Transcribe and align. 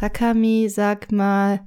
Rakami, 0.00 0.68
sag 0.68 1.12
mal, 1.12 1.60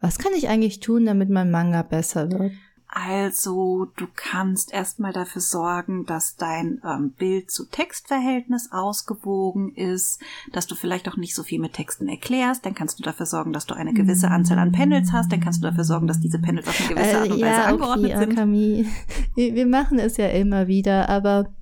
was 0.00 0.18
kann 0.18 0.32
ich 0.36 0.48
eigentlich 0.48 0.80
tun, 0.80 1.06
damit 1.06 1.30
mein 1.30 1.50
Manga 1.50 1.82
besser 1.82 2.30
wird? 2.30 2.52
Also, 2.88 3.88
du 3.96 4.06
kannst 4.14 4.72
erstmal 4.72 5.12
dafür 5.12 5.42
sorgen, 5.42 6.06
dass 6.06 6.36
dein 6.36 6.80
ähm, 6.84 7.12
Bild 7.12 7.50
zu 7.50 7.68
Textverhältnis 7.68 8.70
ausgewogen 8.70 9.74
ist, 9.74 10.22
dass 10.52 10.66
du 10.66 10.74
vielleicht 10.76 11.08
auch 11.08 11.16
nicht 11.16 11.34
so 11.34 11.42
viel 11.42 11.58
mit 11.60 11.72
Texten 11.74 12.08
erklärst. 12.08 12.64
Dann 12.64 12.74
kannst 12.74 12.98
du 12.98 13.02
dafür 13.02 13.26
sorgen, 13.26 13.52
dass 13.52 13.66
du 13.66 13.74
eine 13.74 13.92
gewisse 13.92 14.28
Anzahl 14.30 14.58
an 14.58 14.72
Panels 14.72 15.12
hast. 15.12 15.30
Dann 15.32 15.40
kannst 15.40 15.62
du 15.62 15.66
dafür 15.68 15.84
sorgen, 15.84 16.06
dass 16.06 16.20
diese 16.20 16.38
Panels 16.38 16.68
auf 16.68 16.80
eine 16.80 16.94
gewisse 16.94 17.18
Art 17.18 17.30
und 17.30 17.40
Weise 17.40 17.44
äh, 17.44 17.48
ja, 17.48 17.64
angeordnet 17.64 18.10
okay, 18.12 18.20
sind. 18.20 18.32
Akami. 18.32 18.86
Wir, 19.34 19.54
wir 19.54 19.66
machen 19.66 19.98
es 19.98 20.16
ja 20.16 20.28
immer 20.28 20.68
wieder, 20.68 21.08
aber 21.08 21.54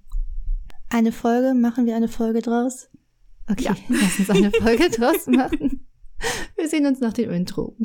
eine 0.90 1.10
Folge, 1.10 1.54
machen 1.54 1.86
wir 1.86 1.96
eine 1.96 2.08
Folge 2.08 2.42
draus? 2.42 2.90
Okay, 3.50 3.64
Ja. 3.64 3.76
lass 3.88 4.18
uns 4.18 4.30
eine 4.30 4.50
Folge 4.52 4.90
draus 4.90 5.26
machen. 5.26 5.83
Wir 6.56 6.68
sehen 6.68 6.86
uns 6.86 7.00
nach 7.00 7.12
dem 7.12 7.30
Intro. 7.30 7.76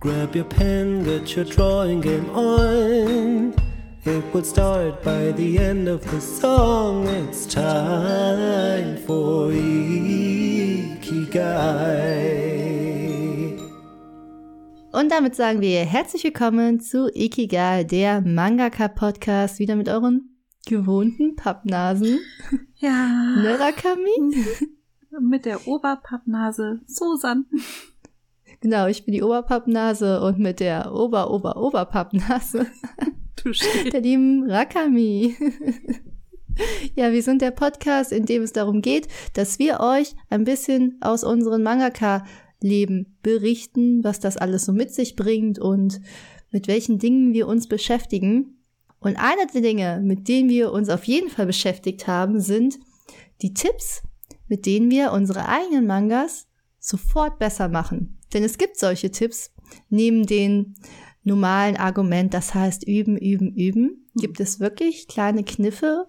Grab 0.00 0.34
your 0.34 0.44
pen, 0.44 1.04
get 1.04 1.36
your 1.36 1.44
drawing 1.44 2.00
game 2.00 2.30
on. 2.30 3.52
It 4.06 4.24
will 4.32 4.42
start 4.42 5.02
by 5.02 5.30
the 5.36 5.58
end 5.58 5.86
of 5.88 6.00
the 6.10 6.18
song. 6.20 7.06
It's 7.06 7.46
time 7.46 8.96
for 9.06 9.50
Ikigai. 9.52 10.78
Und 14.92 15.12
damit 15.12 15.36
sagen 15.36 15.60
wir 15.60 15.84
herzlich 15.84 16.24
willkommen 16.24 16.80
zu 16.80 17.10
Ikigai, 17.14 17.84
der 17.84 18.22
Mangaka-Podcast, 18.22 19.58
wieder 19.58 19.76
mit 19.76 19.90
euren 19.90 20.30
gewohnten 20.66 21.36
Pappnasen. 21.36 22.20
Ja, 22.78 23.36
Ne, 23.42 23.60
Rakami? 23.60 24.44
Mit 25.18 25.44
der 25.44 25.66
Oberpappnase 25.66 26.80
Susan. 26.86 27.46
Genau, 28.60 28.86
ich 28.86 29.04
bin 29.04 29.14
die 29.14 29.22
Oberpappnase 29.22 30.20
und 30.20 30.38
mit 30.38 30.60
der 30.60 30.92
Ober-Ober-Oberpappnase 30.92 32.66
Du 33.42 33.52
stehst. 33.52 33.92
der 33.92 34.00
lieben 34.00 34.50
Rakami. 34.50 35.34
ja, 36.94 37.12
wir 37.12 37.22
sind 37.22 37.42
der 37.42 37.52
Podcast, 37.52 38.12
in 38.12 38.26
dem 38.26 38.42
es 38.42 38.52
darum 38.52 38.82
geht, 38.82 39.08
dass 39.34 39.58
wir 39.58 39.80
euch 39.80 40.14
ein 40.28 40.44
bisschen 40.44 40.98
aus 41.00 41.24
unseren 41.24 41.62
Mangaka-Leben 41.62 43.18
berichten, 43.22 44.04
was 44.04 44.20
das 44.20 44.36
alles 44.36 44.66
so 44.66 44.72
mit 44.72 44.92
sich 44.92 45.16
bringt 45.16 45.58
und 45.58 46.00
mit 46.50 46.68
welchen 46.68 46.98
Dingen 46.98 47.32
wir 47.32 47.46
uns 47.46 47.68
beschäftigen. 47.68 48.58
Und 48.98 49.16
eine 49.16 49.46
der 49.52 49.62
Dinge, 49.62 50.00
mit 50.02 50.28
denen 50.28 50.50
wir 50.50 50.72
uns 50.72 50.90
auf 50.90 51.04
jeden 51.04 51.30
Fall 51.30 51.46
beschäftigt 51.46 52.06
haben, 52.06 52.40
sind 52.40 52.78
die 53.40 53.54
Tipps, 53.54 54.02
mit 54.50 54.66
denen 54.66 54.90
wir 54.90 55.12
unsere 55.12 55.48
eigenen 55.48 55.86
Mangas 55.86 56.46
sofort 56.78 57.38
besser 57.38 57.68
machen. 57.68 58.18
Denn 58.34 58.44
es 58.44 58.58
gibt 58.58 58.78
solche 58.78 59.10
Tipps, 59.10 59.54
neben 59.88 60.26
den 60.26 60.74
normalen 61.22 61.76
Argument, 61.76 62.34
das 62.34 62.54
heißt 62.54 62.86
üben, 62.86 63.16
üben, 63.16 63.54
üben, 63.54 64.10
gibt 64.16 64.40
es 64.40 64.60
wirklich 64.60 65.08
kleine 65.08 65.44
Kniffe 65.44 66.06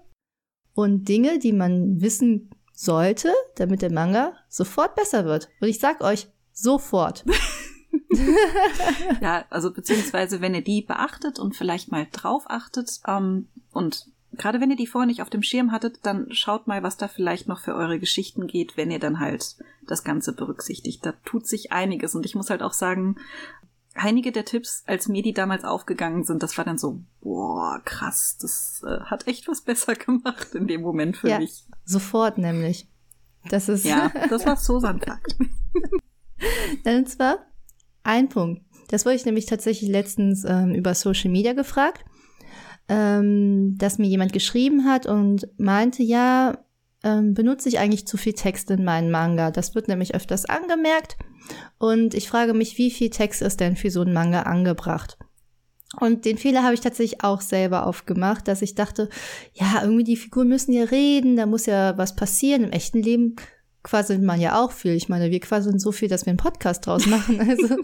und 0.74 1.08
Dinge, 1.08 1.40
die 1.40 1.54
man 1.54 2.02
wissen 2.02 2.50
sollte, 2.74 3.32
damit 3.56 3.82
der 3.82 3.92
Manga 3.94 4.34
sofort 4.50 4.96
besser 4.96 5.26
wird. 5.26 5.48
Und 5.62 5.70
ich 5.70 5.80
sag 5.80 6.02
euch, 6.02 6.28
sofort. 6.52 7.24
Ja, 9.22 9.46
also 9.50 9.72
beziehungsweise 9.72 10.42
wenn 10.42 10.56
ihr 10.56 10.64
die 10.64 10.82
beachtet 10.82 11.40
und 11.40 11.56
vielleicht 11.56 11.92
mal 11.92 12.08
drauf 12.12 12.44
achtet 12.48 13.02
ähm, 13.08 13.50
und 13.72 14.08
gerade 14.34 14.62
wenn 14.62 14.70
ihr 14.72 14.78
die 14.78 14.88
vorher 14.88 15.08
nicht 15.08 15.22
auf 15.22 15.30
dem 15.30 15.44
Schirm 15.44 15.72
hattet, 15.72 16.00
dann 16.04 16.28
schaut 16.32 16.68
mal, 16.68 16.84
was 16.84 16.98
da 16.98 17.08
vielleicht 17.08 17.48
noch 17.48 17.60
für 17.60 17.76
eure 17.76 18.00
Geschichten 18.00 18.48
geht, 18.48 18.78
wenn 18.78 18.92
ihr 18.92 19.00
dann 19.00 19.20
halt 19.20 19.58
das 19.88 20.04
Ganze 20.04 20.34
berücksichtigt. 20.34 21.06
Da 21.06 21.14
tut 21.26 21.48
sich 21.48 21.72
einiges 21.72 22.16
und 22.16 22.26
ich 22.26 22.36
muss 22.36 22.50
halt 22.50 22.62
auch 22.62 22.74
sagen, 22.74 23.18
einige 23.94 24.32
der 24.32 24.46
Tipps, 24.46 24.84
als 24.88 25.08
mir 25.10 25.22
die 25.22 25.34
damals 25.34 25.64
aufgegangen 25.66 26.24
sind, 26.24 26.44
das 26.44 26.58
war 26.58 26.64
dann 26.66 26.78
so, 26.78 27.02
boah, 27.22 27.82
krass, 27.84 28.38
das 28.42 28.84
äh, 28.88 29.02
hat 29.02 29.28
echt 29.28 29.48
was 29.48 29.62
besser 29.62 29.96
gemacht 29.96 30.56
in 30.56 30.68
dem 30.68 30.82
Moment 30.82 31.18
für 31.18 31.30
Ja. 31.30 31.40
mich. 31.40 31.66
Sofort 31.86 32.38
nämlich. 32.38 32.88
Das 33.50 33.68
ist 33.70 33.86
Ja, 33.86 34.12
das 34.30 34.46
war 34.46 34.56
Susan 34.56 35.02
Fakt. 35.02 35.36
Und 36.86 37.10
zwar 37.10 37.40
ein 38.04 38.30
Punkt. 38.30 38.64
Das 38.90 39.06
wurde 39.06 39.16
ich 39.16 39.26
nämlich 39.26 39.46
tatsächlich 39.46 39.90
letztens 39.90 40.44
ähm, 40.44 40.74
über 40.74 40.94
Social 40.96 41.30
Media 41.32 41.54
gefragt, 41.54 42.04
ähm, 42.92 43.78
dass 43.78 44.00
mir 44.00 44.08
jemand 44.08 44.34
geschrieben 44.34 44.84
hat 44.84 45.06
und 45.06 45.48
meinte, 45.58 46.04
ja, 46.04 46.58
ähm, 47.06 47.34
benutze 47.34 47.70
ich 47.70 47.80
eigentlich 47.80 48.06
zu 48.06 48.18
viel 48.18 48.34
Text 48.34 48.70
in 48.70 48.84
meinen 48.84 49.10
Manga. 49.10 49.50
Das 49.50 49.76
wird 49.76 49.88
nämlich 49.88 50.14
öfters 50.14 50.44
angemerkt. 50.44 51.16
Und 51.78 52.14
ich 52.14 52.28
frage 52.28 52.54
mich, 52.54 52.78
wie 52.78 52.92
viel 52.92 53.10
Text 53.10 53.42
ist 53.42 53.62
denn 53.62 53.78
für 53.78 53.90
so 53.90 54.02
einen 54.02 54.12
Manga 54.12 54.42
angebracht? 54.42 55.18
Und 56.02 56.26
den 56.26 56.38
Fehler 56.38 56.64
habe 56.64 56.74
ich 56.74 56.82
tatsächlich 56.82 57.24
auch 57.24 57.40
selber 57.40 57.88
aufgemacht, 57.88 58.50
dass 58.50 58.62
ich 58.62 58.76
dachte, 58.76 59.08
ja, 59.54 59.80
irgendwie 59.82 60.04
die 60.04 60.18
Figuren 60.18 60.50
müssen 60.50 60.74
ja 60.74 60.84
reden, 60.84 61.38
da 61.38 61.46
muss 61.46 61.68
ja 61.68 61.98
was 61.98 62.18
passieren. 62.18 62.66
Im 62.66 62.72
echten 62.72 63.02
Leben 63.02 63.38
quasselt 63.84 64.22
man 64.22 64.42
ja 64.42 64.62
auch 64.62 64.74
viel. 64.74 64.94
Ich 64.94 65.08
meine, 65.08 65.32
wir 65.32 65.40
quasseln 65.40 65.80
so 65.80 65.94
viel, 65.94 66.10
dass 66.10 66.26
wir 66.26 66.32
einen 66.32 66.38
Podcast 66.38 66.86
draus 66.86 67.06
machen. 67.06 67.40
Also 67.50 67.78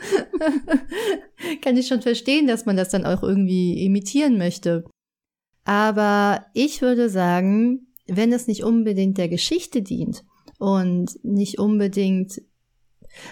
kann 1.62 1.78
ich 1.78 1.88
schon 1.88 2.02
verstehen, 2.02 2.46
dass 2.46 2.66
man 2.66 2.76
das 2.76 2.90
dann 2.90 3.06
auch 3.06 3.24
irgendwie 3.24 3.86
imitieren 3.86 4.38
möchte. 4.38 4.84
Aber 5.68 6.46
ich 6.54 6.82
würde 6.82 7.10
sagen, 7.10 7.88
wenn 8.08 8.32
es 8.32 8.48
nicht 8.48 8.64
unbedingt 8.64 9.18
der 9.18 9.28
Geschichte 9.28 9.82
dient 9.82 10.24
und 10.60 11.20
nicht 11.24 11.60
unbedingt 11.60 12.42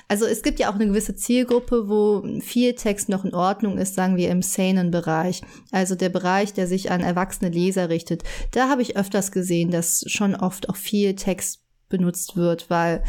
also 0.07 0.25
es 0.25 0.41
gibt 0.41 0.59
ja 0.59 0.69
auch 0.69 0.75
eine 0.75 0.87
gewisse 0.87 1.15
Zielgruppe, 1.15 1.87
wo 1.87 2.23
viel 2.41 2.73
Text 2.73 3.07
noch 3.07 3.23
in 3.23 3.35
Ordnung 3.35 3.77
ist, 3.77 3.93
sagen 3.93 4.17
wir 4.17 4.31
im 4.31 4.41
Seinen-Bereich. 4.41 5.43
Also 5.71 5.93
der 5.93 6.09
Bereich, 6.09 6.53
der 6.53 6.65
sich 6.65 6.89
an 6.89 7.01
erwachsene 7.01 7.51
Leser 7.51 7.87
richtet. 7.89 8.23
Da 8.51 8.67
habe 8.67 8.81
ich 8.81 8.97
öfters 8.97 9.31
gesehen, 9.31 9.69
dass 9.69 10.03
schon 10.07 10.33
oft 10.33 10.69
auch 10.69 10.75
viel 10.75 11.15
Text 11.15 11.61
benutzt 11.87 12.35
wird, 12.35 12.71
weil 12.71 13.03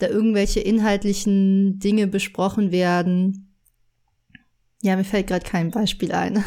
da 0.00 0.08
irgendwelche 0.08 0.60
inhaltlichen 0.60 1.78
Dinge 1.78 2.06
besprochen 2.06 2.72
werden. 2.72 3.51
Ja, 4.82 4.96
mir 4.96 5.04
fällt 5.04 5.28
gerade 5.28 5.48
kein 5.48 5.70
Beispiel 5.70 6.12
ein. 6.12 6.44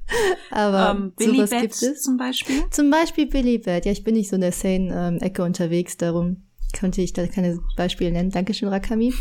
Aber 0.50 0.90
ähm, 0.98 1.12
Billy 1.16 1.36
sowas 1.36 1.50
Bat 1.50 1.60
gibt 1.60 1.82
es. 1.82 2.02
zum 2.02 2.16
Beispiel. 2.16 2.62
Zum 2.70 2.90
Beispiel 2.90 3.26
Billy 3.26 3.58
Bat. 3.58 3.84
Ja, 3.84 3.92
ich 3.92 4.04
bin 4.04 4.14
nicht 4.14 4.30
so 4.30 4.36
in 4.36 4.40
der 4.40 4.52
Sane-Ecke 4.52 5.42
unterwegs, 5.42 5.98
darum 5.98 6.44
könnte 6.72 7.02
ich 7.02 7.12
da 7.12 7.26
keine 7.26 7.60
Beispiele 7.76 8.10
nennen. 8.10 8.30
Dankeschön, 8.30 8.68
Rakami. 8.68 9.12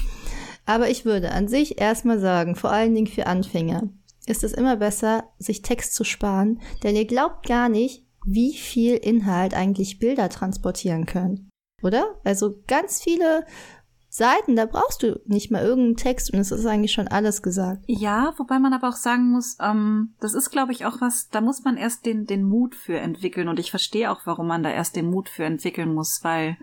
Aber 0.66 0.90
ich 0.90 1.04
würde 1.04 1.32
an 1.32 1.50
sich 1.50 1.80
erstmal 1.80 2.20
sagen, 2.20 2.56
vor 2.56 2.72
allen 2.72 2.96
Dingen 2.96 3.08
für 3.08 3.28
Anfänger, 3.28 3.90
ist 4.26 4.46
es 4.46 4.54
immer 4.54 4.78
besser, 4.78 5.26
sich 5.38 5.62
Text 5.62 5.94
zu 5.94 6.06
sparen, 6.06 6.62
denn 6.84 6.96
ihr 6.96 7.06
glaubt 7.06 7.46
gar 7.46 7.68
nicht, 7.68 8.06
wie 8.26 8.54
viel 8.54 8.96
Inhalt 8.96 9.54
eigentlich 9.54 10.00
Bilder 10.00 10.30
transportieren 10.30 11.06
können. 11.06 11.50
Oder? 11.82 12.16
Also 12.24 12.62
ganz 12.68 13.04
viele 13.04 13.46
Seiten, 14.16 14.56
da 14.56 14.68
brauchst 14.68 15.02
du 15.02 15.20
nicht 15.26 15.50
mal 15.50 15.64
irgendeinen 15.64 15.96
Text 15.96 16.32
und 16.32 16.40
es 16.40 16.52
ist 16.52 16.68
eigentlich 16.68 16.92
schon 16.92 17.08
alles 17.08 17.42
gesagt. 17.42 17.82
Ja, 17.88 18.36
wobei 18.38 18.60
man 18.60 18.72
aber 18.72 18.90
auch 18.90 18.96
sagen 18.96 19.32
muss, 19.32 19.58
ähm, 19.60 20.14
das 20.20 20.36
ist, 20.36 20.52
glaube 20.52 20.72
ich, 20.72 20.86
auch 20.86 21.02
was, 21.02 21.30
da 21.30 21.42
muss 21.42 21.64
man 21.64 21.78
erst 21.78 22.06
den, 22.06 22.28
den 22.28 22.44
Mut 22.44 22.76
für 22.76 23.00
entwickeln. 23.00 23.48
Und 23.48 23.60
ich 23.60 23.72
verstehe 23.72 24.12
auch, 24.12 24.22
warum 24.26 24.46
man 24.46 24.62
da 24.62 24.70
erst 24.70 24.96
den 24.96 25.10
Mut 25.10 25.30
für 25.30 25.46
entwickeln 25.46 25.96
muss, 25.96 26.24
weil 26.24 26.58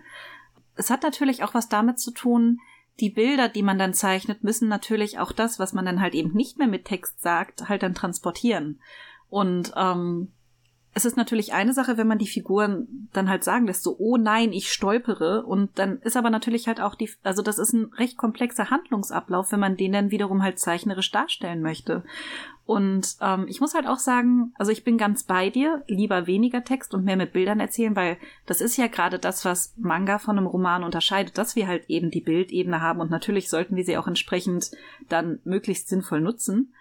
es 0.75 0.89
hat 0.89 1.03
natürlich 1.03 1.43
auch 1.43 1.53
was 1.53 1.67
damit 1.67 1.99
zu 1.99 2.11
tun, 2.11 2.61
die 3.01 3.09
Bilder, 3.09 3.49
die 3.49 3.63
man 3.63 3.77
dann 3.77 3.93
zeichnet, 3.93 4.45
müssen 4.45 4.69
natürlich 4.69 5.19
auch 5.19 5.33
das, 5.33 5.59
was 5.59 5.73
man 5.73 5.85
dann 5.85 5.99
halt 5.99 6.13
eben 6.13 6.31
nicht 6.31 6.57
mehr 6.57 6.69
mit 6.69 6.85
Text 6.85 7.19
sagt, 7.19 7.67
halt 7.67 7.83
dann 7.83 7.95
transportieren. 7.95 8.79
Und 9.27 9.73
ähm, 9.75 10.31
es 10.93 11.05
ist 11.05 11.15
natürlich 11.15 11.53
eine 11.53 11.71
Sache, 11.73 11.97
wenn 11.97 12.07
man 12.07 12.17
die 12.17 12.27
Figuren 12.27 13.07
dann 13.13 13.29
halt 13.29 13.45
sagen 13.45 13.65
lässt, 13.65 13.83
so, 13.83 13.95
oh 13.97 14.17
nein, 14.17 14.51
ich 14.51 14.71
stolpere. 14.73 15.43
Und 15.45 15.79
dann 15.79 15.99
ist 16.01 16.17
aber 16.17 16.29
natürlich 16.29 16.67
halt 16.67 16.81
auch 16.81 16.95
die, 16.95 17.09
also 17.23 17.41
das 17.41 17.59
ist 17.59 17.71
ein 17.71 17.93
recht 17.97 18.17
komplexer 18.17 18.69
Handlungsablauf, 18.69 19.53
wenn 19.53 19.61
man 19.61 19.77
den 19.77 19.93
dann 19.93 20.11
wiederum 20.11 20.43
halt 20.43 20.59
zeichnerisch 20.59 21.09
darstellen 21.11 21.61
möchte. 21.61 22.03
Und 22.65 23.15
ähm, 23.21 23.45
ich 23.47 23.61
muss 23.61 23.73
halt 23.73 23.87
auch 23.87 23.99
sagen, 23.99 24.53
also 24.57 24.71
ich 24.71 24.83
bin 24.83 24.97
ganz 24.97 25.23
bei 25.23 25.49
dir, 25.49 25.81
lieber 25.87 26.27
weniger 26.27 26.63
Text 26.63 26.93
und 26.93 27.05
mehr 27.05 27.17
mit 27.17 27.31
Bildern 27.31 27.61
erzählen, 27.61 27.95
weil 27.95 28.17
das 28.45 28.59
ist 28.59 28.77
ja 28.77 28.87
gerade 28.87 29.17
das, 29.17 29.45
was 29.45 29.73
Manga 29.77 30.19
von 30.19 30.37
einem 30.37 30.47
Roman 30.47 30.83
unterscheidet, 30.83 31.37
dass 31.37 31.55
wir 31.55 31.67
halt 31.67 31.89
eben 31.89 32.11
die 32.11 32.21
Bildebene 32.21 32.81
haben 32.81 32.99
und 32.99 33.11
natürlich 33.11 33.49
sollten 33.49 33.75
wir 33.77 33.83
sie 33.85 33.97
auch 33.97 34.07
entsprechend 34.07 34.71
dann 35.09 35.39
möglichst 35.43 35.87
sinnvoll 35.87 36.21
nutzen. 36.21 36.73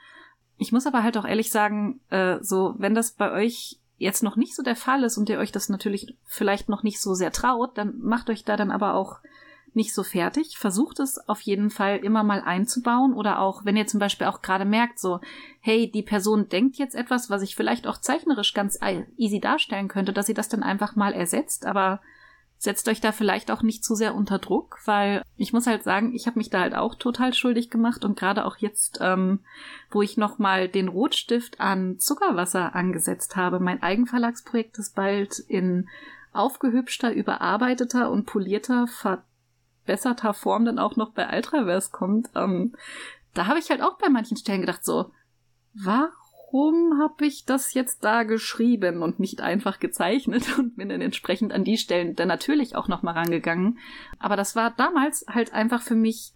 Ich 0.59 0.73
muss 0.73 0.87
aber 0.87 1.03
halt 1.03 1.17
auch 1.17 1.25
ehrlich 1.25 1.51
sagen, 1.51 2.01
äh, 2.11 2.39
so, 2.43 2.75
wenn 2.77 2.95
das 2.95 3.13
bei 3.13 3.33
euch 3.33 3.80
jetzt 4.01 4.23
noch 4.23 4.37
nicht 4.37 4.57
so 4.57 4.63
der 4.63 4.77
Fall 4.77 5.05
ist 5.05 5.19
und 5.19 5.29
ihr 5.29 5.39
euch 5.39 5.53
das 5.53 5.69
natürlich 5.69 6.17
vielleicht 6.25 6.71
noch 6.71 6.83
nicht 6.83 7.01
so 7.01 7.13
sehr 7.13 7.33
traut, 7.33 7.77
dann 7.77 8.01
macht 8.01 8.31
euch 8.31 8.45
da 8.45 8.57
dann 8.57 8.71
aber 8.71 8.95
auch 8.95 9.21
nicht 9.75 9.95
so 9.95 10.03
fertig. 10.03 10.57
Versucht 10.57 10.99
es 11.01 11.19
auf 11.29 11.43
jeden 11.43 11.69
Fall 11.69 11.99
immer 11.99 12.25
mal 12.25 12.41
einzubauen 12.41 13.13
oder 13.13 13.41
auch, 13.41 13.65
wenn 13.67 13.77
ihr 13.77 13.87
zum 13.87 14.01
Beispiel 14.01 14.27
auch 14.27 14.41
gerade 14.41 14.65
merkt, 14.65 14.99
so, 14.99 15.21
hey, 15.61 15.91
die 15.91 16.03
Person 16.03 16.49
denkt 16.49 16.77
jetzt 16.77 16.95
etwas, 16.95 17.29
was 17.29 17.43
ich 17.43 17.55
vielleicht 17.55 17.87
auch 17.87 17.99
zeichnerisch 17.99 18.55
ganz 18.55 18.79
easy 19.19 19.39
darstellen 19.39 19.89
könnte, 19.89 20.15
dass 20.15 20.27
sie 20.27 20.35
das 20.35 20.49
dann 20.49 20.63
einfach 20.63 20.97
mal 20.97 21.13
ersetzt, 21.13 21.67
aber 21.67 22.01
setzt 22.61 22.89
euch 22.89 23.01
da 23.01 23.11
vielleicht 23.11 23.51
auch 23.51 23.63
nicht 23.63 23.83
zu 23.83 23.95
sehr 23.95 24.15
unter 24.15 24.39
Druck, 24.39 24.81
weil 24.85 25.23
ich 25.39 25.55
muss 25.55 25.67
halt 25.67 25.83
sagen, 25.83 26.15
ich 26.15 26.27
habe 26.27 26.39
mich 26.39 26.51
da 26.51 26.61
halt 26.61 26.75
auch 26.75 26.95
total 26.95 27.33
schuldig 27.33 27.71
gemacht 27.71 28.05
und 28.05 28.19
gerade 28.19 28.45
auch 28.45 28.59
jetzt, 28.59 28.99
ähm, 29.01 29.41
wo 29.91 30.03
ich 30.03 30.19
noch 30.19 30.39
mal 30.39 30.69
den 30.69 30.89
Rotstift 30.89 31.59
an 31.59 31.99
Zuckerwasser 31.99 32.75
angesetzt 32.75 33.35
habe, 33.35 33.61
mein 33.61 33.83
Eigenverlagsprojekt 33.83 34.79
ist 34.79 34.95
bald 34.95 35.39
in 35.39 35.89
aufgehübschter, 36.35 37.15
überarbeiteter 37.15 38.11
und 38.11 38.27
polierter, 38.27 38.87
verbesserter 38.87 40.35
Form 40.35 40.67
dann 40.67 40.79
auch 40.79 40.97
noch 40.97 41.13
bei 41.13 41.35
Ultraverse 41.35 41.91
kommt. 41.91 42.29
Ähm, 42.35 42.75
da 43.33 43.47
habe 43.47 43.59
ich 43.59 43.71
halt 43.71 43.81
auch 43.81 43.97
bei 43.97 44.11
manchen 44.11 44.37
Stellen 44.37 44.61
gedacht 44.61 44.85
so, 44.85 45.11
warum 45.73 46.20
warum 46.53 47.01
habe 47.01 47.27
ich 47.27 47.45
das 47.45 47.75
jetzt 47.75 48.05
da 48.05 48.25
geschrieben 48.25 49.03
und 49.03 49.21
nicht 49.21 49.41
einfach 49.41 49.79
gezeichnet 49.79 50.45
und 50.59 50.77
bin 50.77 50.89
dann 50.89 51.01
entsprechend 51.01 51.53
an 51.53 51.65
die 51.65 51.79
Stellen 51.79 52.17
dann 52.17 52.29
natürlich 52.29 52.77
auch 52.77 52.89
nochmal 52.89 53.15
rangegangen. 53.15 53.79
Aber 54.19 54.37
das 54.37 54.57
war 54.57 54.71
damals 54.71 55.25
halt 55.29 55.53
einfach 55.53 55.83
für 55.83 55.95
mich 55.95 56.33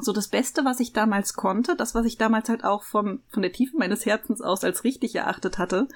so 0.00 0.12
das 0.12 0.28
Beste, 0.28 0.64
was 0.64 0.80
ich 0.80 0.92
damals 0.92 1.34
konnte, 1.34 1.76
das, 1.76 1.94
was 1.94 2.06
ich 2.06 2.16
damals 2.16 2.48
halt 2.48 2.64
auch 2.64 2.82
vom, 2.82 3.20
von 3.28 3.42
der 3.42 3.52
Tiefe 3.52 3.76
meines 3.76 4.06
Herzens 4.06 4.40
aus 4.40 4.64
als 4.64 4.84
richtig 4.84 5.14
erachtet 5.14 5.58
hatte. 5.58 5.86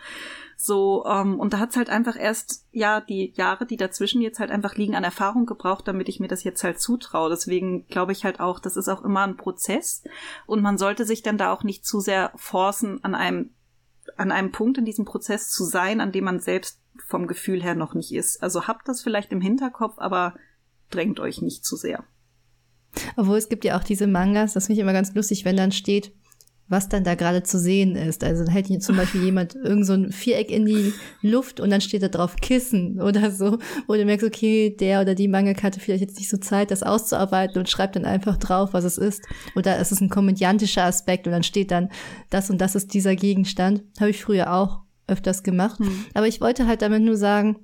So, 0.57 1.05
ähm, 1.07 1.41
und 1.41 1.53
da 1.53 1.59
hat's 1.59 1.77
halt 1.77 1.91
einfach 1.91 2.17
erst, 2.19 2.67
ja, 2.73 3.01
die 3.01 3.33
Jahre, 3.35 3.65
die 3.67 3.77
dazwischen 3.77 4.21
jetzt 4.21 4.39
halt 4.39 4.51
einfach 4.51 4.75
liegen, 4.75 4.95
an 4.95 5.05
Erfahrung 5.05 5.47
gebraucht, 5.47 5.89
damit 5.89 6.09
ich 6.09 6.21
mir 6.21 6.29
das 6.29 6.45
jetzt 6.45 6.63
halt 6.63 6.81
zutraue. 6.81 7.31
Deswegen 7.31 7.87
glaube 7.87 8.13
ich 8.13 8.25
halt 8.25 8.41
auch, 8.41 8.59
das 8.59 8.77
ist 8.77 8.89
auch 8.89 9.03
immer 9.03 9.23
ein 9.23 9.37
Prozess 9.37 10.03
und 10.47 10.63
man 10.63 10.79
sollte 10.79 11.05
sich 11.05 11.23
dann 11.23 11.39
da 11.39 11.53
auch 11.53 11.63
nicht 11.63 11.87
zu 11.87 12.01
sehr 12.01 12.33
forcen, 12.37 13.03
an 13.03 13.15
einem, 13.15 13.51
an 14.17 14.31
einem 14.31 14.53
Punkt 14.53 14.79
in 14.79 14.85
diesem 14.85 15.05
Prozess 15.07 15.51
zu 15.51 15.65
sein, 15.65 16.01
an 16.01 16.13
dem 16.13 16.25
man 16.25 16.41
selbst 16.41 16.81
vom 17.07 17.27
Gefühl 17.27 17.63
her 17.63 17.75
noch 17.75 17.95
nicht 17.95 18.13
ist. 18.13 18.43
Also 18.43 18.67
habt 18.67 18.89
das 18.89 19.03
vielleicht 19.03 19.33
im 19.33 19.41
Hinterkopf, 19.41 19.95
aber 19.99 20.35
drängt 20.91 21.19
euch 21.21 21.43
nicht 21.43 21.65
zu 21.65 21.77
sehr. 21.77 22.05
Obwohl 23.17 23.39
es 23.39 23.49
gibt 23.49 23.65
ja 23.65 23.79
auch 23.79 23.85
diese 23.85 24.07
Mangas, 24.07 24.55
das 24.55 24.67
finde 24.67 24.81
ich 24.81 24.83
immer 24.83 24.93
ganz 24.93 25.15
lustig, 25.15 25.45
wenn 25.45 25.57
dann 25.57 25.73
steht, 25.73 26.13
was 26.69 26.89
dann 26.89 27.05
da 27.05 27.15
gerade 27.15 27.43
zu 27.43 27.59
sehen 27.59 27.95
ist. 27.95 28.25
Also 28.25 28.45
dann 28.45 28.53
hält 28.53 28.67
hier 28.67 28.81
zum 28.81 28.97
Beispiel 28.97 29.23
jemand 29.23 29.55
irgend 29.65 29.87
so 29.87 29.93
ein 29.93 30.11
Viereck 30.11 30.51
in 30.51 30.67
die 30.67 30.93
Luft 31.23 31.61
und 31.61 31.71
dann 31.71 31.81
steht 31.81 32.03
da 32.03 32.09
drauf 32.09 32.37
Kissen 32.37 33.01
oder 33.01 33.31
so. 33.31 33.59
Oder 33.87 34.01
du 34.01 34.05
merkst, 34.07 34.27
okay, 34.27 34.75
der 34.79 35.01
oder 35.01 35.15
die 35.15 35.29
Mangaka 35.29 35.63
hatte 35.65 35.81
vielleicht 35.81 36.03
jetzt 36.03 36.19
nicht 36.19 36.29
so 36.29 36.39
Zeit, 36.39 36.71
das 36.71 36.83
auszuarbeiten 36.83 37.59
und 37.59 37.69
schreibt 37.69 37.97
dann 37.97 38.05
einfach 38.05 38.37
drauf, 38.37 38.73
was 38.73 38.85
es 38.85 38.99
ist. 38.99 39.23
Oder 39.55 39.79
es 39.79 39.93
ist 39.93 40.01
ein 40.01 40.11
komödiantischer 40.11 40.85
Aspekt 40.85 41.27
und 41.27 41.33
dann 41.33 41.45
steht 41.45 41.71
dann, 41.71 41.89
das 42.31 42.51
und 42.51 42.61
das 42.61 42.75
ist 42.75 42.95
dieser 42.95 43.15
Gegenstand. 43.15 43.85
Habe 44.01 44.11
ich 44.11 44.21
früher 44.21 44.53
auch 44.53 44.81
öfters 45.07 45.45
gemacht. 45.45 45.79
Mhm. 45.79 46.07
Aber 46.15 46.27
ich 46.27 46.41
wollte 46.41 46.67
halt 46.67 46.83
damit 46.83 47.03
nur 47.03 47.17
sagen, 47.17 47.57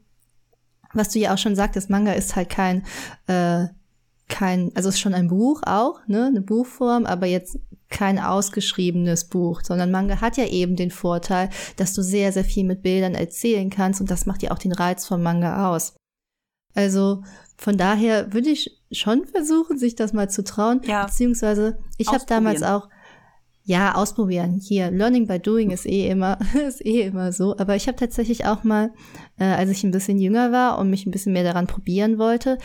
was 0.95 1.09
du 1.09 1.19
ja 1.19 1.35
auch 1.35 1.39
schon 1.39 1.57
sagtest, 1.57 1.91
Manga 1.91 2.13
ist 2.13 2.37
halt 2.37 2.51
kein 2.51 2.85
äh, 3.27 3.67
kein, 4.29 4.71
also 4.75 4.89
es 4.89 4.97
ist 4.97 5.01
schon 5.01 5.15
ein 5.15 5.29
Buch 5.29 5.63
auch, 5.67 6.01
ne, 6.07 6.27
eine 6.27 6.41
Buchform, 6.41 7.07
aber 7.07 7.27
jetzt 7.27 7.59
kein 7.89 8.19
ausgeschriebenes 8.19 9.25
Buch, 9.25 9.61
sondern 9.63 9.91
Manga 9.91 10.21
hat 10.21 10.37
ja 10.37 10.47
eben 10.47 10.77
den 10.77 10.91
Vorteil, 10.91 11.51
dass 11.77 11.93
du 11.93 12.03
sehr, 12.03 12.33
sehr 12.33 12.45
viel 12.45 12.65
mit 12.65 12.83
Bildern 12.83 13.15
erzählen 13.15 13.69
kannst 13.69 14.01
und 14.01 14.11
das 14.11 14.27
macht 14.27 14.43
ja 14.43 14.51
auch 14.51 14.59
den 14.59 14.73
Reiz 14.73 15.07
von 15.07 15.23
Manga 15.23 15.71
aus. 15.71 15.95
Also 16.75 17.23
von 17.57 17.77
daher 17.77 18.33
würde 18.33 18.49
ich 18.49 18.81
schon 18.91 19.27
versuchen, 19.27 19.79
sich 19.79 19.95
das 19.95 20.13
mal 20.13 20.31
zu 20.31 20.43
trauen, 20.43 20.81
ja. 20.85 21.05
beziehungsweise 21.05 21.79
ich 21.99 22.09
habe 22.09 22.25
damals 22.27 22.63
auch 22.63 22.89
ja, 23.65 23.95
ausprobieren. 23.95 24.59
Hier, 24.61 24.91
Learning 24.91 25.27
by 25.27 25.39
Doing 25.39 25.71
ist 25.71 25.87
eh 25.87 26.09
immer, 26.09 26.39
ist 26.67 26.85
eh 26.85 27.03
immer 27.03 27.33
so. 27.33 27.57
Aber 27.59 27.77
ich 27.77 27.87
habe 27.87 27.97
tatsächlich 27.97 28.45
auch 28.45 28.65
mal, 28.65 28.93
äh, 29.39 29.45
als 29.45 29.71
ich 29.71 29.85
ein 29.85 29.93
bisschen 29.93 30.19
jünger 30.19 30.51
war 30.51 30.79
und 30.79 30.91
mich 30.91 31.07
ein 31.07 31.13
bisschen 31.13 31.33
mehr 31.33 31.45
daran 31.45 31.69
probieren 31.69 32.19
wollte, 32.19 32.59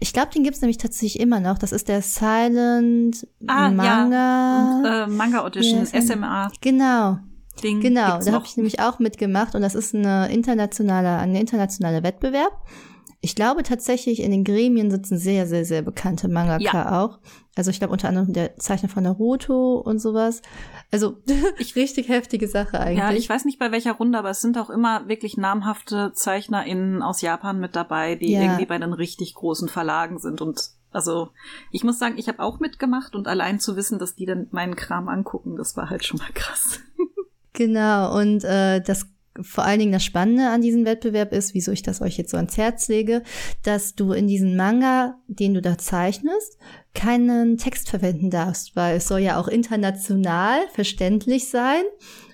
ich 0.00 0.12
glaube, 0.12 0.30
den 0.34 0.42
gibt's 0.42 0.60
nämlich 0.62 0.78
tatsächlich 0.78 1.20
immer 1.20 1.40
noch. 1.40 1.58
Das 1.58 1.72
ist 1.72 1.88
der 1.88 2.02
Silent 2.02 3.26
ah, 3.46 3.70
Manga. 3.70 4.12
Ja. 4.14 4.78
Und, 4.78 4.84
äh, 4.86 5.06
Manga 5.06 5.44
Audition, 5.44 5.86
ja, 5.92 6.00
SMA. 6.00 6.50
Genau. 6.60 7.18
Ding 7.62 7.80
genau, 7.80 8.18
da 8.18 8.32
habe 8.32 8.46
ich 8.46 8.56
nämlich 8.56 8.80
auch 8.80 8.98
mitgemacht 9.00 9.54
und 9.54 9.60
das 9.60 9.74
ist 9.74 9.94
eine 9.94 10.32
internationale, 10.32 11.18
ein 11.18 11.34
internationaler 11.34 12.02
Wettbewerb. 12.02 12.52
Ich 13.22 13.34
glaube 13.34 13.62
tatsächlich, 13.62 14.20
in 14.20 14.30
den 14.30 14.44
Gremien 14.44 14.90
sitzen 14.90 15.18
sehr, 15.18 15.46
sehr, 15.46 15.66
sehr 15.66 15.82
bekannte 15.82 16.28
Mangaka 16.28 16.62
ja. 16.64 17.02
auch. 17.02 17.18
Also 17.54 17.70
ich 17.70 17.78
glaube 17.78 17.92
unter 17.92 18.08
anderem 18.08 18.32
der 18.32 18.56
Zeichner 18.56 18.88
von 18.88 19.02
Naruto 19.02 19.74
und 19.74 19.98
sowas. 19.98 20.40
Also 20.90 21.18
ich, 21.58 21.76
richtig 21.76 22.08
heftige 22.08 22.48
Sache 22.48 22.80
eigentlich. 22.80 22.98
Ja, 22.98 23.12
ich 23.12 23.28
weiß 23.28 23.44
nicht 23.44 23.58
bei 23.58 23.72
welcher 23.72 23.92
Runde, 23.92 24.18
aber 24.18 24.30
es 24.30 24.40
sind 24.40 24.56
auch 24.56 24.70
immer 24.70 25.06
wirklich 25.06 25.36
namhafte 25.36 26.12
ZeichnerInnen 26.14 27.02
aus 27.02 27.20
Japan 27.20 27.60
mit 27.60 27.76
dabei, 27.76 28.14
die 28.14 28.32
ja. 28.32 28.42
irgendwie 28.42 28.66
bei 28.66 28.78
den 28.78 28.94
richtig 28.94 29.34
großen 29.34 29.68
Verlagen 29.68 30.18
sind. 30.18 30.40
Und 30.40 30.70
also 30.90 31.28
ich 31.70 31.84
muss 31.84 31.98
sagen, 31.98 32.16
ich 32.16 32.28
habe 32.28 32.40
auch 32.40 32.58
mitgemacht 32.58 33.14
und 33.14 33.28
allein 33.28 33.60
zu 33.60 33.76
wissen, 33.76 33.98
dass 33.98 34.14
die 34.14 34.24
dann 34.26 34.46
meinen 34.50 34.76
Kram 34.76 35.08
angucken, 35.08 35.56
das 35.56 35.76
war 35.76 35.90
halt 35.90 36.04
schon 36.04 36.18
mal 36.18 36.32
krass. 36.32 36.80
Genau, 37.52 38.16
und 38.16 38.44
äh, 38.44 38.80
das 38.80 39.06
vor 39.42 39.64
allen 39.64 39.78
Dingen 39.78 39.92
das 39.92 40.04
Spannende 40.04 40.48
an 40.48 40.62
diesem 40.62 40.84
Wettbewerb 40.84 41.32
ist, 41.32 41.54
wieso 41.54 41.72
ich 41.72 41.82
das 41.82 42.00
euch 42.00 42.16
jetzt 42.16 42.30
so 42.30 42.36
ans 42.36 42.56
Herz 42.56 42.88
lege, 42.88 43.22
dass 43.62 43.94
du 43.94 44.12
in 44.12 44.26
diesem 44.26 44.56
Manga, 44.56 45.18
den 45.26 45.54
du 45.54 45.62
da 45.62 45.78
zeichnest, 45.78 46.58
keinen 46.94 47.56
Text 47.56 47.90
verwenden 47.90 48.30
darfst, 48.30 48.76
weil 48.76 48.96
es 48.96 49.08
soll 49.08 49.20
ja 49.20 49.38
auch 49.38 49.48
international 49.48 50.60
verständlich 50.72 51.48
sein 51.48 51.82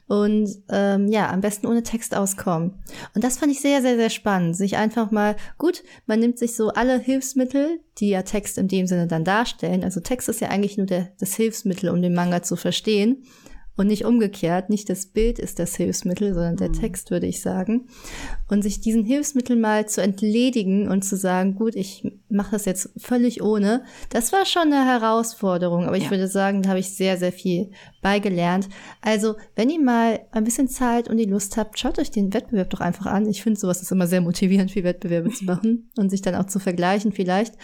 und 0.09 0.49
ähm, 0.71 1.09
ja, 1.09 1.31
am 1.31 1.41
besten 1.41 1.67
ohne 1.67 1.83
Text 1.83 2.15
auskommen. 2.15 2.75
Und 3.15 3.25
das 3.25 3.39
fand 3.39 3.51
ich 3.51 3.61
sehr, 3.61 3.83
sehr, 3.83 3.97
sehr 3.97 4.11
spannend. 4.11 4.57
Sich 4.57 4.77
einfach 4.77 5.11
mal, 5.11 5.35
gut, 5.59 5.83
man 6.07 6.21
nimmt 6.21 6.39
sich 6.39 6.55
so 6.55 6.69
alle 6.69 6.99
Hilfsmittel, 6.99 7.81
die 7.99 8.11
ja 8.11 8.23
Text 8.23 8.57
in 8.57 8.69
dem 8.69 8.87
Sinne 8.87 9.09
dann 9.09 9.25
darstellen. 9.25 9.83
Also 9.83 10.01
Text 10.01 10.29
ist 10.29 10.41
ja 10.41 10.49
eigentlich 10.49 10.77
nur 10.77 10.87
der, 10.87 11.11
das 11.19 11.35
Hilfsmittel, 11.35 11.91
um 11.91 12.03
den 12.03 12.15
Manga 12.15 12.43
zu 12.43 12.55
verstehen 12.57 13.25
und 13.77 13.89
nicht 13.89 14.05
umgekehrt. 14.05 14.71
Nicht 14.71 14.89
das 14.89 15.07
Bild 15.07 15.39
ist 15.39 15.59
das 15.59 15.77
Hilfsmittel, 15.77 16.33
sondern 16.35 16.57
der 16.57 16.69
mhm. 16.69 16.75
Text, 16.75 17.11
würde 17.11 17.27
ich 17.27 17.43
sagen. 17.43 17.89
Und 18.49 18.63
sich 18.63 18.81
diesen 18.81 19.05
Hilfsmittel 19.05 19.57
mal 19.57 19.87
zu 19.87 20.03
entledigen 20.03 20.89
und 20.89 21.03
zu 21.03 21.17
sagen, 21.17 21.55
gut, 21.55 21.77
ich 21.77 22.11
mache 22.29 22.53
das 22.53 22.65
jetzt 22.65 22.91
völlig 22.97 23.43
ohne, 23.43 23.85
das 24.11 24.33
war 24.33 24.47
schon 24.47 24.73
eine 24.73 24.85
Herausforderung. 24.85 25.85
Aber 25.85 25.97
ich 25.97 26.05
ja. 26.05 26.11
würde 26.11 26.29
sagen, 26.29 26.63
da 26.63 26.71
habe 26.71 26.81
ich 26.81 26.95
sehr, 26.95 27.19
sehr 27.19 27.33
viel 27.33 27.71
beigelernt. 28.03 28.69
Also, 29.03 29.37
wenn 29.55 29.71
ihr 29.71 29.81
mal 29.81 30.21
ein 30.33 30.45
bisschen 30.45 30.69
Zeit 30.69 31.09
und 31.09 31.19
die 31.19 31.25
Lust 31.25 31.57
habt, 31.57 31.79
schaut 31.79 31.99
euch 31.99 32.11
den 32.11 32.33
Wettbewerb 32.33 32.71
doch 32.71 32.81
einfach 32.81 33.07
an. 33.07 33.29
Ich 33.29 33.43
finde, 33.43 33.61
sowas 33.61 33.83
ist 33.83 33.93
immer 33.93 34.07
sehr 34.07 34.21
motivierend, 34.21 34.71
viel 34.71 34.85
Wettbewerbe 34.85 35.31
zu 35.31 35.45
machen 35.47 35.91
und 35.99 36.11
sich 36.11 36.23
dann 36.23 36.35
auch 36.35 36.47
zu 36.47 36.59
vergleichen 36.59 37.13
vielleicht. 37.13 37.55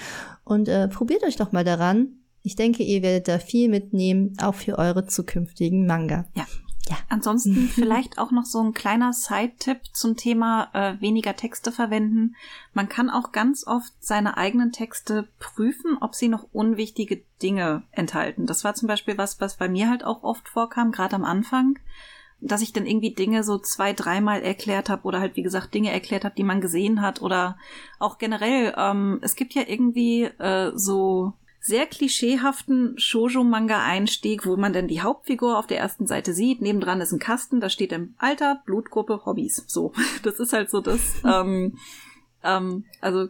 Und 0.44 0.68
äh, 0.68 0.88
probiert 0.88 1.24
euch 1.24 1.36
doch 1.36 1.52
mal 1.52 1.64
daran, 1.64 2.21
ich 2.42 2.56
denke, 2.56 2.82
ihr 2.82 3.02
werdet 3.02 3.28
da 3.28 3.38
viel 3.38 3.68
mitnehmen, 3.68 4.36
auch 4.42 4.54
für 4.54 4.78
eure 4.78 5.06
zukünftigen 5.06 5.86
Manga. 5.86 6.26
Ja. 6.34 6.46
Ja. 6.88 6.96
Ansonsten 7.08 7.68
vielleicht 7.72 8.18
auch 8.18 8.32
noch 8.32 8.44
so 8.44 8.60
ein 8.60 8.74
kleiner 8.74 9.12
Side-Tipp 9.12 9.80
zum 9.92 10.16
Thema 10.16 10.68
äh, 10.72 11.00
weniger 11.00 11.36
Texte 11.36 11.70
verwenden. 11.70 12.34
Man 12.74 12.88
kann 12.88 13.08
auch 13.08 13.30
ganz 13.30 13.66
oft 13.66 13.92
seine 14.00 14.36
eigenen 14.36 14.72
Texte 14.72 15.28
prüfen, 15.38 15.96
ob 16.00 16.14
sie 16.14 16.28
noch 16.28 16.48
unwichtige 16.52 17.22
Dinge 17.40 17.84
enthalten. 17.92 18.46
Das 18.46 18.64
war 18.64 18.74
zum 18.74 18.88
Beispiel 18.88 19.16
was, 19.16 19.40
was 19.40 19.56
bei 19.56 19.68
mir 19.68 19.88
halt 19.88 20.04
auch 20.04 20.24
oft 20.24 20.48
vorkam, 20.48 20.90
gerade 20.90 21.14
am 21.14 21.24
Anfang, 21.24 21.78
dass 22.40 22.62
ich 22.62 22.72
dann 22.72 22.86
irgendwie 22.86 23.14
Dinge 23.14 23.44
so 23.44 23.58
zwei, 23.58 23.92
dreimal 23.92 24.42
erklärt 24.42 24.90
habe 24.90 25.04
oder 25.04 25.20
halt 25.20 25.36
wie 25.36 25.42
gesagt 25.42 25.72
Dinge 25.74 25.92
erklärt 25.92 26.24
habe, 26.24 26.34
die 26.34 26.42
man 26.42 26.60
gesehen 26.60 27.00
hat 27.00 27.22
oder 27.22 27.56
auch 28.00 28.18
generell. 28.18 28.74
Ähm, 28.76 29.20
es 29.22 29.36
gibt 29.36 29.54
ja 29.54 29.62
irgendwie 29.66 30.24
äh, 30.24 30.72
so 30.74 31.34
sehr 31.64 31.86
klischeehaften 31.86 32.98
Shoujo-Manga-Einstieg, 32.98 34.44
wo 34.44 34.56
man 34.56 34.72
dann 34.72 34.88
die 34.88 35.00
Hauptfigur 35.00 35.56
auf 35.56 35.68
der 35.68 35.78
ersten 35.78 36.08
Seite 36.08 36.34
sieht. 36.34 36.60
Nebendran 36.60 37.00
ist 37.00 37.12
ein 37.12 37.20
Kasten, 37.20 37.60
da 37.60 37.68
steht 37.68 37.92
dann 37.92 38.14
Alter, 38.18 38.62
Blutgruppe, 38.66 39.24
Hobbys. 39.24 39.64
So, 39.68 39.92
das 40.24 40.40
ist 40.40 40.52
halt 40.52 40.70
so 40.70 40.80
das. 40.80 41.22
ähm, 41.24 41.78
ähm, 42.42 42.84
also 43.00 43.28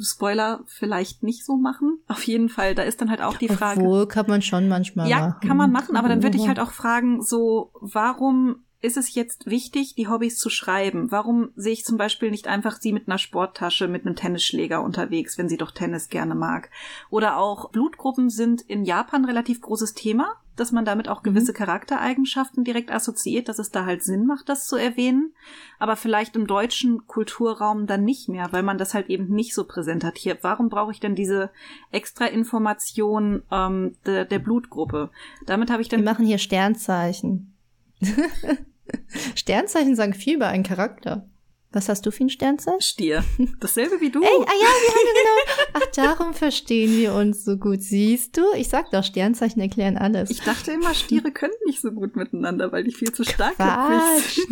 Spoiler 0.00 0.60
vielleicht 0.66 1.22
nicht 1.22 1.44
so 1.44 1.56
machen. 1.56 2.00
Auf 2.06 2.22
jeden 2.24 2.50
Fall, 2.50 2.74
da 2.74 2.82
ist 2.82 3.00
dann 3.00 3.08
halt 3.08 3.22
auch 3.22 3.38
die 3.38 3.48
Frage. 3.48 3.80
Obwohl, 3.80 4.06
kann 4.06 4.26
man 4.28 4.42
schon 4.42 4.68
manchmal 4.68 5.08
ja, 5.08 5.18
machen. 5.20 5.34
Ja, 5.40 5.48
kann 5.48 5.56
man 5.56 5.72
machen, 5.72 5.96
aber 5.96 6.08
dann 6.08 6.22
würde 6.22 6.36
ich 6.36 6.46
halt 6.46 6.60
auch 6.60 6.72
fragen, 6.72 7.22
so, 7.22 7.72
warum 7.80 8.62
ist 8.82 8.96
es 8.96 9.14
jetzt 9.14 9.46
wichtig, 9.46 9.94
die 9.94 10.08
Hobbys 10.08 10.38
zu 10.38 10.50
schreiben? 10.50 11.10
Warum 11.12 11.50
sehe 11.54 11.72
ich 11.72 11.84
zum 11.84 11.96
Beispiel 11.96 12.30
nicht 12.30 12.48
einfach 12.48 12.80
sie 12.80 12.92
mit 12.92 13.06
einer 13.06 13.18
Sporttasche, 13.18 13.86
mit 13.86 14.04
einem 14.04 14.16
Tennisschläger 14.16 14.82
unterwegs, 14.82 15.38
wenn 15.38 15.48
sie 15.48 15.56
doch 15.56 15.70
Tennis 15.70 16.08
gerne 16.08 16.34
mag? 16.34 16.68
Oder 17.08 17.38
auch 17.38 17.70
Blutgruppen 17.70 18.28
sind 18.28 18.60
in 18.60 18.84
Japan 18.84 19.24
relativ 19.24 19.60
großes 19.60 19.94
Thema, 19.94 20.34
dass 20.56 20.72
man 20.72 20.84
damit 20.84 21.08
auch 21.08 21.20
mhm. 21.22 21.30
gewisse 21.30 21.52
Charaktereigenschaften 21.52 22.64
direkt 22.64 22.90
assoziiert, 22.90 23.48
dass 23.48 23.60
es 23.60 23.70
da 23.70 23.86
halt 23.86 24.02
Sinn 24.02 24.26
macht, 24.26 24.48
das 24.48 24.66
zu 24.66 24.74
erwähnen. 24.74 25.32
Aber 25.78 25.94
vielleicht 25.94 26.34
im 26.34 26.48
deutschen 26.48 27.06
Kulturraum 27.06 27.86
dann 27.86 28.04
nicht 28.04 28.28
mehr, 28.28 28.52
weil 28.52 28.64
man 28.64 28.78
das 28.78 28.94
halt 28.94 29.08
eben 29.08 29.28
nicht 29.28 29.54
so 29.54 29.64
präsent 29.64 30.02
hat. 30.02 30.18
Hier, 30.18 30.38
warum 30.42 30.68
brauche 30.68 30.90
ich 30.90 30.98
denn 30.98 31.14
diese 31.14 31.50
extra 31.92 32.26
Information 32.26 33.44
ähm, 33.52 33.94
der, 34.06 34.24
der 34.24 34.40
Blutgruppe? 34.40 35.10
Damit 35.46 35.70
habe 35.70 35.82
ich 35.82 35.88
dann. 35.88 36.00
Wir 36.00 36.10
machen 36.10 36.26
hier 36.26 36.38
Sternzeichen. 36.38 37.54
Sternzeichen 39.34 39.96
sagen 39.96 40.14
viel 40.14 40.36
über 40.36 40.48
einen 40.48 40.64
Charakter. 40.64 41.28
Was 41.72 41.88
hast 41.88 42.04
du 42.04 42.10
für 42.10 42.24
ein 42.24 42.28
Sternzeichen? 42.28 42.82
Stier. 42.82 43.24
Dasselbe 43.60 44.00
wie 44.00 44.10
du. 44.10 44.20
Ey, 44.20 44.28
ah 44.28 44.52
ja, 44.52 44.68
wir 44.68 44.94
haben 44.94 45.08
genau. 45.14 45.70
Ach, 45.72 45.86
darum 45.94 46.34
verstehen 46.34 46.98
wir 46.98 47.14
uns 47.14 47.44
so 47.44 47.56
gut. 47.56 47.80
Siehst 47.80 48.36
du? 48.36 48.42
Ich 48.56 48.68
sag 48.68 48.90
doch, 48.90 49.02
Sternzeichen 49.02 49.60
erklären 49.62 49.96
alles. 49.96 50.28
Ich 50.30 50.42
dachte 50.42 50.72
immer, 50.72 50.92
Stiere 50.92 51.32
können 51.32 51.54
nicht 51.64 51.80
so 51.80 51.90
gut 51.92 52.14
miteinander, 52.14 52.72
weil 52.72 52.84
die 52.84 52.92
viel 52.92 53.12
zu 53.12 53.24
stark 53.24 53.56
sind. 53.56 54.46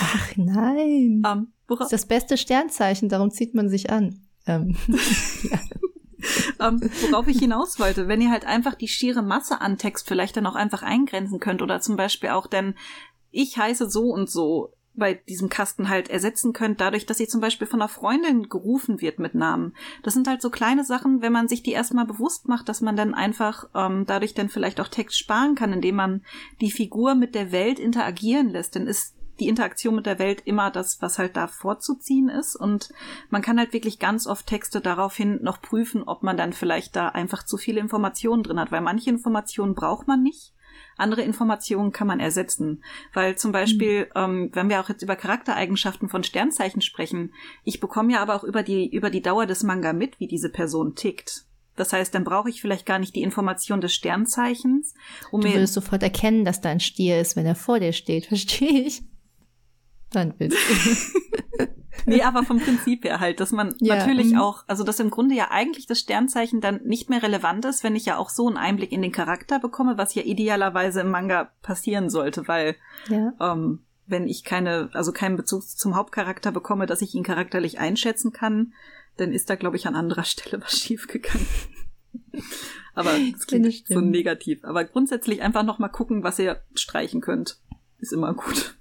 Ach 0.00 0.36
nein. 0.36 1.22
Ähm, 1.26 1.52
Das 1.66 1.86
ist 1.86 1.92
das 1.92 2.06
beste 2.06 2.36
Sternzeichen, 2.36 3.08
darum 3.08 3.30
zieht 3.32 3.54
man 3.54 3.68
sich 3.68 3.90
an. 3.90 4.20
Ähm, 4.46 4.76
ähm, 6.60 6.80
worauf 7.10 7.26
ich 7.28 7.38
hinaus 7.38 7.78
wollte, 7.78 8.08
wenn 8.08 8.20
ihr 8.20 8.30
halt 8.30 8.44
einfach 8.44 8.74
die 8.74 8.88
schiere 8.88 9.22
Masse 9.22 9.60
an 9.60 9.78
Text 9.78 10.06
vielleicht 10.08 10.36
dann 10.36 10.46
auch 10.46 10.54
einfach 10.54 10.82
eingrenzen 10.82 11.40
könnt 11.40 11.62
oder 11.62 11.80
zum 11.80 11.96
Beispiel 11.96 12.30
auch 12.30 12.46
denn 12.46 12.74
ich 13.30 13.56
heiße 13.56 13.88
so 13.88 14.12
und 14.12 14.30
so 14.30 14.72
bei 14.94 15.14
diesem 15.14 15.48
Kasten 15.48 15.88
halt 15.88 16.10
ersetzen 16.10 16.52
könnt, 16.52 16.80
dadurch, 16.80 17.06
dass 17.06 17.18
sie 17.18 17.28
zum 17.28 17.40
Beispiel 17.40 17.66
von 17.66 17.80
einer 17.80 17.88
Freundin 17.88 18.48
gerufen 18.48 19.00
wird 19.00 19.18
mit 19.18 19.34
Namen. 19.34 19.74
Das 20.02 20.14
sind 20.14 20.28
halt 20.28 20.42
so 20.42 20.50
kleine 20.50 20.84
Sachen, 20.84 21.22
wenn 21.22 21.32
man 21.32 21.48
sich 21.48 21.62
die 21.62 21.72
erstmal 21.72 22.06
bewusst 22.06 22.48
macht, 22.48 22.68
dass 22.68 22.80
man 22.80 22.96
dann 22.96 23.14
einfach 23.14 23.68
ähm, 23.74 24.04
dadurch 24.06 24.34
dann 24.34 24.48
vielleicht 24.48 24.80
auch 24.80 24.88
Text 24.88 25.18
sparen 25.18 25.54
kann, 25.54 25.72
indem 25.72 25.96
man 25.96 26.22
die 26.60 26.70
Figur 26.70 27.14
mit 27.14 27.34
der 27.34 27.52
Welt 27.52 27.78
interagieren 27.78 28.50
lässt. 28.50 28.76
Dann 28.76 28.86
ist 28.86 29.14
die 29.40 29.48
Interaktion 29.48 29.94
mit 29.94 30.06
der 30.06 30.18
Welt 30.18 30.42
immer 30.44 30.70
das, 30.70 31.00
was 31.00 31.18
halt 31.18 31.36
da 31.36 31.46
vorzuziehen 31.46 32.28
ist. 32.28 32.56
Und 32.56 32.92
man 33.30 33.42
kann 33.42 33.58
halt 33.58 33.72
wirklich 33.72 33.98
ganz 33.98 34.26
oft 34.26 34.46
Texte 34.46 34.80
daraufhin 34.80 35.42
noch 35.42 35.62
prüfen, 35.62 36.02
ob 36.02 36.22
man 36.22 36.36
dann 36.36 36.52
vielleicht 36.52 36.94
da 36.94 37.08
einfach 37.08 37.44
zu 37.44 37.56
viele 37.56 37.80
Informationen 37.80 38.42
drin 38.42 38.60
hat, 38.60 38.70
weil 38.70 38.82
manche 38.82 39.10
Informationen 39.10 39.74
braucht 39.74 40.06
man 40.06 40.22
nicht. 40.22 40.52
Andere 41.00 41.22
Informationen 41.22 41.92
kann 41.92 42.06
man 42.06 42.20
ersetzen. 42.20 42.82
Weil 43.12 43.36
zum 43.36 43.52
Beispiel, 43.52 44.08
ähm, 44.14 44.50
wenn 44.52 44.68
wir 44.68 44.80
auch 44.80 44.88
jetzt 44.88 45.02
über 45.02 45.16
Charaktereigenschaften 45.16 46.08
von 46.08 46.22
Sternzeichen 46.22 46.82
sprechen, 46.82 47.32
ich 47.64 47.80
bekomme 47.80 48.12
ja 48.12 48.20
aber 48.20 48.34
auch 48.34 48.44
über 48.44 48.62
die, 48.62 48.88
über 48.88 49.10
die 49.10 49.22
Dauer 49.22 49.46
des 49.46 49.62
Manga 49.62 49.92
mit, 49.92 50.20
wie 50.20 50.26
diese 50.26 50.50
Person 50.50 50.94
tickt. 50.94 51.44
Das 51.76 51.92
heißt, 51.92 52.14
dann 52.14 52.24
brauche 52.24 52.50
ich 52.50 52.60
vielleicht 52.60 52.84
gar 52.84 52.98
nicht 52.98 53.14
die 53.16 53.22
Information 53.22 53.80
des 53.80 53.94
Sternzeichens, 53.94 54.94
um 55.30 55.40
du 55.40 55.48
mir 55.48 55.54
würdest 55.54 55.74
sofort 55.74 56.02
erkennen, 56.02 56.44
dass 56.44 56.60
da 56.60 56.68
ein 56.68 56.80
Stier 56.80 57.20
ist, 57.20 57.36
wenn 57.36 57.46
er 57.46 57.54
vor 57.54 57.80
dir 57.80 57.92
steht, 57.92 58.26
verstehe 58.28 58.82
ich. 58.82 59.02
Dann 60.12 60.34
willst 60.38 60.58
du. 61.58 61.66
Nee, 62.06 62.22
aber 62.22 62.42
vom 62.42 62.60
Prinzip 62.60 63.04
her 63.04 63.20
halt, 63.20 63.40
dass 63.40 63.52
man 63.52 63.74
Ja, 63.78 63.96
natürlich 63.96 64.32
mhm. 64.32 64.38
auch, 64.38 64.64
also 64.66 64.84
dass 64.84 65.00
im 65.00 65.10
Grunde 65.10 65.34
ja 65.34 65.50
eigentlich 65.50 65.86
das 65.86 66.00
Sternzeichen 66.00 66.60
dann 66.60 66.80
nicht 66.84 67.10
mehr 67.10 67.22
relevant 67.22 67.64
ist, 67.64 67.84
wenn 67.84 67.96
ich 67.96 68.06
ja 68.06 68.16
auch 68.16 68.30
so 68.30 68.48
einen 68.48 68.56
Einblick 68.56 68.92
in 68.92 69.02
den 69.02 69.12
Charakter 69.12 69.58
bekomme, 69.58 69.98
was 69.98 70.14
ja 70.14 70.22
idealerweise 70.22 71.02
im 71.02 71.10
Manga 71.10 71.50
passieren 71.62 72.10
sollte, 72.10 72.48
weil 72.48 72.76
ja. 73.08 73.32
ähm, 73.40 73.80
wenn 74.06 74.26
ich 74.26 74.44
keine, 74.44 74.90
also 74.92 75.12
keinen 75.12 75.36
Bezug 75.36 75.62
zum 75.62 75.94
Hauptcharakter 75.94 76.52
bekomme, 76.52 76.86
dass 76.86 77.02
ich 77.02 77.14
ihn 77.14 77.22
charakterlich 77.22 77.78
einschätzen 77.78 78.32
kann, 78.32 78.72
dann 79.16 79.32
ist 79.32 79.50
da, 79.50 79.54
glaube 79.54 79.76
ich, 79.76 79.86
an 79.86 79.94
anderer 79.94 80.24
Stelle 80.24 80.62
was 80.62 80.78
schiefgegangen. 80.78 81.46
Aber 82.94 83.12
das 83.32 83.46
klingt 83.46 83.66
Das 83.66 83.88
so 83.88 84.00
negativ. 84.00 84.64
Aber 84.64 84.84
grundsätzlich 84.84 85.42
einfach 85.42 85.62
noch 85.62 85.78
mal 85.78 85.88
gucken, 85.88 86.24
was 86.24 86.38
ihr 86.40 86.60
streichen 86.74 87.20
könnt. 87.20 87.60
Ist 87.98 88.12
immer 88.12 88.34
gut. 88.34 88.74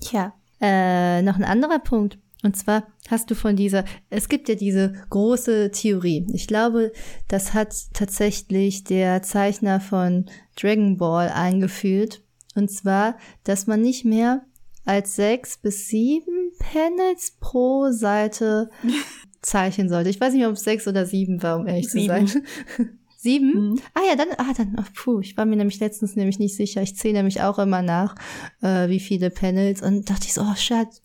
Tja, 0.00 0.34
äh, 0.60 1.22
noch 1.22 1.36
ein 1.36 1.44
anderer 1.44 1.78
Punkt. 1.78 2.18
Und 2.44 2.56
zwar 2.56 2.86
hast 3.08 3.30
du 3.30 3.34
von 3.34 3.56
dieser, 3.56 3.84
es 4.10 4.28
gibt 4.28 4.48
ja 4.48 4.54
diese 4.54 4.92
große 5.10 5.70
Theorie. 5.72 6.26
Ich 6.32 6.46
glaube, 6.46 6.92
das 7.26 7.52
hat 7.52 7.74
tatsächlich 7.94 8.84
der 8.84 9.22
Zeichner 9.22 9.80
von 9.80 10.26
Dragon 10.60 10.96
Ball 10.96 11.30
eingeführt. 11.30 12.22
Und 12.54 12.70
zwar, 12.70 13.16
dass 13.44 13.66
man 13.66 13.82
nicht 13.82 14.04
mehr 14.04 14.44
als 14.84 15.16
sechs 15.16 15.58
bis 15.58 15.88
sieben 15.88 16.52
Panels 16.58 17.36
pro 17.40 17.90
Seite 17.90 18.70
zeichnen 19.42 19.88
sollte. 19.88 20.10
Ich 20.10 20.20
weiß 20.20 20.32
nicht, 20.32 20.46
ob 20.46 20.52
es 20.52 20.64
sechs 20.64 20.86
oder 20.86 21.06
sieben 21.06 21.42
war, 21.42 21.58
um 21.58 21.66
ehrlich 21.66 21.90
Sieben. 21.90 22.26
zu 22.26 22.32
sein. 22.76 22.98
sieben? 23.18 23.70
Mhm. 23.70 23.80
Ah 23.94 24.00
ja, 24.08 24.16
dann, 24.16 24.28
ah, 24.38 24.54
dann, 24.56 24.76
ach, 24.78 24.88
puh, 24.94 25.20
ich 25.20 25.36
war 25.36 25.44
mir 25.44 25.56
nämlich 25.56 25.80
letztens 25.80 26.16
nämlich 26.16 26.38
nicht 26.38 26.56
sicher. 26.56 26.80
Ich 26.82 26.96
zähle 26.96 27.14
nämlich 27.14 27.42
auch 27.42 27.58
immer 27.58 27.82
nach, 27.82 28.14
äh, 28.62 28.88
wie 28.88 29.00
viele 29.00 29.30
Panels 29.30 29.82
und 29.82 30.08
dachte 30.08 30.26
ich 30.26 30.34
so, 30.34 30.42
oh 30.42 30.54
Schatz, 30.54 31.02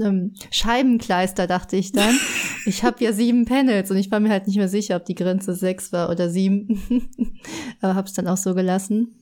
ähm, 0.00 0.34
Scheibenkleister, 0.50 1.46
dachte 1.46 1.76
ich 1.76 1.92
dann. 1.92 2.18
Ich 2.66 2.82
habe 2.82 3.04
ja 3.04 3.12
sieben 3.12 3.44
Panels 3.44 3.90
und 3.90 3.98
ich 3.98 4.10
war 4.10 4.20
mir 4.20 4.30
halt 4.30 4.46
nicht 4.46 4.56
mehr 4.56 4.70
sicher, 4.70 4.96
ob 4.96 5.04
die 5.04 5.14
Grenze 5.14 5.54
sechs 5.54 5.92
war 5.92 6.08
oder 6.08 6.30
sieben. 6.30 7.12
Aber 7.82 7.94
hab's 7.94 8.14
dann 8.14 8.26
auch 8.26 8.38
so 8.38 8.54
gelassen. 8.54 9.18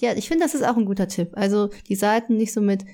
Ja, 0.00 0.12
ich 0.16 0.26
finde, 0.26 0.42
das 0.42 0.56
ist 0.56 0.64
auch 0.64 0.76
ein 0.76 0.84
guter 0.84 1.06
Tipp. 1.06 1.28
Also 1.34 1.70
die 1.88 1.94
Seiten 1.94 2.36
nicht 2.36 2.52
so 2.52 2.60
mit 2.60 2.84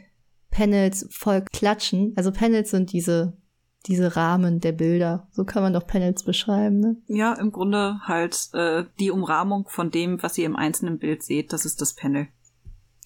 Panels 0.50 1.06
voll 1.10 1.42
klatschen. 1.50 2.12
Also 2.14 2.30
Panels 2.30 2.72
sind 2.72 2.92
diese, 2.92 3.38
diese 3.86 4.14
Rahmen 4.16 4.60
der 4.60 4.72
Bilder. 4.72 5.26
So 5.32 5.44
kann 5.44 5.62
man 5.62 5.72
doch 5.72 5.86
Panels 5.86 6.22
beschreiben, 6.22 6.80
ne? 6.80 6.96
Ja, 7.06 7.32
im 7.34 7.50
Grunde 7.52 8.00
halt 8.04 8.50
äh, 8.52 8.84
die 8.98 9.10
Umrahmung 9.10 9.66
von 9.68 9.90
dem, 9.90 10.22
was 10.22 10.36
ihr 10.38 10.46
im 10.46 10.56
einzelnen 10.56 10.98
Bild 10.98 11.22
seht, 11.22 11.52
das 11.52 11.64
ist 11.64 11.80
das 11.80 11.94
Panel. 11.94 12.28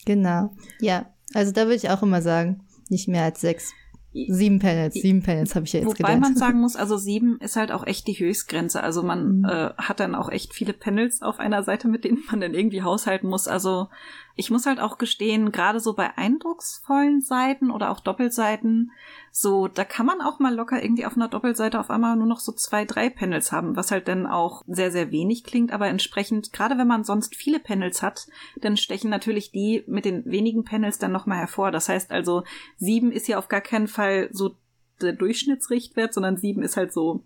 Genau. 0.04 0.50
Ja, 0.80 1.06
also 1.32 1.52
da 1.52 1.62
würde 1.62 1.76
ich 1.76 1.90
auch 1.90 2.02
immer 2.02 2.22
sagen, 2.22 2.62
nicht 2.88 3.08
mehr 3.08 3.22
als 3.24 3.40
sechs. 3.40 3.72
Sieben 4.12 4.60
Panels, 4.60 4.94
sieben 4.94 5.24
Panels 5.24 5.56
habe 5.56 5.66
ich 5.66 5.72
ja 5.72 5.80
jetzt 5.80 5.88
Wobei 5.88 5.96
gelernt. 6.14 6.20
man 6.20 6.36
sagen 6.36 6.60
muss, 6.60 6.76
also 6.76 6.96
sieben 6.96 7.36
ist 7.40 7.56
halt 7.56 7.72
auch 7.72 7.84
echt 7.84 8.06
die 8.06 8.12
Höchstgrenze. 8.12 8.80
Also 8.80 9.02
man 9.02 9.38
Mhm. 9.38 9.44
äh, 9.44 9.70
hat 9.76 9.98
dann 9.98 10.14
auch 10.14 10.28
echt 10.28 10.54
viele 10.54 10.72
Panels 10.72 11.20
auf 11.20 11.40
einer 11.40 11.64
Seite, 11.64 11.88
mit 11.88 12.04
denen 12.04 12.22
man 12.30 12.40
dann 12.40 12.54
irgendwie 12.54 12.82
haushalten 12.82 13.28
muss. 13.28 13.48
Also 13.48 13.88
ich 14.36 14.50
muss 14.50 14.66
halt 14.66 14.80
auch 14.80 14.98
gestehen, 14.98 15.52
gerade 15.52 15.78
so 15.78 15.92
bei 15.92 16.16
eindrucksvollen 16.16 17.20
Seiten 17.20 17.70
oder 17.70 17.90
auch 17.90 18.00
Doppelseiten, 18.00 18.90
so 19.30 19.68
da 19.68 19.84
kann 19.84 20.06
man 20.06 20.20
auch 20.20 20.38
mal 20.40 20.54
locker 20.54 20.82
irgendwie 20.82 21.06
auf 21.06 21.16
einer 21.16 21.28
Doppelseite 21.28 21.78
auf 21.78 21.90
einmal 21.90 22.16
nur 22.16 22.26
noch 22.26 22.40
so 22.40 22.52
zwei, 22.52 22.84
drei 22.84 23.10
Panels 23.10 23.52
haben, 23.52 23.76
was 23.76 23.90
halt 23.90 24.08
dann 24.08 24.26
auch 24.26 24.62
sehr, 24.66 24.90
sehr 24.90 25.10
wenig 25.12 25.44
klingt. 25.44 25.72
Aber 25.72 25.86
entsprechend, 25.86 26.52
gerade 26.52 26.78
wenn 26.78 26.88
man 26.88 27.04
sonst 27.04 27.36
viele 27.36 27.60
Panels 27.60 28.02
hat, 28.02 28.26
dann 28.56 28.76
stechen 28.76 29.10
natürlich 29.10 29.52
die 29.52 29.84
mit 29.86 30.04
den 30.04 30.24
wenigen 30.24 30.64
Panels 30.64 30.98
dann 30.98 31.12
nochmal 31.12 31.38
hervor. 31.38 31.70
Das 31.70 31.88
heißt 31.88 32.10
also, 32.10 32.42
sieben 32.76 33.12
ist 33.12 33.28
ja 33.28 33.38
auf 33.38 33.48
gar 33.48 33.60
keinen 33.60 33.88
Fall 33.88 34.28
so 34.32 34.56
der 35.00 35.12
Durchschnittsrichtwert, 35.12 36.14
sondern 36.14 36.36
sieben 36.36 36.62
ist 36.62 36.76
halt 36.76 36.92
so 36.92 37.22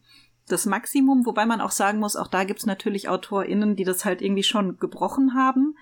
das 0.46 0.66
Maximum, 0.66 1.26
wobei 1.26 1.46
man 1.46 1.60
auch 1.60 1.70
sagen 1.70 1.98
muss, 1.98 2.16
auch 2.16 2.28
da 2.28 2.44
gibt's 2.44 2.66
natürlich 2.66 3.08
AutorInnen, 3.08 3.76
die 3.76 3.84
das 3.84 4.04
halt 4.04 4.22
irgendwie 4.22 4.42
schon 4.42 4.78
gebrochen 4.78 5.34
haben. 5.34 5.76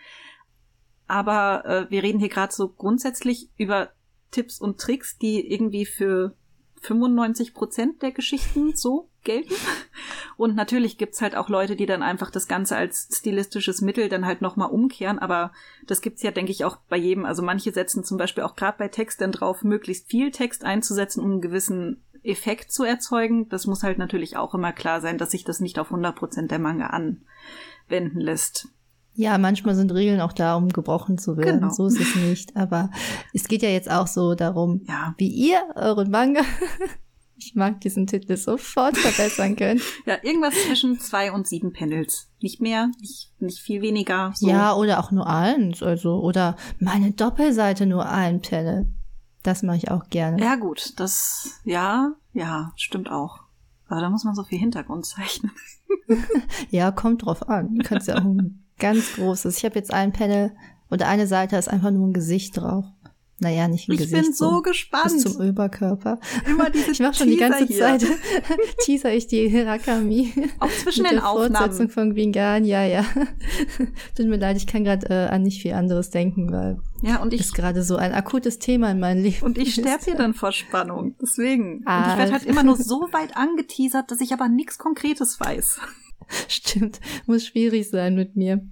Aber 1.07 1.65
äh, 1.65 1.91
wir 1.91 2.03
reden 2.03 2.19
hier 2.19 2.29
gerade 2.29 2.53
so 2.53 2.69
grundsätzlich 2.69 3.49
über 3.57 3.91
Tipps 4.31 4.61
und 4.61 4.79
Tricks, 4.79 5.19
die 5.19 5.53
irgendwie 5.53 5.87
für 5.87 6.35
95 6.83 7.55
Prozent 7.55 8.03
der 8.03 8.13
Geschichten 8.13 8.73
so 8.77 9.09
gelten. 9.23 9.55
Und 10.37 10.55
natürlich 10.55 10.99
gibt's 10.99 11.21
halt 11.21 11.35
auch 11.35 11.49
Leute, 11.49 11.77
die 11.77 11.87
dann 11.87 12.03
einfach 12.03 12.31
das 12.31 12.49
Ganze 12.49 12.77
als 12.77 13.09
stilistisches 13.13 13.81
Mittel 13.81 14.09
dann 14.09 14.27
halt 14.27 14.43
nochmal 14.43 14.71
umkehren. 14.71 15.19
Aber 15.19 15.53
das 15.87 16.01
gibt's 16.01 16.23
ja, 16.23 16.31
denke 16.31 16.53
ich, 16.53 16.65
auch 16.65 16.77
bei 16.89 16.97
jedem. 16.97 17.25
Also 17.25 17.43
manche 17.43 17.73
setzen 17.73 18.05
zum 18.05 18.19
Beispiel 18.19 18.45
auch 18.45 18.57
gerade 18.57 18.79
bei 18.79 18.89
Text 18.89 19.21
dann 19.21 19.33
drauf, 19.33 19.63
möglichst 19.63 20.09
viel 20.09 20.31
Text 20.31 20.65
einzusetzen, 20.65 21.21
um 21.21 21.33
einen 21.33 21.41
gewissen 21.41 22.03
Effekt 22.23 22.73
zu 22.73 22.85
erzeugen. 22.85 23.49
Das 23.49 23.67
muss 23.67 23.83
halt 23.83 23.99
natürlich 23.99 24.37
auch 24.37 24.55
immer 24.55 24.73
klar 24.73 25.01
sein, 25.01 25.19
dass 25.19 25.31
sich 25.31 25.45
das 25.45 25.61
nicht 25.61 25.79
auf 25.79 25.89
100 25.89 26.15
Prozent 26.15 26.51
der 26.51 26.59
Manga 26.59 26.89
anwenden 26.89 28.21
lässt. 28.21 28.69
Ja, 29.17 29.39
manchmal 29.39 29.75
sind 29.75 29.93
Regeln 29.93 30.21
auch 30.21 30.33
da, 30.33 30.55
um 30.57 30.69
gebrochen 30.69 31.17
zu 31.19 31.37
werden. 31.37 31.61
Genau. 31.61 31.73
So 31.73 31.87
ist 31.87 31.99
es 32.01 32.15
nicht. 32.17 32.55
Aber 32.57 32.91
es 33.33 33.49
geht 33.49 33.63
ja 33.63 33.69
jetzt 33.71 33.91
auch 33.91 34.07
so 34.07 34.35
darum, 34.35 34.83
Ja. 34.87 35.15
wie 35.19 35.29
ihr 35.29 35.59
euren 35.75 36.11
Manga, 36.11 36.43
ich 37.39 37.55
mag 37.55 37.81
diesen 37.81 38.07
Titel, 38.07 38.37
sofort 38.37 38.97
verbessern 38.97 39.57
könnt. 39.57 39.83
Ja, 40.07 40.17
irgendwas 40.23 40.55
zwischen 40.67 40.99
zwei 41.01 41.33
und 41.33 41.47
sieben 41.47 41.73
Panels. 41.73 42.29
Nicht 42.41 42.61
mehr, 42.61 42.91
nicht, 43.01 43.33
nicht 43.39 43.59
viel 43.61 43.81
weniger. 43.83 44.33
So. 44.35 44.49
Ja, 44.49 44.75
oder 44.75 45.01
auch 45.01 45.11
nur 45.11 45.27
eins. 45.27 45.83
Also, 45.83 46.21
oder 46.21 46.57
meine 46.79 47.13
Doppelseite 47.13 47.87
nur 47.87 48.07
ein 48.09 48.43
Panel. 48.43 48.87
Das 49.43 49.63
mache 49.63 49.77
ich 49.77 49.91
auch 49.91 50.09
gerne. 50.11 50.43
Ja, 50.43 50.57
gut, 50.57 50.93
das, 50.99 51.61
ja, 51.65 52.13
ja, 52.33 52.73
stimmt 52.77 53.11
auch. 53.11 53.41
Aber 53.89 54.01
da 54.01 54.11
muss 54.11 54.25
man 54.25 54.35
so 54.35 54.43
viel 54.43 54.59
Hintergrund 54.59 55.07
zeichnen. 55.07 55.53
Ja, 56.71 56.91
kommt 56.91 57.25
drauf 57.25 57.49
an. 57.49 57.77
Du 57.79 57.85
kannst 57.85 58.09
ja 58.09 58.17
auch 58.19 58.25
ganz 58.79 59.15
großes. 59.15 59.59
Ich 59.59 59.65
habe 59.65 59.77
jetzt 59.77 59.93
ein 59.93 60.13
Panel 60.13 60.53
und 60.91 61.03
eine 61.03 61.27
Seite 61.27 61.57
ist 61.57 61.69
einfach 61.69 61.91
nur 61.91 62.07
ein 62.07 62.13
Gesicht 62.13 62.57
drauf. 62.57 62.85
Naja, 63.39 63.69
nicht 63.69 63.87
ein 63.87 63.93
Ich 63.93 63.99
Gesicht. 63.99 64.23
bin 64.23 64.33
so 64.33 64.63
bis 64.63 64.71
gespannt. 64.73 65.21
zum 65.21 65.43
Überkörper. 65.43 66.19
Immer 66.47 66.71
diese 66.71 66.91
Ich 66.93 67.01
mache 67.01 67.13
schon 67.13 67.29
die 67.29 67.37
ganze 67.37 67.67
hier. 67.67 67.79
Zeit, 67.79 68.07
teaser 68.79 69.13
ich 69.13 69.27
die 69.27 69.47
Hirakami. 69.51 70.33
Auch 70.59 70.71
zwischen 70.71 71.03
mit 71.03 71.13
den 71.13 71.19
der 71.19 71.27
Fortsetzung 71.29 71.63
Aufnahmen. 71.65 71.89
von 71.91 72.15
Vingan, 72.17 72.65
ja, 72.65 72.83
ja. 72.85 73.05
Tut 74.17 74.27
mir 74.27 74.39
leid, 74.39 74.57
ich 74.57 74.67
kann 74.67 74.85
gerade 74.85 75.07
äh, 75.11 75.29
an 75.29 75.43
nicht 75.43 75.61
viel 75.61 75.75
anderes 75.75 76.09
denken, 76.09 76.51
weil 76.51 76.79
Ja, 77.03 77.17
und 77.21 77.35
das 77.35 77.41
ich, 77.41 77.47
ist 77.49 77.55
gerade 77.55 77.83
so 77.83 77.97
ein 77.97 78.15
akutes 78.15 78.59
Thema 78.59 78.91
in 78.93 79.01
meinem 79.01 79.23
Leben. 79.23 79.43
und 79.45 79.59
ich 79.59 79.75
sterbe 79.75 80.03
hier 80.05 80.15
dann 80.15 80.33
vor 80.33 80.53
Spannung. 80.53 81.15
Deswegen. 81.21 81.85
Und 81.85 82.07
ich 82.11 82.17
werde 82.17 82.33
halt 82.33 82.45
immer 82.45 82.63
nur 82.63 82.77
so 82.77 83.09
weit 83.13 83.37
angeteasert, 83.37 84.11
dass 84.11 84.23
ich 84.23 84.33
aber 84.33 84.49
nichts 84.49 84.79
Konkretes 84.79 85.39
weiß. 85.39 85.79
Stimmt, 86.49 87.01
muss 87.27 87.47
schwierig 87.47 87.89
sein 87.89 88.15
mit 88.15 88.37
mir. 88.37 88.67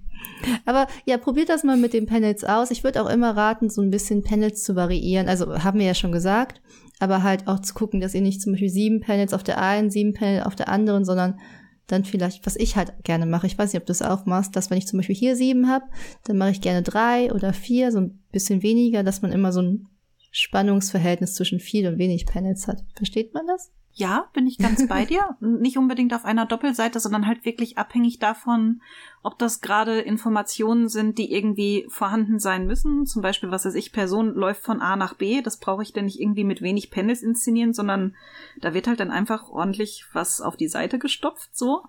Aber 0.65 0.87
ja, 1.05 1.17
probiert 1.17 1.49
das 1.49 1.63
mal 1.63 1.77
mit 1.77 1.93
den 1.93 2.05
Panels 2.05 2.43
aus. 2.43 2.71
Ich 2.71 2.83
würde 2.83 3.01
auch 3.03 3.09
immer 3.09 3.35
raten, 3.35 3.69
so 3.69 3.81
ein 3.81 3.91
bisschen 3.91 4.23
Panels 4.23 4.63
zu 4.63 4.75
variieren. 4.75 5.27
Also 5.29 5.63
haben 5.63 5.79
wir 5.79 5.85
ja 5.85 5.93
schon 5.93 6.11
gesagt. 6.11 6.61
aber 6.99 7.23
halt 7.23 7.47
auch 7.47 7.59
zu 7.59 7.73
gucken, 7.73 7.99
dass 7.99 8.13
ihr 8.13 8.21
nicht 8.21 8.41
zum 8.41 8.53
Beispiel 8.53 8.69
sieben 8.69 9.01
Panels 9.01 9.33
auf 9.33 9.43
der 9.43 9.61
einen, 9.61 9.91
sieben 9.91 10.13
Panel 10.13 10.43
auf 10.43 10.55
der 10.55 10.69
anderen, 10.69 11.05
sondern 11.05 11.39
dann 11.87 12.03
vielleicht, 12.03 12.45
was 12.45 12.55
ich 12.55 12.75
halt 12.75 12.93
gerne 13.03 13.25
mache, 13.25 13.47
ich 13.47 13.57
weiß 13.57 13.71
nicht, 13.71 13.81
ob 13.81 13.85
du 13.85 13.91
das 13.91 14.01
auch 14.01 14.25
machst, 14.25 14.55
dass 14.55 14.69
wenn 14.69 14.77
ich 14.77 14.87
zum 14.87 14.97
Beispiel 14.97 15.15
hier 15.15 15.35
sieben 15.35 15.69
habe, 15.69 15.85
dann 16.23 16.37
mache 16.37 16.51
ich 16.51 16.61
gerne 16.61 16.81
drei 16.81 17.31
oder 17.31 17.53
vier, 17.53 17.91
so 17.91 17.99
ein 17.99 18.23
bisschen 18.31 18.63
weniger, 18.63 19.03
dass 19.03 19.21
man 19.21 19.31
immer 19.31 19.51
so 19.51 19.61
ein 19.61 19.87
Spannungsverhältnis 20.31 21.35
zwischen 21.35 21.59
viel 21.59 21.87
und 21.87 21.97
wenig 21.97 22.25
Panels 22.25 22.67
hat. 22.67 22.83
Versteht 22.95 23.33
man 23.33 23.45
das? 23.45 23.71
Ja, 23.97 24.27
bin 24.33 24.45
ich 24.45 24.57
ganz 24.57 24.89
bei 24.89 25.05
dir. 25.05 25.37
Nicht 25.39 25.77
unbedingt 25.77 26.13
auf 26.13 26.25
einer 26.25 26.45
Doppelseite, 26.45 26.99
sondern 26.99 27.25
halt 27.25 27.45
wirklich 27.45 27.77
abhängig 27.77 28.19
davon, 28.19 28.81
ob 29.23 29.39
das 29.39 29.61
gerade 29.61 30.01
Informationen 30.01 30.89
sind, 30.89 31.17
die 31.17 31.31
irgendwie 31.31 31.85
vorhanden 31.87 32.37
sein 32.37 32.67
müssen. 32.67 33.05
Zum 33.05 33.21
Beispiel, 33.21 33.51
was 33.51 33.63
weiß 33.63 33.73
ich, 33.75 33.93
Person 33.93 34.33
läuft 34.35 34.63
von 34.63 34.81
A 34.81 34.97
nach 34.97 35.13
B. 35.13 35.41
Das 35.41 35.57
brauche 35.57 35.81
ich 35.81 35.93
dann 35.93 36.05
nicht 36.05 36.19
irgendwie 36.19 36.43
mit 36.43 36.61
wenig 36.61 36.91
Panels 36.91 37.23
inszenieren, 37.23 37.73
sondern 37.73 38.17
da 38.59 38.73
wird 38.73 38.87
halt 38.87 38.99
dann 38.99 39.11
einfach 39.11 39.49
ordentlich 39.49 40.05
was 40.11 40.41
auf 40.41 40.57
die 40.57 40.67
Seite 40.67 40.99
gestopft, 40.99 41.55
so, 41.55 41.83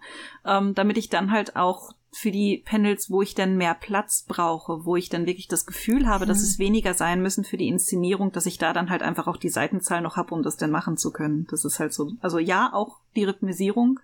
ähm, 0.45 0.75
damit 0.75 0.99
ich 0.99 1.09
dann 1.09 1.33
halt 1.33 1.57
auch 1.57 1.93
für 2.17 2.31
die 2.31 2.63
Panels, 2.65 3.11
wo 3.11 3.23
ich 3.23 3.35
dann 3.35 3.57
mehr 3.57 3.75
Platz 3.75 4.25
brauche, 4.27 4.85
wo 4.85 4.97
ich 4.97 5.09
dann 5.09 5.27
wirklich 5.27 5.49
das 5.49 5.67
Gefühl 5.67 6.07
habe, 6.07 6.25
mhm. 6.25 6.29
dass 6.29 6.41
es 6.41 6.59
weniger 6.59 6.95
sein 6.95 7.21
müssen 7.21 7.45
für 7.45 7.57
die 7.57 7.69
Inszenierung, 7.69 8.33
dass 8.33 8.47
ich 8.47 8.59
da 8.59 8.73
dann 8.73 8.91
halt 8.91 9.03
einfach 9.03 9.27
auch 9.27 9.37
die 9.37 9.51
Seitenzahl 9.51 10.01
noch 10.01 10.17
habe, 10.17 10.35
um 10.35 10.43
das 10.43 10.57
dann 10.57 10.71
machen 10.71 10.97
zu 10.97 11.13
können. 11.13 11.47
Das 11.51 11.65
ist 11.65 11.79
halt 11.79 11.93
so. 11.93 12.13
Also 12.21 12.39
ja, 12.39 12.73
auch 12.73 12.99
die 13.15 13.25
Rhythmisierung. 13.25 14.01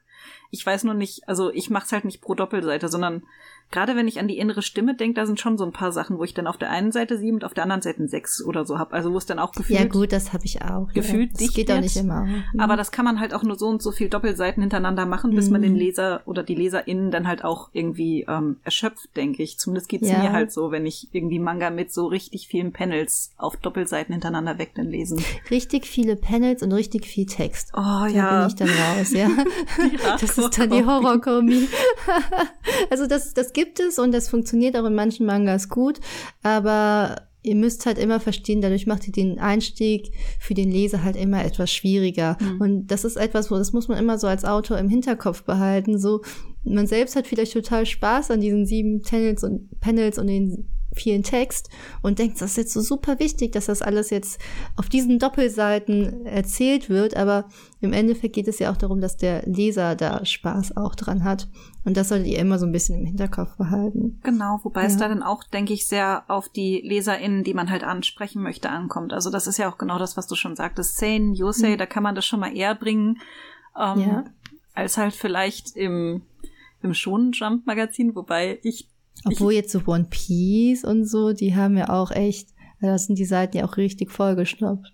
Ich 0.53 0.65
weiß 0.65 0.85
nur 0.85 0.95
nicht, 0.95 1.29
also 1.29 1.51
ich 1.51 1.71
mache 1.71 1.87
es 1.87 1.93
halt 1.93 2.05
nicht 2.05 2.21
pro 2.21 2.35
Doppelseite, 2.35 2.89
sondern 2.89 3.23
gerade 3.73 3.97
wenn 3.97 4.07
ich 4.07 4.21
an 4.21 4.29
die 4.29 4.39
innere 4.39 4.63
Stimme 4.63 4.95
denke, 4.95 5.15
da 5.15 5.27
sind 5.27 5.41
schon 5.41 5.59
so 5.59 5.65
ein 5.65 5.73
paar 5.73 5.91
Sachen, 5.91 6.19
wo 6.19 6.25
ich 6.25 6.35
dann 6.35 6.47
auf 6.47 6.59
der 6.59 6.71
einen 6.71 6.93
Seite 6.93 7.19
sieben 7.19 7.37
und 7.37 7.45
auf 7.45 7.55
der 7.55 7.65
anderen 7.65 7.83
Seite 7.83 8.07
sechs 8.07 8.45
oder 8.45 8.65
so 8.65 8.79
habe. 8.79 8.93
Also 8.93 9.13
wo 9.13 9.19
es 9.19 9.27
dann 9.27 9.39
auch 9.39 9.53
gefühlt. 9.53 9.81
Ja 9.81 9.87
gut, 9.87 10.13
das 10.13 10.33
habe 10.33 10.45
ich 10.45 10.63
auch. 10.63 10.93
Gefühlt 10.93 11.41
ja. 11.41 11.47
Das 11.47 11.55
geht 11.55 11.71
auch 11.73 11.81
nicht 11.81 11.97
immer. 11.97 12.25
Mhm. 12.25 12.45
Aber 12.59 12.77
das 12.77 12.93
kann 12.93 13.05
man 13.05 13.19
halt 13.19 13.35
auch 13.35 13.43
nur 13.43 13.57
so 13.57 13.67
und 13.67 13.83
so 13.83 13.91
viel 13.91 14.09
Doppelseiten 14.09 14.63
hintereinander 14.63 15.07
machen, 15.07 15.35
bis 15.35 15.47
mhm. 15.47 15.53
man 15.53 15.63
den 15.63 15.75
Leser 15.75 16.21
oder 16.27 16.43
die 16.43 16.55
LeserInnen 16.55 17.11
dann 17.11 17.27
halt 17.27 17.45
auch 17.45 17.71
irgendwie 17.73 18.27
ähm, 18.29 18.59
erschöpft, 18.63 19.17
denke 19.17 19.43
ich. 19.43 19.59
Zumindest 19.59 19.89
geht's 19.89 20.09
ja. 20.09 20.19
mir 20.19 20.33
halt 20.33 20.53
so, 20.53 20.71
wenn 20.71 20.85
ich 20.85 21.09
irgendwie 21.13 21.39
Manga 21.39 21.71
mit 21.71 21.93
so 21.93 22.07
richtig 22.07 22.47
vielen 22.47 22.73
Panels 22.73 23.33
auf 23.39 23.57
Doppelseiten 23.57 24.13
hintereinander 24.13 24.59
weg 24.59 24.73
dann 24.75 24.87
lesen. 24.87 25.25
Richtig 25.51 25.87
viele 25.87 26.17
Panels 26.17 26.63
und 26.63 26.73
richtig 26.73 27.07
viel 27.07 27.27
Text. 27.27 27.71
Oh 27.73 27.81
da 27.81 28.07
ja. 28.07 28.31
Da 28.31 28.39
bin 28.41 28.49
ich 28.49 28.57
dann 28.57 28.69
raus, 28.69 29.13
ja. 29.13 29.29
das 30.21 30.39
ist 30.39 30.42
dann 30.51 30.71
die 30.71 30.85
Horrorkombi. 30.85 31.69
also 32.91 33.07
das, 33.07 33.35
das 33.35 33.53
gibt 33.53 33.81
es 33.81 33.99
und 33.99 34.13
das 34.13 34.29
funktioniert 34.29 34.53
funktioniert 34.53 34.77
auch 34.77 34.85
in 34.85 34.95
manchen 34.95 35.27
Mangas 35.27 35.69
gut, 35.69 36.01
aber 36.43 37.17
ihr 37.43 37.57
müsst 37.57 37.87
halt 37.87 37.99
immer 37.99 38.21
verstehen, 38.21 38.61
dadurch 38.61 38.87
macht 38.87 39.07
ihr 39.07 39.13
den 39.13 39.39
Einstieg 39.39 40.13
für 40.39 40.55
den 40.55 40.71
Leser 40.71 41.03
halt 41.03 41.17
immer 41.17 41.45
etwas 41.45 41.73
schwieriger. 41.73 42.37
Mhm. 42.41 42.61
Und 42.61 42.87
das 42.89 43.05
ist 43.05 43.17
etwas, 43.17 43.51
wo 43.51 43.57
das 43.57 43.73
muss 43.73 43.89
man 43.89 43.99
immer 43.99 44.19
so 44.19 44.29
als 44.29 44.45
Autor 44.45 44.79
im 44.79 44.89
Hinterkopf 44.89 45.43
behalten. 45.43 45.99
So, 45.99 46.23
man 46.63 46.87
selbst 46.87 47.17
hat 47.17 47.27
vielleicht 47.27 47.53
total 47.53 47.87
Spaß 47.87 48.31
an 48.31 48.41
diesen 48.41 48.65
sieben 48.65 49.03
Panels 49.03 49.43
und 49.43 49.81
Panels 49.81 50.19
und 50.19 50.29
den 50.29 50.69
vielen 50.95 51.23
Text 51.23 51.71
und 52.03 52.19
denkt, 52.19 52.41
das 52.41 52.53
ist 52.53 52.57
jetzt 52.57 52.73
so 52.73 52.81
super 52.81 53.19
wichtig, 53.19 53.53
dass 53.53 53.67
das 53.67 53.83
alles 53.83 54.11
jetzt 54.11 54.41
auf 54.77 54.89
diesen 54.89 55.19
Doppelseiten 55.19 56.27
erzählt 56.27 56.89
wird, 56.89 57.17
aber 57.17 57.49
im 57.81 57.93
Endeffekt 57.93 58.35
geht 58.35 58.49
es 58.49 58.59
ja 58.59 58.71
auch 58.71 58.77
darum, 58.77 59.01
dass 59.01 59.17
der 59.17 59.43
Leser 59.47 59.97
da 59.97 60.25
Spaß 60.25 60.77
auch 60.77 60.95
dran 60.95 61.25
hat 61.25 61.49
und 61.85 61.97
das 61.97 62.09
solltet 62.09 62.29
ihr 62.29 62.39
immer 62.39 62.59
so 62.59 62.67
ein 62.67 62.73
bisschen 62.73 63.01
im 63.01 63.07
Hinterkopf 63.07 63.57
behalten. 63.57 64.21
Genau, 64.23 64.61
wobei 64.63 64.83
ja. 64.83 64.87
es 64.87 64.97
da 64.97 65.09
dann 65.09 65.23
auch, 65.23 65.45
denke 65.45 65.73
ich, 65.73 65.87
sehr 65.87 66.25
auf 66.29 66.49
die 66.49 66.81
LeserInnen, 66.83 67.45
die 67.45 67.55
man 67.55 67.71
halt 67.71 67.85
ansprechen 67.85 68.43
möchte, 68.43 68.71
ankommt. 68.71 69.13
Also 69.13 69.31
das 69.31 69.47
ist 69.47 69.59
ja 69.59 69.71
auch 69.71 69.79
genau 69.79 69.99
das, 69.99 70.17
was 70.17 70.27
du 70.27 70.35
schon 70.35 70.57
sagtest. 70.57 70.97
Sane, 70.97 71.35
Yosei, 71.35 71.71
mhm. 71.71 71.79
da 71.79 71.87
kann 71.87 72.03
man 72.03 72.15
das 72.15 72.25
schon 72.25 72.41
mal 72.41 72.57
eher 72.57 72.75
bringen, 72.75 73.21
ähm, 73.79 74.01
ja. 74.01 74.25
als 74.75 74.97
halt 74.97 75.15
vielleicht 75.15 75.77
im 75.77 76.23
im 76.83 76.95
Shonen 76.95 77.33
Jump 77.33 77.67
Magazin, 77.67 78.15
wobei 78.15 78.59
ich 78.63 78.89
obwohl 79.25 79.53
jetzt 79.53 79.73
so 79.73 79.83
One 79.87 80.07
Piece 80.11 80.85
und 80.85 81.05
so, 81.05 81.33
die 81.33 81.55
haben 81.55 81.77
ja 81.77 81.89
auch 81.89 82.11
echt, 82.11 82.49
da 82.81 82.97
sind 82.99 83.19
die 83.19 83.25
Seiten 83.25 83.57
ja 83.57 83.65
auch 83.65 83.77
richtig 83.77 84.11
vollgestopft. 84.11 84.93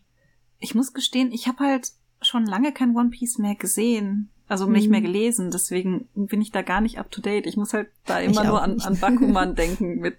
Ich 0.59 0.75
muss 0.75 0.93
gestehen, 0.93 1.33
ich 1.33 1.47
habe 1.47 1.65
halt 1.65 1.93
schon 2.21 2.45
lange 2.45 2.73
kein 2.73 2.97
One 2.97 3.11
Piece 3.11 3.39
mehr 3.39 3.55
gesehen. 3.55 4.31
Also 4.49 4.67
nicht 4.67 4.87
mhm. 4.87 4.93
mehr 4.93 5.01
gelesen, 5.03 5.51
deswegen 5.51 6.09
bin 6.15 6.41
ich 6.41 6.51
da 6.51 6.63
gar 6.63 6.81
nicht 6.81 6.99
up 6.99 7.11
to 7.11 7.21
date. 7.21 7.47
Ich 7.47 7.59
muss 7.59 7.75
halt 7.75 7.89
da 8.07 8.19
immer 8.19 8.45
nur 8.45 8.63
an, 8.63 8.81
an 8.81 8.99
Bakuman 8.99 9.55
denken 9.57 10.01
mit. 10.01 10.17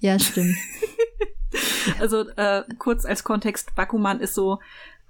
Ja, 0.00 0.18
stimmt. 0.18 0.56
also 2.00 2.26
äh, 2.30 2.64
kurz 2.78 3.04
als 3.04 3.22
Kontext, 3.22 3.74
Bakuman 3.74 4.20
ist 4.20 4.34
so 4.34 4.60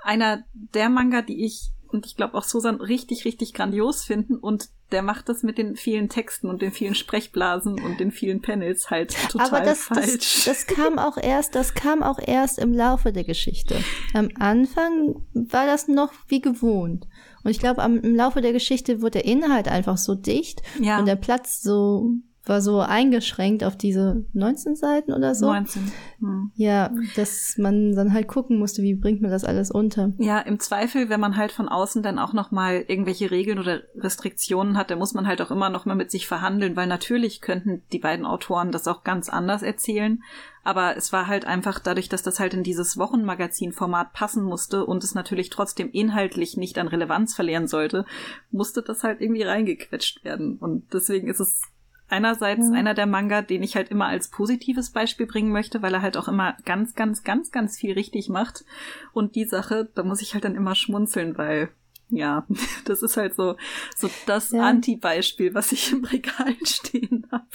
einer 0.00 0.44
der 0.52 0.88
Manga, 0.88 1.22
die 1.22 1.44
ich 1.44 1.70
und 1.96 2.04
ich 2.04 2.14
glaube 2.14 2.35
auch 2.35 2.44
Susan 2.44 2.76
richtig, 2.76 3.24
richtig 3.24 3.54
grandios 3.54 4.04
finden. 4.04 4.37
Und 4.37 4.68
der 4.92 5.00
macht 5.00 5.30
das 5.30 5.42
mit 5.42 5.56
den 5.56 5.76
vielen 5.76 6.11
Texten 6.11 6.48
und 6.48 6.61
den 6.61 6.72
vielen 6.72 6.94
Sprechblasen 6.94 7.80
und 7.82 7.98
den 7.98 8.12
vielen 8.12 8.42
Panels 8.42 8.90
halt 8.90 9.16
total 9.30 9.46
Aber 9.46 9.61
das, 9.62 9.85
falsch. 9.85 10.44
Das, 10.44 10.44
das 10.44 10.66
kam 10.66 10.98
auch 10.98 11.16
erst, 11.16 11.54
das 11.54 11.72
kam 11.72 12.02
auch 12.02 12.18
erst 12.18 12.59
im 12.59 12.74
Laufe 12.74 13.12
der 13.12 13.24
Geschichte. 13.24 13.82
Am 14.12 14.28
Anfang 14.38 15.22
war 15.32 15.66
das 15.66 15.88
noch 15.88 16.12
wie 16.28 16.42
gewohnt. 16.42 17.09
Und 17.42 17.50
ich 17.50 17.59
glaube, 17.59 17.82
im 17.82 18.14
Laufe 18.14 18.42
der 18.42 18.52
Geschichte 18.52 19.00
wurde 19.00 19.22
der 19.22 19.24
Inhalt 19.24 19.68
einfach 19.68 19.96
so 19.96 20.14
dicht 20.14 20.62
ja. 20.80 20.98
und 20.98 21.06
der 21.06 21.16
Platz 21.16 21.62
so 21.62 22.11
war 22.48 22.61
so 22.61 22.80
eingeschränkt 22.80 23.64
auf 23.64 23.76
diese 23.76 24.24
19 24.32 24.76
Seiten 24.76 25.12
oder 25.12 25.35
so. 25.35 25.46
19. 25.46 25.92
Hm. 26.20 26.50
Ja, 26.54 26.90
dass 27.16 27.56
man 27.59 27.94
dann 27.94 28.12
halt 28.12 28.28
gucken 28.28 28.59
musste, 28.59 28.82
wie 28.82 28.94
bringt 28.94 29.20
man 29.20 29.30
das 29.30 29.44
alles 29.44 29.70
unter. 29.70 30.12
Ja, 30.18 30.38
im 30.38 30.61
Zweifel, 30.61 31.09
wenn 31.09 31.20
man 31.20 31.37
halt 31.37 31.52
von 31.52 31.68
außen 31.68 32.02
dann 32.02 32.18
auch 32.18 32.32
noch 32.32 32.52
mal 32.52 32.85
irgendwelche 32.87 33.30
Regeln 33.30 33.59
oder 33.59 33.82
Restriktionen 33.96 34.76
hat, 34.78 34.90
dann 34.90 34.98
muss 34.98 35.14
man 35.14 35.26
halt 35.26 35.42
auch 35.42 35.50
immer 35.50 35.70
noch 35.70 35.87
mal 35.87 35.96
mit 35.96 36.11
sich 36.11 36.26
verhandeln, 36.26 36.76
weil 36.76 36.87
natürlich 36.87 37.40
könnten 37.40 37.82
die 37.92 37.98
beiden 37.98 38.24
Autoren 38.24 38.70
das 38.70 38.87
auch 38.87 39.02
ganz 39.02 39.28
anders 39.28 39.62
erzählen. 39.62 40.22
Aber 40.62 40.96
es 40.96 41.12
war 41.12 41.28
halt 41.28 41.44
einfach 41.44 41.78
dadurch, 41.78 42.09
dass 42.09 42.24
das 42.24 42.40
halt 42.40 42.52
in 42.52 42.64
dieses 42.64 42.96
Wochenmagazin-Format 42.96 44.12
passen 44.12 44.42
musste 44.42 44.85
und 44.85 45.04
es 45.04 45.14
natürlich 45.14 45.48
trotzdem 45.48 45.90
inhaltlich 45.92 46.56
nicht 46.56 46.78
an 46.78 46.88
Relevanz 46.88 47.37
verlieren 47.37 47.68
sollte, 47.68 48.04
musste 48.50 48.82
das 48.82 49.04
halt 49.04 49.20
irgendwie 49.20 49.44
reingequetscht 49.44 50.24
werden. 50.24 50.56
Und 50.59 50.92
deswegen 50.92 51.28
ist 51.28 51.38
es 51.38 51.62
einerseits 52.08 52.68
mhm. 52.68 52.74
einer 52.74 52.94
der 52.94 53.06
Manga, 53.06 53.42
den 53.42 53.62
ich 53.62 53.76
halt 53.76 53.90
immer 53.90 54.06
als 54.06 54.28
positives 54.28 54.90
Beispiel 54.90 55.26
bringen 55.26 55.52
möchte, 55.52 55.82
weil 55.82 55.94
er 55.94 56.02
halt 56.02 56.16
auch 56.16 56.28
immer 56.28 56.56
ganz, 56.64 56.94
ganz, 56.94 57.24
ganz, 57.24 57.50
ganz 57.50 57.78
viel 57.78 57.92
richtig 57.92 58.28
macht. 58.28 58.64
Und 59.12 59.34
die 59.34 59.44
Sache, 59.44 59.88
da 59.94 60.02
muss 60.02 60.22
ich 60.22 60.34
halt 60.34 60.44
dann 60.44 60.54
immer 60.54 60.74
schmunzeln, 60.74 61.36
weil 61.36 61.70
ja, 62.08 62.46
das 62.84 63.02
ist 63.02 63.16
halt 63.16 63.34
so, 63.34 63.56
so 63.96 64.08
das 64.26 64.50
ja. 64.50 64.62
Anti-Beispiel, 64.62 65.54
was 65.54 65.72
ich 65.72 65.92
im 65.92 66.04
Regal 66.04 66.54
stehen 66.64 67.26
habe. 67.30 67.46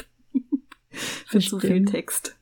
Für 0.91 1.39
zu 1.39 1.59
viel 1.59 1.85
Text. 1.85 2.35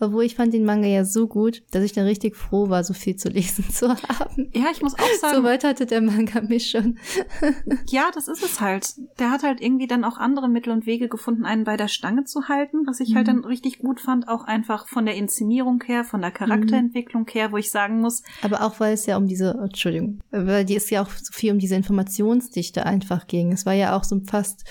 Obwohl 0.00 0.24
ich 0.24 0.34
fand 0.34 0.52
den 0.52 0.64
Manga 0.64 0.86
ja 0.86 1.04
so 1.04 1.26
gut, 1.26 1.62
dass 1.70 1.82
ich 1.82 1.92
dann 1.92 2.04
richtig 2.04 2.36
froh 2.36 2.68
war, 2.68 2.84
so 2.84 2.92
viel 2.92 3.16
zu 3.16 3.28
lesen 3.28 3.64
zu 3.70 3.88
haben. 3.88 4.50
Ja, 4.52 4.66
ich 4.72 4.82
muss 4.82 4.94
auch 4.94 5.14
sagen. 5.20 5.36
So 5.36 5.42
weit 5.44 5.64
hatte 5.64 5.86
der 5.86 6.02
Manga 6.02 6.42
mich 6.42 6.70
schon. 6.70 6.98
ja, 7.88 8.10
das 8.14 8.28
ist 8.28 8.42
es 8.42 8.60
halt. 8.60 8.94
Der 9.18 9.30
hat 9.30 9.42
halt 9.42 9.60
irgendwie 9.60 9.86
dann 9.86 10.04
auch 10.04 10.18
andere 10.18 10.48
Mittel 10.48 10.72
und 10.72 10.86
Wege 10.86 11.08
gefunden, 11.08 11.44
einen 11.44 11.64
bei 11.64 11.76
der 11.76 11.88
Stange 11.88 12.24
zu 12.24 12.48
halten, 12.48 12.86
was 12.86 13.00
ich 13.00 13.14
halt 13.14 13.26
mhm. 13.26 13.30
halt 13.32 13.44
dann 13.44 13.44
richtig 13.44 13.78
gut 13.78 14.00
fand, 14.00 14.28
auch 14.28 14.44
einfach 14.44 14.86
von 14.88 15.06
der 15.06 15.14
Inszenierung 15.14 15.82
her, 15.84 16.04
von 16.04 16.20
der 16.20 16.30
Charakterentwicklung 16.30 17.26
her, 17.28 17.52
wo 17.52 17.56
ich 17.56 17.70
sagen 17.70 18.00
muss. 18.00 18.22
Aber 18.42 18.62
auch 18.62 18.78
weil 18.80 18.92
es 18.94 19.06
ja 19.06 19.16
um 19.16 19.26
diese, 19.26 19.58
Entschuldigung, 19.62 20.20
weil 20.30 20.64
die 20.64 20.76
es 20.76 20.90
ja 20.90 21.02
auch 21.02 21.10
so 21.10 21.32
viel 21.32 21.52
um 21.52 21.58
diese 21.58 21.76
Informationsdichte 21.76 22.84
einfach 22.84 23.26
ging. 23.26 23.52
Es 23.52 23.66
war 23.66 23.72
ja 23.72 23.96
auch 23.96 24.04
so 24.04 24.20
fast 24.28 24.64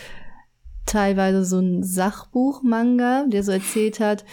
teilweise 0.85 1.45
so 1.45 1.59
ein 1.59 1.83
Sachbuch-Manga, 1.83 3.25
der 3.27 3.43
so 3.43 3.51
erzählt 3.51 3.99
hat, 3.99 4.25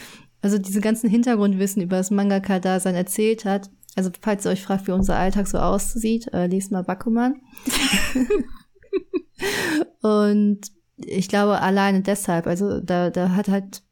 also 0.42 0.59
diese 0.59 0.81
ganzen 0.81 1.11
Hintergrundwissen 1.11 1.83
über 1.83 1.96
das 1.96 2.11
Mangaka-Dasein 2.11 2.94
erzählt 2.94 3.44
hat. 3.44 3.70
Also 3.96 4.11
falls 4.20 4.44
ihr 4.44 4.53
euch 4.53 4.62
fragt, 4.62 4.87
wie 4.87 4.92
unser 4.92 5.16
Alltag 5.16 5.48
so 5.48 5.59
aussieht, 5.59 6.33
äh, 6.33 6.46
lest 6.46 6.70
mal 6.70 6.85
Bakuman. 6.85 7.40
und 10.03 10.61
ich 10.96 11.29
glaube 11.29 11.61
alleine 11.61 12.03
deshalb, 12.03 12.46
also 12.46 12.81
da, 12.81 13.11
da 13.11 13.31
hat 13.31 13.48
halt 13.48 13.83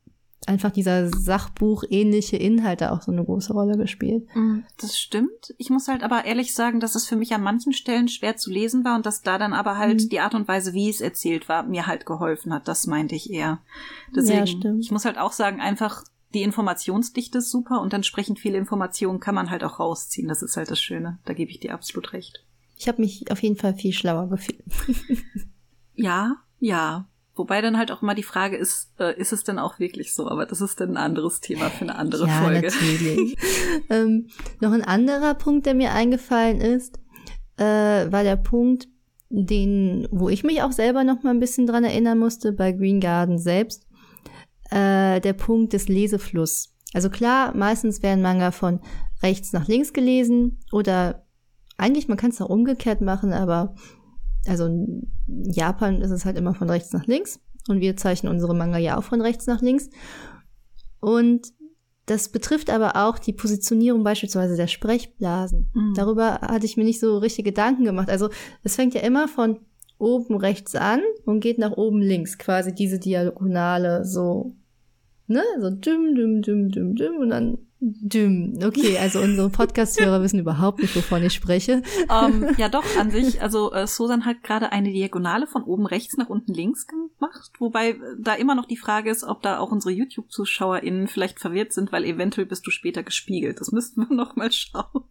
einfach 0.47 0.71
dieser 0.71 1.09
Sachbuch 1.09 1.85
ähnliche 1.89 2.37
Inhalte 2.37 2.93
auch 2.93 3.03
so 3.03 3.11
eine 3.11 3.25
große 3.25 3.53
Rolle 3.53 3.77
gespielt. 3.77 4.29
Mm, 4.35 4.61
das 4.81 4.99
stimmt. 4.99 5.55
Ich 5.59 5.71
muss 5.71 5.89
halt 5.89 6.03
aber 6.03 6.25
ehrlich 6.25 6.55
sagen, 6.55 6.79
dass 6.79 6.95
es 6.95 7.07
für 7.07 7.17
mich 7.17 7.35
an 7.35 7.43
manchen 7.43 7.73
Stellen 7.73 8.09
schwer 8.09 8.37
zu 8.37 8.51
lesen 8.51 8.85
war 8.85 8.97
und 8.97 9.07
dass 9.07 9.23
da 9.23 9.39
dann 9.39 9.53
aber 9.53 9.77
halt 9.77 10.05
mhm. 10.05 10.09
die 10.09 10.21
Art 10.21 10.35
und 10.35 10.47
Weise, 10.47 10.73
wie 10.73 10.89
es 10.89 11.01
erzählt 11.01 11.49
war, 11.49 11.65
mir 11.65 11.87
halt 11.87 12.07
geholfen 12.07 12.53
hat. 12.53 12.69
Das 12.69 12.87
meinte 12.87 13.15
ich 13.15 13.31
eher. 13.31 13.61
Deswegen, 14.15 14.39
ja, 14.39 14.47
stimmt. 14.47 14.85
ich 14.85 14.91
muss 14.91 15.05
halt 15.05 15.19
auch 15.19 15.33
sagen, 15.33 15.61
einfach 15.61 16.05
die 16.37 16.43
Informationsdichte 16.43 17.39
ist 17.39 17.51
super 17.51 17.81
und 17.81 17.95
entsprechend 17.95 18.39
viele 18.39 18.59
Informationen 18.59 19.21
kann 19.21 19.35
man 19.35 19.51
halt 19.51 19.65
auch 19.65 19.81
rausziehen. 19.81 20.29
Das 20.29 20.43
ist 20.43 20.59
halt 20.59 20.71
das 20.71 20.81
Schöne. 20.81 21.19
Da 21.25 21.33
gebe 21.33 21.51
ich 21.51 21.61
dir 21.61 21.73
absolut 21.73 22.13
recht. 22.13 22.45
Ich 22.77 22.89
habe 22.89 23.01
mich 23.01 23.31
auf 23.31 23.43
jeden 23.43 23.57
Fall 23.57 23.73
viel 23.73 23.95
schlauer 23.95 24.29
gefühlt. 24.29 24.63
ja, 25.95 26.37
ja. 26.61 27.09
Wobei 27.35 27.63
dann 27.63 27.79
halt 27.79 27.91
auch 27.91 28.03
immer 28.03 28.15
die 28.15 28.23
Frage 28.23 28.57
ist, 28.57 28.91
äh, 28.99 29.19
ist 29.19 29.33
es 29.33 29.45
denn 29.45 29.59
auch 29.59 29.79
wirklich 29.79 30.13
so? 30.13 30.29
Aber 30.29 30.45
das 30.45 30.61
ist 30.61 30.79
dann 30.79 30.91
ein 30.91 30.97
anderes 30.99 31.41
Thema 31.41 31.71
für 31.71 31.83
eine 31.83 31.97
andere 31.97 32.27
ja, 32.27 32.43
Folge. 32.43 32.69
Natürlich. 32.69 33.37
ähm, 33.91 34.29
noch 34.61 34.73
ein 34.73 34.85
anderer 34.85 35.35
Punkt, 35.35 35.65
der 35.65 35.75
mir 35.75 35.93
eingefallen 35.93 36.61
ist, 36.61 36.99
äh, 37.57 38.13
war 38.13 38.25
der 38.25 38.37
Punkt, 38.37 38.89
den, 39.31 40.07
wo 40.11 40.29
ich 40.29 40.45
mich 40.45 40.63
auch 40.63 40.73
selber 40.73 41.03
noch 41.03 41.23
mal 41.23 41.31
ein 41.31 41.41
bisschen 41.41 41.67
dran 41.67 41.85
erinnern 41.85 42.19
musste, 42.19 42.53
bei 42.53 42.73
Green 42.73 43.01
Garden 43.01 43.39
selbst, 43.39 43.86
äh, 44.71 45.21
der 45.21 45.33
Punkt 45.33 45.73
des 45.73 45.89
Lesefluss. 45.89 46.75
Also 46.93 47.11
klar, 47.11 47.55
meistens 47.57 48.03
werden 48.03 48.23
Manga 48.23 48.51
von 48.51 48.81
rechts 49.23 49.53
nach 49.53 49.69
links 49.69 49.93
gelesen 49.93 50.59
oder 50.73 51.27
eigentlich, 51.77 52.09
man 52.09 52.17
kann 52.17 52.31
es 52.31 52.41
auch 52.41 52.49
umgekehrt 52.49 53.01
machen, 53.01 53.33
aber 53.33 53.75
also 54.47 54.67
in 54.67 55.13
Japan 55.27 56.01
ist 56.01 56.11
es 56.11 56.25
halt 56.25 56.39
immer 56.39 56.55
von 56.55 56.71
rechts 56.71 56.93
nach 56.93 57.07
links 57.07 57.41
und 57.69 57.81
wir 57.81 57.97
zeichnen 57.97 58.33
unsere 58.33 58.55
Manga 58.55 58.79
ja 58.79 58.97
auch 58.97 59.05
von 59.05 59.21
rechts 59.21 59.47
nach 59.47 59.61
links. 59.61 59.91
Und 61.01 61.53
das 62.07 62.29
betrifft 62.29 62.71
aber 62.71 62.97
auch 62.97 63.19
die 63.19 63.33
Positionierung 63.33 64.05
beispielsweise 64.05 64.57
der 64.57 64.69
Sprechblasen. 64.69 65.71
Mhm. 65.75 65.95
Darüber 65.97 66.41
hatte 66.41 66.65
ich 66.65 66.77
mir 66.77 66.85
nicht 66.85 67.01
so 67.01 67.19
richtig 67.19 67.45
Gedanken 67.45 67.85
gemacht. 67.85 68.09
Also 68.09 68.31
es 68.63 68.77
fängt 68.77 68.95
ja 68.95 69.01
immer 69.01 69.27
von 69.27 69.59
oben 69.99 70.37
rechts 70.37 70.75
an 70.75 71.01
und 71.25 71.41
geht 71.41 71.59
nach 71.59 71.73
oben 71.73 72.01
links, 72.01 72.39
quasi 72.39 72.75
diese 72.75 72.99
Diagonale 72.99 74.05
so, 74.05 74.55
ne, 75.27 75.43
so 75.61 75.71
düm, 75.71 76.15
düm, 76.15 76.43
düm, 76.43 76.71
düm, 76.71 76.95
düm 76.95 77.17
und 77.17 77.31
dann 77.31 77.59
Düm. 77.79 78.59
Okay, 78.65 78.97
also 78.97 79.21
unsere 79.21 79.51
Podcast-Hörer 79.51 80.23
wissen 80.23 80.39
überhaupt 80.39 80.81
nicht, 80.81 80.97
wovon 80.97 81.23
ich 81.23 81.35
spreche. 81.35 81.83
Um, 82.09 82.43
ähm, 82.43 82.55
ja, 82.57 82.71
doch, 82.71 82.85
an 82.99 83.11
sich. 83.11 83.43
Also 83.43 83.71
äh, 83.73 83.87
Susan 83.87 84.25
hat 84.25 84.43
gerade 84.43 84.73
eine 84.73 84.91
Diagonale 84.91 85.47
von 85.47 85.63
oben 85.63 85.85
rechts 85.85 86.17
nach 86.17 86.31
unten 86.31 86.55
links 86.55 86.87
gemacht, 86.87 87.53
wobei 87.59 87.91
äh, 87.91 87.99
da 88.19 88.33
immer 88.33 88.55
noch 88.55 88.65
die 88.65 88.79
Frage 88.79 89.11
ist, 89.11 89.25
ob 89.25 89.43
da 89.43 89.59
auch 89.59 89.73
unsere 89.73 89.93
YouTube-ZuschauerInnen 89.93 91.07
vielleicht 91.07 91.39
verwirrt 91.39 91.75
sind, 91.75 91.93
weil 91.93 92.05
eventuell 92.05 92.47
bist 92.47 92.67
du 92.67 92.71
später 92.71 93.03
gespiegelt. 93.03 93.61
Das 93.61 93.73
müssten 93.73 94.09
wir 94.09 94.17
noch 94.17 94.37
mal 94.37 94.51
schauen. 94.51 95.05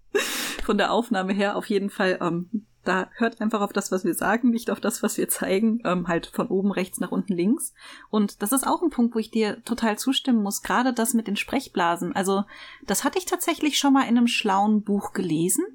Von 0.64 0.80
der 0.80 0.92
Aufnahme 0.92 1.34
her 1.34 1.58
auf 1.58 1.68
jeden 1.68 1.92
Fall 1.92 2.18
ähm, 2.20 2.66
da 2.86 3.10
hört 3.16 3.42
einfach 3.42 3.62
auf 3.62 3.74
das, 3.74 3.92
was 3.92 4.06
wir 4.06 4.14
sagen, 4.14 4.50
nicht 4.50 4.70
auf 4.70 4.80
das, 4.80 5.04
was 5.04 5.18
wir 5.18 5.28
zeigen, 5.28 5.82
ähm, 5.84 6.08
halt 6.08 6.28
von 6.28 6.48
oben 6.48 6.72
rechts 6.72 7.00
nach 7.00 7.12
unten 7.12 7.34
links. 7.34 7.74
Und 8.10 8.42
das 8.42 8.52
ist 8.52 8.66
auch 8.66 8.82
ein 8.82 8.90
Punkt, 8.90 9.16
wo 9.16 9.20
ich 9.20 9.32
dir 9.32 9.64
total 9.64 9.98
zustimmen 9.98 10.42
muss, 10.42 10.62
gerade 10.62 10.94
das 10.94 11.14
mit 11.14 11.28
den 11.28 11.36
Sprechblasen. 11.36 12.16
Also 12.16 12.44
das 12.86 13.04
hatte 13.04 13.18
ich 13.18 13.26
tatsächlich 13.26 13.78
schon 13.78 13.94
mal 13.94 14.04
in 14.04 14.18
einem 14.18 14.28
schlauen 14.28 14.84
Buch 14.84 15.14
gelesen, 15.14 15.66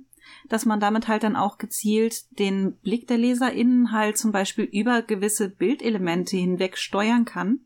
dass 0.49 0.67
man 0.67 0.81
damit 0.81 1.09
halt 1.09 1.23
dann 1.23 1.37
auch 1.37 1.59
gezielt 1.59 2.39
den 2.39 2.73
Blick 2.79 3.07
der 3.09 3.19
LeserInnen 3.19 3.93
halt 3.93 4.17
zum 4.17 4.33
Beispiel 4.33 4.65
über 4.65 5.03
gewisse 5.03 5.49
Bildelemente 5.49 6.37
hinweg 6.37 6.79
steuern 6.79 7.25
kann 7.25 7.61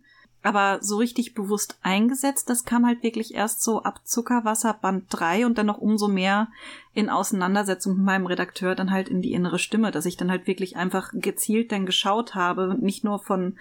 aber 0.45 0.83
so 0.83 0.99
richtig 0.99 1.33
bewusst 1.33 1.79
eingesetzt, 1.83 2.51
das 2.51 2.65
kam 2.65 2.87
halt 2.87 3.03
wirklich 3.03 3.35
erst 3.35 3.63
so 3.63 3.83
ab 3.83 4.03
Zuckerwasser 4.05 4.75
Band 4.75 5.07
3 5.09 5.47
und 5.47 5.57
dann 5.57 5.65
noch 5.65 5.79
umso 5.79 6.07
mehr 6.07 6.49
in 6.95 7.11
Auseinandersetzung 7.11 7.97
mit 7.97 8.05
meinem 8.05 8.27
Redakteur 8.27 8.75
dann 8.75 8.91
halt 8.91 9.09
in 9.09 9.21
die 9.21 9.33
innere 9.33 9.59
Stimme, 9.59 9.91
dass 9.91 10.07
ich 10.07 10.17
dann 10.17 10.31
halt 10.31 10.47
wirklich 10.47 10.77
einfach 10.77 11.11
gezielt 11.13 11.73
dann 11.73 11.87
geschaut 11.87 12.35
habe, 12.35 12.77
nicht 12.81 13.05
nur 13.05 13.19
von 13.19 13.57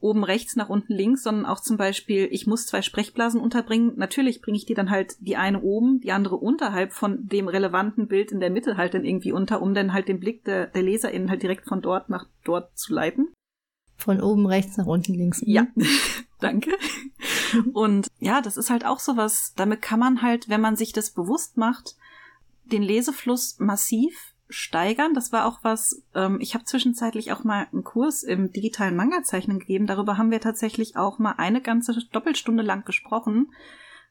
oben 0.00 0.24
rechts 0.24 0.56
nach 0.56 0.68
unten 0.68 0.92
links, 0.92 1.22
sondern 1.22 1.46
auch 1.46 1.60
zum 1.60 1.76
Beispiel, 1.76 2.28
ich 2.30 2.46
muss 2.46 2.66
zwei 2.66 2.82
Sprechblasen 2.82 3.40
unterbringen. 3.40 3.94
Natürlich 3.96 4.42
bringe 4.42 4.56
ich 4.56 4.66
die 4.66 4.74
dann 4.74 4.90
halt 4.90 5.16
die 5.20 5.36
eine 5.36 5.62
oben, 5.62 6.00
die 6.00 6.12
andere 6.12 6.36
unterhalb 6.36 6.92
von 6.92 7.26
dem 7.26 7.48
relevanten 7.48 8.06
Bild 8.06 8.30
in 8.30 8.40
der 8.40 8.50
Mitte 8.50 8.76
halt 8.76 8.94
dann 8.94 9.04
irgendwie 9.04 9.32
unter, 9.32 9.62
um 9.62 9.74
dann 9.74 9.92
halt 9.92 10.08
den 10.08 10.20
Blick 10.20 10.44
der, 10.44 10.66
der 10.66 10.82
LeserInnen 10.82 11.30
halt 11.30 11.42
direkt 11.42 11.66
von 11.66 11.80
dort 11.80 12.08
nach 12.08 12.26
dort 12.44 12.76
zu 12.78 12.94
leiten. 12.94 13.28
Von 13.96 14.20
oben 14.20 14.46
rechts 14.46 14.76
nach 14.76 14.86
unten 14.86 15.14
links. 15.14 15.42
Ja, 15.44 15.66
danke. 16.40 16.72
Und 17.72 18.08
ja, 18.18 18.42
das 18.42 18.58
ist 18.58 18.70
halt 18.70 18.84
auch 18.84 19.00
sowas, 19.00 19.54
damit 19.56 19.80
kann 19.80 19.98
man 19.98 20.20
halt, 20.20 20.48
wenn 20.48 20.60
man 20.60 20.76
sich 20.76 20.92
das 20.92 21.10
bewusst 21.10 21.56
macht, 21.56 21.96
den 22.72 22.82
Lesefluss 22.82 23.58
massiv 23.58 24.34
steigern. 24.48 25.14
Das 25.14 25.32
war 25.32 25.46
auch 25.46 25.58
was, 25.62 26.02
ähm, 26.14 26.38
ich 26.40 26.54
habe 26.54 26.64
zwischenzeitlich 26.64 27.32
auch 27.32 27.44
mal 27.44 27.66
einen 27.72 27.84
Kurs 27.84 28.22
im 28.22 28.52
digitalen 28.52 28.96
Manga-Zeichnen 28.96 29.58
gegeben. 29.58 29.86
Darüber 29.86 30.18
haben 30.18 30.30
wir 30.30 30.40
tatsächlich 30.40 30.96
auch 30.96 31.18
mal 31.18 31.34
eine 31.38 31.60
ganze 31.60 31.96
Doppelstunde 32.12 32.62
lang 32.62 32.84
gesprochen, 32.84 33.52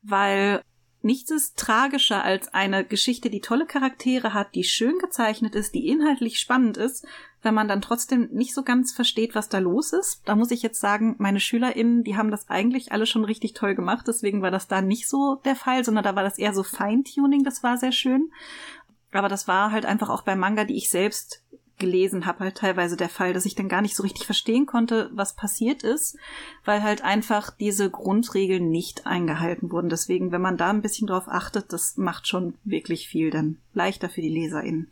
weil 0.01 0.61
Nichts 1.05 1.29
ist 1.29 1.59
tragischer 1.59 2.23
als 2.23 2.51
eine 2.51 2.83
Geschichte, 2.83 3.29
die 3.29 3.39
tolle 3.39 3.67
Charaktere 3.67 4.33
hat, 4.33 4.55
die 4.55 4.63
schön 4.63 4.97
gezeichnet 4.97 5.53
ist, 5.53 5.75
die 5.75 5.87
inhaltlich 5.87 6.39
spannend 6.39 6.77
ist, 6.77 7.05
wenn 7.45 7.53
man 7.53 7.67
dann 7.67 7.81
trotzdem 7.81 8.29
nicht 8.31 8.53
so 8.53 8.63
ganz 8.63 8.91
versteht, 8.91 9.35
was 9.35 9.47
da 9.47 9.59
los 9.59 9.93
ist. 9.93 10.21
Da 10.25 10.35
muss 10.35 10.51
ich 10.51 10.61
jetzt 10.61 10.81
sagen, 10.81 11.15
meine 11.19 11.39
SchülerInnen, 11.39 12.03
die 12.03 12.17
haben 12.17 12.31
das 12.31 12.49
eigentlich 12.49 12.91
alle 12.91 13.05
schon 13.05 13.23
richtig 13.23 13.53
toll 13.53 13.75
gemacht, 13.75 14.07
deswegen 14.07 14.41
war 14.41 14.51
das 14.51 14.67
da 14.67 14.81
nicht 14.81 15.07
so 15.07 15.35
der 15.45 15.55
Fall, 15.55 15.85
sondern 15.85 16.03
da 16.03 16.15
war 16.15 16.23
das 16.23 16.37
eher 16.37 16.53
so 16.53 16.63
Feintuning, 16.63 17.43
das 17.43 17.63
war 17.63 17.77
sehr 17.77 17.93
schön. 17.93 18.31
Aber 19.13 19.29
das 19.29 19.47
war 19.47 19.71
halt 19.71 19.85
einfach 19.85 20.09
auch 20.09 20.23
bei 20.23 20.35
Manga, 20.35 20.65
die 20.65 20.75
ich 20.75 20.89
selbst 20.89 21.41
gelesen 21.77 22.25
habe, 22.25 22.39
halt 22.39 22.57
teilweise 22.57 22.95
der 22.95 23.09
Fall, 23.09 23.33
dass 23.33 23.45
ich 23.45 23.55
dann 23.55 23.67
gar 23.67 23.81
nicht 23.81 23.95
so 23.95 24.03
richtig 24.03 24.25
verstehen 24.25 24.65
konnte, 24.65 25.09
was 25.13 25.35
passiert 25.35 25.83
ist, 25.83 26.17
weil 26.63 26.83
halt 26.83 27.03
einfach 27.03 27.51
diese 27.51 27.89
Grundregeln 27.89 28.69
nicht 28.69 29.05
eingehalten 29.05 29.71
wurden. 29.71 29.89
Deswegen, 29.89 30.31
wenn 30.31 30.41
man 30.41 30.57
da 30.57 30.69
ein 30.69 30.81
bisschen 30.81 31.07
drauf 31.07 31.25
achtet, 31.27 31.73
das 31.73 31.97
macht 31.97 32.27
schon 32.27 32.55
wirklich 32.63 33.07
viel 33.07 33.29
dann 33.29 33.57
leichter 33.73 34.09
für 34.09 34.21
die 34.21 34.29
LeserInnen. 34.29 34.89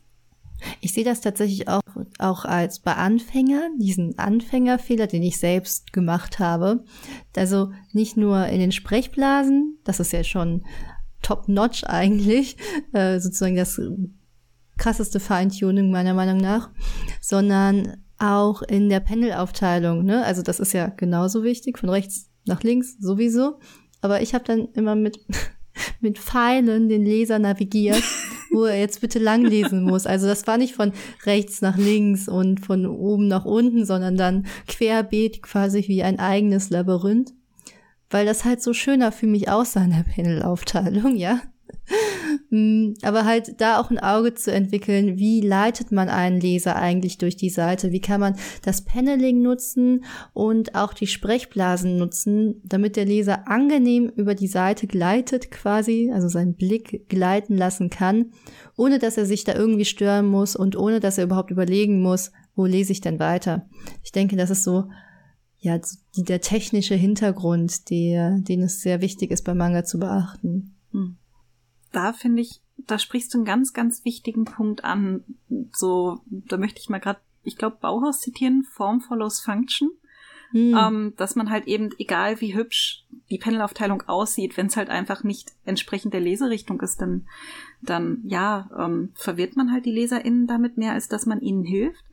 Ich 0.81 0.93
sehe 0.93 1.03
das 1.03 1.21
tatsächlich 1.21 1.67
auch, 1.67 1.81
auch 2.19 2.45
als 2.45 2.79
bei 2.79 2.93
Anfängern, 2.95 3.77
diesen 3.79 4.17
Anfängerfehler, 4.17 5.07
den 5.07 5.23
ich 5.23 5.39
selbst 5.39 5.93
gemacht 5.93 6.39
habe. 6.39 6.83
Also 7.35 7.71
nicht 7.91 8.17
nur 8.17 8.47
in 8.47 8.59
den 8.59 8.71
Sprechblasen, 8.71 9.77
das 9.83 9.99
ist 9.99 10.13
ja 10.13 10.23
schon 10.23 10.63
top-notch 11.21 11.85
eigentlich, 11.85 12.57
äh, 12.93 13.19
sozusagen 13.19 13.55
das 13.55 13.79
krasseste 14.77 15.19
Feintuning 15.19 15.91
meiner 15.91 16.13
Meinung 16.13 16.37
nach, 16.37 16.71
sondern 17.21 18.03
auch 18.17 18.61
in 18.61 18.89
der 18.89 18.99
Pendelaufteilung. 18.99 20.03
Ne? 20.03 20.23
Also 20.23 20.41
das 20.41 20.59
ist 20.59 20.73
ja 20.73 20.87
genauso 20.87 21.43
wichtig, 21.43 21.77
von 21.77 21.89
rechts 21.89 22.29
nach 22.45 22.63
links 22.63 22.97
sowieso. 22.99 23.59
Aber 24.01 24.21
ich 24.21 24.33
habe 24.33 24.43
dann 24.43 24.67
immer 24.73 24.95
mit, 24.95 25.19
mit 26.01 26.19
Pfeilen 26.19 26.89
den 26.89 27.05
Leser 27.05 27.39
navigiert, 27.39 28.03
wo 28.51 28.65
er 28.65 28.79
jetzt 28.79 29.01
bitte 29.01 29.19
lang 29.19 29.43
lesen 29.43 29.83
muss. 29.83 30.05
Also 30.05 30.27
das 30.27 30.47
war 30.47 30.57
nicht 30.57 30.75
von 30.75 30.91
rechts 31.25 31.61
nach 31.61 31.77
links 31.77 32.27
und 32.27 32.59
von 32.59 32.85
oben 32.85 33.27
nach 33.27 33.45
unten, 33.45 33.85
sondern 33.85 34.17
dann 34.17 34.45
querbeet 34.67 35.41
quasi 35.41 35.87
wie 35.87 36.03
ein 36.03 36.19
eigenes 36.19 36.69
Labyrinth. 36.69 37.33
Weil 38.09 38.25
das 38.25 38.45
halt 38.45 38.61
so 38.61 38.73
schöner 38.73 39.11
für 39.11 39.27
mich 39.27 39.49
aussah 39.49 39.83
in 39.83 39.91
der 39.91 40.03
Pendelaufteilung, 40.03 41.15
ja. 41.15 41.41
Mm, 42.49 42.93
aber 43.01 43.25
halt 43.25 43.59
da 43.59 43.79
auch 43.79 43.89
ein 43.89 43.99
Auge 43.99 44.33
zu 44.33 44.51
entwickeln, 44.51 45.17
wie 45.17 45.41
leitet 45.41 45.91
man 45.91 46.09
einen 46.09 46.39
Leser 46.39 46.75
eigentlich 46.75 47.17
durch 47.17 47.35
die 47.35 47.49
Seite? 47.49 47.91
Wie 47.91 47.99
kann 47.99 48.21
man 48.21 48.35
das 48.63 48.83
Paneling 48.83 49.41
nutzen 49.41 50.05
und 50.33 50.75
auch 50.75 50.93
die 50.93 51.07
Sprechblasen 51.07 51.97
nutzen, 51.97 52.61
damit 52.63 52.95
der 52.95 53.05
Leser 53.05 53.47
angenehm 53.47 54.11
über 54.15 54.35
die 54.35 54.47
Seite 54.47 54.87
gleitet 54.87 55.51
quasi, 55.51 56.11
also 56.13 56.27
seinen 56.27 56.55
Blick 56.55 57.09
gleiten 57.09 57.57
lassen 57.57 57.89
kann, 57.89 58.31
ohne 58.77 58.99
dass 58.99 59.17
er 59.17 59.25
sich 59.25 59.43
da 59.43 59.53
irgendwie 59.53 59.85
stören 59.85 60.27
muss 60.27 60.55
und 60.55 60.75
ohne 60.75 60.99
dass 60.99 61.17
er 61.17 61.25
überhaupt 61.25 61.51
überlegen 61.51 62.01
muss, 62.01 62.31
wo 62.55 62.65
lese 62.65 62.91
ich 62.91 63.01
denn 63.01 63.19
weiter? 63.19 63.67
Ich 64.03 64.11
denke, 64.11 64.35
das 64.35 64.49
ist 64.49 64.63
so 64.63 64.85
ja, 65.63 65.79
der 66.17 66.41
technische 66.41 66.95
Hintergrund, 66.95 67.89
der, 67.89 68.37
den 68.39 68.63
es 68.63 68.81
sehr 68.81 68.99
wichtig 68.99 69.31
ist, 69.31 69.43
beim 69.43 69.57
Manga 69.57 69.85
zu 69.85 69.97
beachten. 69.97 70.72
Hm 71.93 72.03
da 72.03 72.11
finde 72.11 72.41
ich, 72.41 72.59
da 72.77 72.99
sprichst 72.99 73.33
du 73.33 73.37
einen 73.37 73.45
ganz, 73.45 73.71
ganz 73.71 74.03
wichtigen 74.03 74.45
Punkt 74.45 74.83
an. 74.83 75.23
So, 75.71 76.19
da 76.25 76.57
möchte 76.57 76.81
ich 76.81 76.89
mal 76.89 76.99
gerade, 76.99 77.19
ich 77.43 77.57
glaube, 77.57 77.77
Bauhaus 77.79 78.19
zitieren, 78.19 78.63
Form 78.63 78.99
follows 78.99 79.39
Function. 79.39 79.89
Mhm. 80.51 80.77
Ähm, 80.79 81.13
dass 81.17 81.35
man 81.35 81.49
halt 81.49 81.65
eben, 81.65 81.89
egal 81.97 82.39
wie 82.39 82.55
hübsch 82.55 83.05
die 83.31 83.39
Panelaufteilung 83.39 84.03
aussieht, 84.03 84.55
wenn 84.55 84.67
es 84.67 84.77
halt 84.77 84.89
einfach 84.89 85.23
nicht 85.23 85.51
entsprechend 85.65 86.13
der 86.13 86.21
Leserichtung 86.21 86.79
ist, 86.81 87.01
dann, 87.01 87.25
dann 87.81 88.21
ja, 88.23 88.69
ähm, 88.77 89.13
verwirrt 89.15 89.55
man 89.55 89.71
halt 89.71 89.85
die 89.85 89.91
LeserInnen 89.91 90.45
damit 90.45 90.77
mehr, 90.77 90.93
als 90.93 91.07
dass 91.07 91.25
man 91.25 91.41
ihnen 91.41 91.63
hilft. 91.63 92.03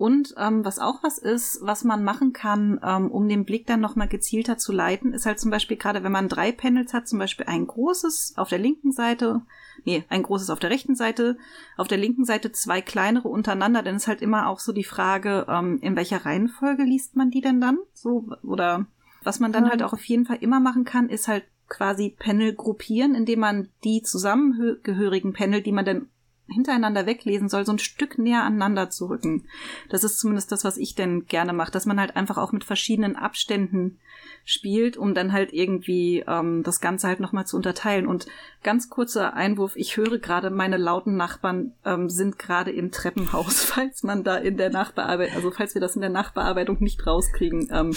Und 0.00 0.32
ähm, 0.38 0.64
was 0.64 0.78
auch 0.78 1.02
was 1.02 1.18
ist, 1.18 1.58
was 1.60 1.84
man 1.84 2.02
machen 2.02 2.32
kann, 2.32 2.80
ähm, 2.82 3.10
um 3.10 3.28
den 3.28 3.44
Blick 3.44 3.66
dann 3.66 3.80
nochmal 3.80 4.08
gezielter 4.08 4.56
zu 4.56 4.72
leiten, 4.72 5.12
ist 5.12 5.26
halt 5.26 5.38
zum 5.38 5.50
Beispiel 5.50 5.76
gerade, 5.76 6.02
wenn 6.02 6.10
man 6.10 6.30
drei 6.30 6.52
Panels 6.52 6.94
hat, 6.94 7.06
zum 7.06 7.18
Beispiel 7.18 7.44
ein 7.44 7.66
großes 7.66 8.32
auf 8.38 8.48
der 8.48 8.60
linken 8.60 8.92
Seite, 8.92 9.42
nee, 9.84 10.02
ein 10.08 10.22
großes 10.22 10.48
auf 10.48 10.58
der 10.58 10.70
rechten 10.70 10.94
Seite, 10.94 11.36
auf 11.76 11.86
der 11.86 11.98
linken 11.98 12.24
Seite 12.24 12.50
zwei 12.50 12.80
kleinere 12.80 13.28
untereinander, 13.28 13.82
dann 13.82 13.96
ist 13.96 14.08
halt 14.08 14.22
immer 14.22 14.48
auch 14.48 14.58
so 14.58 14.72
die 14.72 14.84
Frage, 14.84 15.44
ähm, 15.50 15.78
in 15.82 15.96
welcher 15.96 16.24
Reihenfolge 16.24 16.84
liest 16.84 17.16
man 17.16 17.30
die 17.30 17.42
denn 17.42 17.60
dann? 17.60 17.76
So, 17.92 18.26
oder 18.42 18.86
was 19.22 19.38
man 19.38 19.52
dann 19.52 19.68
halt 19.68 19.82
auch 19.82 19.92
auf 19.92 20.04
jeden 20.04 20.24
Fall 20.24 20.38
immer 20.40 20.60
machen 20.60 20.86
kann, 20.86 21.10
ist 21.10 21.28
halt 21.28 21.44
quasi 21.68 22.16
Panel 22.18 22.54
gruppieren, 22.54 23.14
indem 23.14 23.40
man 23.40 23.68
die 23.84 24.00
zusammengehörigen 24.00 25.34
Panel, 25.34 25.60
die 25.60 25.72
man 25.72 25.84
dann 25.84 26.08
hintereinander 26.50 27.06
weglesen 27.06 27.48
soll, 27.48 27.64
so 27.64 27.72
ein 27.72 27.78
Stück 27.78 28.18
näher 28.18 28.44
aneinander 28.44 28.90
zu 28.90 29.06
rücken. 29.06 29.44
Das 29.88 30.04
ist 30.04 30.18
zumindest 30.18 30.52
das, 30.52 30.64
was 30.64 30.76
ich 30.76 30.94
denn 30.94 31.26
gerne 31.26 31.52
mache, 31.52 31.72
dass 31.72 31.86
man 31.86 32.00
halt 32.00 32.16
einfach 32.16 32.38
auch 32.38 32.52
mit 32.52 32.64
verschiedenen 32.64 33.16
Abständen 33.16 33.98
spielt, 34.44 34.96
um 34.96 35.14
dann 35.14 35.32
halt 35.32 35.52
irgendwie 35.52 36.24
ähm, 36.26 36.62
das 36.62 36.80
Ganze 36.80 37.06
halt 37.06 37.20
nochmal 37.20 37.46
zu 37.46 37.56
unterteilen. 37.56 38.06
Und 38.06 38.26
ganz 38.62 38.88
kurzer 38.88 39.34
Einwurf, 39.34 39.76
ich 39.76 39.96
höre 39.96 40.18
gerade, 40.18 40.50
meine 40.50 40.76
lauten 40.76 41.16
Nachbarn 41.16 41.72
ähm, 41.84 42.08
sind 42.08 42.38
gerade 42.38 42.70
im 42.70 42.90
Treppenhaus, 42.90 43.62
falls 43.64 44.02
man 44.02 44.24
da 44.24 44.36
in 44.36 44.56
der 44.56 44.70
Nachbearbeitung, 44.70 45.36
also 45.36 45.50
falls 45.50 45.74
wir 45.74 45.80
das 45.80 45.94
in 45.94 46.00
der 46.00 46.10
Nachbearbeitung 46.10 46.78
nicht 46.80 47.06
rauskriegen. 47.06 47.68
Ähm, 47.70 47.94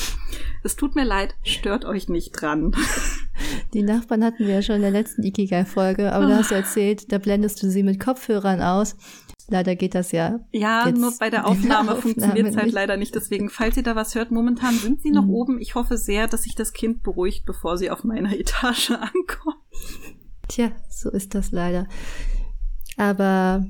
es 0.63 0.75
tut 0.75 0.95
mir 0.95 1.05
leid, 1.05 1.35
stört 1.43 1.85
euch 1.85 2.09
nicht 2.09 2.31
dran. 2.31 2.75
Die 3.73 3.83
Nachbarn 3.83 4.23
hatten 4.23 4.45
wir 4.45 4.55
ja 4.55 4.61
schon 4.61 4.77
in 4.77 4.81
der 4.81 4.91
letzten 4.91 5.23
Ikigai-Folge, 5.23 6.11
aber 6.13 6.27
da 6.27 6.37
hast 6.37 6.51
du 6.51 6.55
erzählt, 6.55 7.11
da 7.11 7.17
blendest 7.17 7.61
du 7.63 7.69
sie 7.69 7.83
mit 7.83 7.99
Kopfhörern 7.99 8.61
aus. 8.61 8.95
Leider 9.49 9.75
geht 9.75 9.93
das 9.93 10.11
ja. 10.11 10.39
Ja, 10.51 10.89
nur 10.91 11.13
bei 11.19 11.29
der 11.29 11.45
Aufnahme, 11.45 11.95
funktioniert 11.97 12.47
es 12.47 12.55
halt 12.55 12.71
leider 12.71 12.97
nicht. 12.97 13.13
Deswegen, 13.13 13.49
falls 13.49 13.75
ihr 13.75 13.83
da 13.83 13.95
was 13.95 14.15
hört, 14.15 14.31
momentan 14.31 14.75
sind 14.75 15.01
sie 15.01 15.11
noch 15.11 15.25
mhm. 15.25 15.31
oben. 15.31 15.61
Ich 15.61 15.75
hoffe 15.75 15.97
sehr, 15.97 16.27
dass 16.27 16.43
sich 16.43 16.55
das 16.55 16.71
Kind 16.71 17.03
beruhigt, 17.03 17.45
bevor 17.45 17.77
sie 17.77 17.91
auf 17.91 18.03
meiner 18.03 18.31
Etage 18.39 18.91
ankommt. 18.91 19.57
Tja, 20.47 20.71
so 20.89 21.09
ist 21.09 21.35
das 21.35 21.51
leider. 21.51 21.87
Aber 22.97 23.65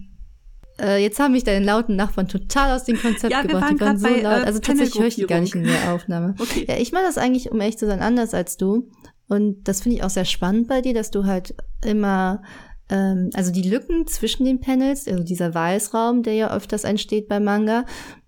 äh, 0.79 1.01
jetzt 1.01 1.19
haben 1.19 1.33
mich 1.33 1.43
deine 1.43 1.65
lauten 1.65 1.95
Nachbarn 1.95 2.27
total 2.27 2.75
aus 2.75 2.83
dem 2.83 2.99
Konzept 2.99 3.31
ja, 3.31 3.41
gebracht. 3.41 3.73
die 3.73 3.79
waren 3.79 3.97
so 3.97 4.07
bei, 4.07 4.21
laut. 4.21 4.43
Äh, 4.43 4.45
also 4.45 4.59
tatsächlich 4.59 4.99
höre 4.99 5.07
ich 5.07 5.15
die 5.15 5.25
gar 5.25 5.39
nicht 5.39 5.55
in 5.55 5.63
der 5.63 5.93
Aufnahme. 5.93 6.35
Okay. 6.39 6.65
Ja, 6.67 6.77
ich 6.77 6.91
mache 6.91 7.03
das 7.03 7.17
eigentlich, 7.17 7.51
um 7.51 7.59
echt 7.61 7.79
zu 7.79 7.87
sein, 7.87 8.01
anders 8.01 8.33
als 8.33 8.57
du. 8.57 8.89
Und 9.27 9.67
das 9.67 9.81
finde 9.81 9.97
ich 9.97 10.03
auch 10.03 10.09
sehr 10.09 10.25
spannend 10.25 10.67
bei 10.67 10.81
dir, 10.81 10.93
dass 10.93 11.11
du 11.11 11.25
halt 11.25 11.55
immer 11.83 12.41
ähm, 12.89 13.29
also 13.33 13.51
die 13.51 13.67
Lücken 13.67 14.07
zwischen 14.07 14.45
den 14.45 14.59
Panels, 14.59 15.07
also 15.07 15.23
dieser 15.23 15.53
Weißraum, 15.53 16.23
der 16.23 16.33
ja 16.33 16.55
öfters 16.55 16.83
entsteht 16.83 17.27
beim 17.27 17.43
Manga, 17.43 17.85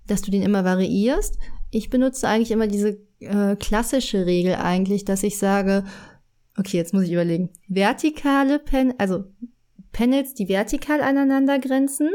dass 0.08 0.22
du 0.22 0.32
den 0.32 0.42
immer 0.42 0.64
variierst. 0.64 1.38
Ich 1.72 1.90
benutze 1.90 2.28
eigentlich 2.28 2.52
immer 2.52 2.68
diese 2.68 3.00
äh, 3.20 3.56
klassische 3.56 4.26
Regel 4.26 4.56
eigentlich, 4.56 5.06
dass 5.06 5.24
ich 5.24 5.38
sage, 5.38 5.84
okay, 6.58 6.78
jetzt 6.78 6.94
muss 6.94 7.04
ich 7.04 7.12
überlegen, 7.12 7.50
vertikale 7.68 8.60
Pen, 8.60 8.94
also 8.98 9.26
Panels, 9.92 10.34
die 10.34 10.50
vertikal 10.50 11.02
aneinander 11.02 11.60
grenzen, 11.60 12.10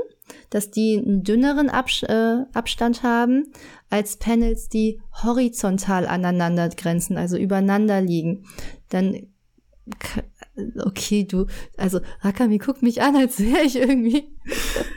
dass 0.51 0.71
die 0.71 0.99
einen 0.99 1.23
dünneren 1.23 1.71
Abs 1.71 2.03
äh, 2.03 2.45
Abstand 2.53 3.03
haben 3.03 3.53
als 3.89 4.17
Panels, 4.17 4.69
die 4.69 5.01
horizontal 5.23 6.07
aneinander 6.07 6.69
grenzen, 6.69 7.17
also 7.17 7.37
übereinander 7.37 8.01
liegen. 8.01 8.45
Dann 8.89 9.29
okay, 10.85 11.25
du, 11.25 11.47
also 11.77 12.01
Rakami 12.21 12.59
guckt 12.59 12.83
mich 12.83 13.03
an, 13.03 13.17
als 13.17 13.41
wäre 13.41 13.63
ich 13.63 13.77
irgendwie. 13.77 14.31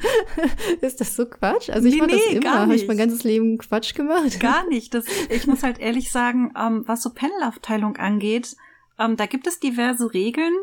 ist 0.82 1.02
das 1.02 1.16
so 1.16 1.26
Quatsch? 1.26 1.70
Also 1.70 1.88
ich 1.88 1.96
nee, 1.96 2.02
mache 2.02 2.12
das 2.12 2.22
nee, 2.30 2.38
immer. 2.38 2.60
Habe 2.60 2.76
ich 2.76 2.88
mein 2.88 2.98
ganzes 2.98 3.24
Leben 3.24 3.58
Quatsch 3.58 3.94
gemacht? 3.96 4.40
Gar 4.40 4.68
nicht. 4.70 4.94
Das, 4.94 5.06
ich 5.30 5.48
muss 5.48 5.64
halt 5.64 5.80
ehrlich 5.80 6.12
sagen, 6.12 6.54
ähm, 6.60 6.84
was 6.86 7.02
so 7.02 7.12
Panelaufteilung 7.12 7.98
angeht, 7.98 8.56
ähm, 9.00 9.16
da 9.16 9.26
gibt 9.26 9.48
es 9.48 9.60
diverse 9.60 10.14
Regeln, 10.14 10.54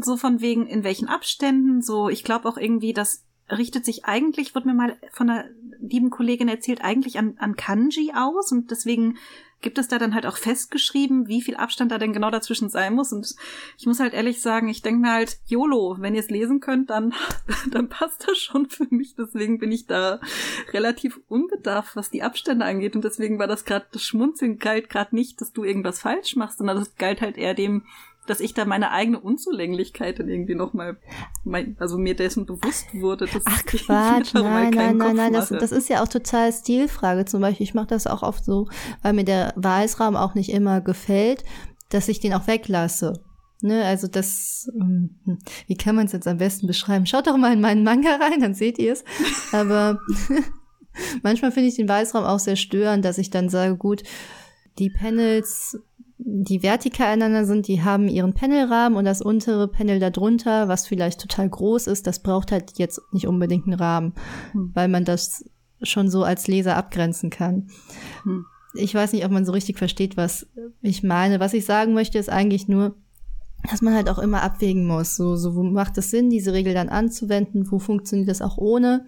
so 0.00 0.16
von 0.16 0.40
wegen 0.40 0.66
in 0.66 0.84
welchen 0.84 1.08
Abständen. 1.08 1.82
So, 1.82 2.08
ich 2.08 2.24
glaube 2.24 2.48
auch 2.48 2.56
irgendwie, 2.56 2.92
das 2.92 3.24
richtet 3.50 3.84
sich 3.84 4.04
eigentlich, 4.04 4.54
wird 4.54 4.66
mir 4.66 4.74
mal 4.74 4.96
von 5.12 5.30
einer 5.30 5.44
lieben 5.80 6.10
Kollegin 6.10 6.48
erzählt, 6.48 6.82
eigentlich 6.82 7.18
an, 7.18 7.34
an 7.38 7.56
Kanji 7.56 8.12
aus 8.14 8.52
und 8.52 8.70
deswegen 8.70 9.18
gibt 9.60 9.78
es 9.78 9.88
da 9.88 9.98
dann 9.98 10.14
halt 10.14 10.26
auch 10.26 10.36
festgeschrieben, 10.36 11.28
wie 11.28 11.42
viel 11.42 11.56
Abstand 11.56 11.92
da 11.92 11.98
denn 11.98 12.12
genau 12.12 12.30
dazwischen 12.30 12.70
sein 12.70 12.94
muss. 12.94 13.12
Und 13.12 13.34
ich 13.78 13.86
muss 13.86 14.00
halt 14.00 14.14
ehrlich 14.14 14.40
sagen, 14.40 14.68
ich 14.68 14.82
denke 14.82 15.02
mir 15.02 15.12
halt, 15.12 15.38
YOLO, 15.46 15.96
wenn 15.98 16.14
ihr 16.14 16.20
es 16.20 16.30
lesen 16.30 16.60
könnt, 16.60 16.90
dann, 16.90 17.12
dann 17.70 17.88
passt 17.88 18.26
das 18.26 18.38
schon 18.38 18.68
für 18.68 18.86
mich. 18.90 19.14
Deswegen 19.16 19.58
bin 19.58 19.72
ich 19.72 19.86
da 19.86 20.20
relativ 20.72 21.20
unbedarft, 21.28 21.96
was 21.96 22.10
die 22.10 22.22
Abstände 22.22 22.64
angeht. 22.64 22.96
Und 22.96 23.04
deswegen 23.04 23.38
war 23.38 23.46
das 23.46 23.64
gerade, 23.64 23.86
das 23.92 24.02
Schmunzeln 24.02 24.58
galt 24.58 24.88
gerade 24.88 25.14
nicht, 25.14 25.40
dass 25.40 25.52
du 25.52 25.64
irgendwas 25.64 26.00
falsch 26.00 26.36
machst, 26.36 26.58
sondern 26.58 26.78
das 26.78 26.96
galt 26.96 27.20
halt 27.20 27.36
eher 27.36 27.54
dem, 27.54 27.84
dass 28.30 28.40
ich 28.40 28.54
da 28.54 28.64
meine 28.64 28.92
eigene 28.92 29.18
Unzulänglichkeit 29.18 30.20
dann 30.20 30.28
irgendwie 30.28 30.54
nochmal, 30.54 30.98
also 31.78 31.98
mir 31.98 32.14
dessen 32.14 32.46
bewusst 32.46 32.94
wurde. 32.94 33.26
Dass 33.26 33.42
Ach 33.44 33.62
Quatsch, 33.66 34.34
nein, 34.34 34.70
nein, 34.70 34.96
nein, 34.96 35.16
nein, 35.16 35.32
das, 35.32 35.48
das 35.48 35.72
ist 35.72 35.88
ja 35.88 36.02
auch 36.02 36.08
total 36.08 36.52
Stilfrage. 36.52 37.24
Zum 37.24 37.40
Beispiel, 37.40 37.64
ich 37.64 37.74
mache 37.74 37.88
das 37.88 38.06
auch 38.06 38.22
oft 38.22 38.44
so, 38.44 38.68
weil 39.02 39.14
mir 39.14 39.24
der 39.24 39.52
Weißraum 39.56 40.14
auch 40.14 40.34
nicht 40.34 40.50
immer 40.50 40.80
gefällt, 40.80 41.44
dass 41.88 42.08
ich 42.08 42.20
den 42.20 42.32
auch 42.32 42.46
weglasse. 42.46 43.14
Ne, 43.62 43.84
also 43.84 44.06
das, 44.06 44.70
hm, 44.72 45.10
wie 45.66 45.76
kann 45.76 45.94
man 45.96 46.06
es 46.06 46.12
jetzt 46.12 46.28
am 46.28 46.38
besten 46.38 46.66
beschreiben? 46.66 47.04
Schaut 47.04 47.26
doch 47.26 47.36
mal 47.36 47.52
in 47.52 47.60
meinen 47.60 47.82
Manga 47.82 48.16
rein, 48.16 48.40
dann 48.40 48.54
seht 48.54 48.78
ihr 48.78 48.92
es. 48.92 49.04
Aber 49.52 49.98
manchmal 51.22 51.52
finde 51.52 51.68
ich 51.68 51.76
den 51.76 51.88
Weißraum 51.88 52.24
auch 52.24 52.38
sehr 52.38 52.56
störend, 52.56 53.04
dass 53.04 53.18
ich 53.18 53.28
dann 53.28 53.48
sage, 53.50 53.76
gut, 53.76 54.02
die 54.78 54.88
Panels 54.88 55.78
die 56.22 56.62
vertikal 56.62 57.08
aneinander 57.08 57.46
sind, 57.46 57.66
die 57.66 57.82
haben 57.82 58.08
ihren 58.08 58.34
Panelrahmen 58.34 58.98
und 58.98 59.06
das 59.06 59.22
untere 59.22 59.68
Panel 59.68 59.98
darunter, 59.98 60.68
was 60.68 60.86
vielleicht 60.86 61.20
total 61.20 61.48
groß 61.48 61.86
ist, 61.86 62.06
das 62.06 62.20
braucht 62.20 62.52
halt 62.52 62.72
jetzt 62.76 63.00
nicht 63.12 63.26
unbedingt 63.26 63.66
einen 63.66 63.78
Rahmen, 63.78 64.14
hm. 64.52 64.70
weil 64.74 64.88
man 64.88 65.04
das 65.04 65.44
schon 65.82 66.10
so 66.10 66.22
als 66.22 66.46
Leser 66.46 66.76
abgrenzen 66.76 67.30
kann. 67.30 67.68
Hm. 68.24 68.44
Ich 68.74 68.94
weiß 68.94 69.12
nicht, 69.12 69.24
ob 69.24 69.32
man 69.32 69.46
so 69.46 69.52
richtig 69.52 69.78
versteht, 69.78 70.16
was 70.16 70.46
ich 70.82 71.02
meine. 71.02 71.40
Was 71.40 71.54
ich 71.54 71.64
sagen 71.64 71.94
möchte, 71.94 72.18
ist 72.18 72.28
eigentlich 72.28 72.68
nur, 72.68 72.94
dass 73.68 73.82
man 73.82 73.94
halt 73.94 74.08
auch 74.08 74.18
immer 74.18 74.42
abwägen 74.42 74.86
muss. 74.86 75.16
So, 75.16 75.36
so 75.36 75.56
wo 75.56 75.62
macht 75.62 75.98
es 75.98 76.10
Sinn, 76.10 76.30
diese 76.30 76.52
Regel 76.52 76.74
dann 76.74 76.88
anzuwenden? 76.88 77.70
Wo 77.70 77.78
funktioniert 77.78 78.28
das 78.28 78.42
auch 78.42 78.58
ohne? 78.58 79.06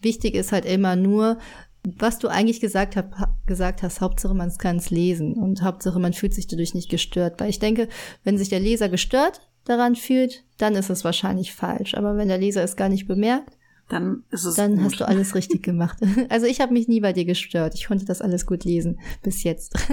Wichtig 0.00 0.34
ist 0.34 0.52
halt 0.52 0.66
immer 0.66 0.94
nur, 0.94 1.38
was 1.84 2.18
du 2.18 2.28
eigentlich 2.28 2.60
gesagt, 2.60 2.96
hab, 2.96 3.14
gesagt 3.46 3.82
hast, 3.82 4.00
Hauptsache 4.00 4.34
man 4.34 4.50
kann 4.56 4.76
es 4.76 4.90
lesen 4.90 5.34
und 5.34 5.62
Hauptsache 5.62 5.98
man 5.98 6.12
fühlt 6.12 6.34
sich 6.34 6.46
dadurch 6.46 6.74
nicht 6.74 6.90
gestört. 6.90 7.40
Weil 7.40 7.50
ich 7.50 7.58
denke, 7.58 7.88
wenn 8.22 8.38
sich 8.38 8.48
der 8.48 8.60
Leser 8.60 8.88
gestört 8.88 9.40
daran 9.64 9.94
fühlt, 9.96 10.44
dann 10.58 10.74
ist 10.74 10.90
es 10.90 11.04
wahrscheinlich 11.04 11.54
falsch. 11.54 11.94
Aber 11.94 12.16
wenn 12.16 12.28
der 12.28 12.38
Leser 12.38 12.62
es 12.62 12.76
gar 12.76 12.88
nicht 12.88 13.06
bemerkt, 13.06 13.56
dann 13.88 14.24
ist 14.30 14.44
es 14.44 14.54
Dann 14.54 14.76
gut. 14.76 14.84
hast 14.84 15.00
du 15.00 15.06
alles 15.06 15.34
richtig 15.34 15.62
gemacht. 15.62 15.98
Also 16.30 16.46
ich 16.46 16.60
habe 16.60 16.72
mich 16.72 16.88
nie 16.88 17.00
bei 17.00 17.12
dir 17.12 17.26
gestört. 17.26 17.74
Ich 17.74 17.86
konnte 17.86 18.06
das 18.06 18.22
alles 18.22 18.46
gut 18.46 18.64
lesen 18.64 18.98
bis 19.22 19.42
jetzt. 19.42 19.74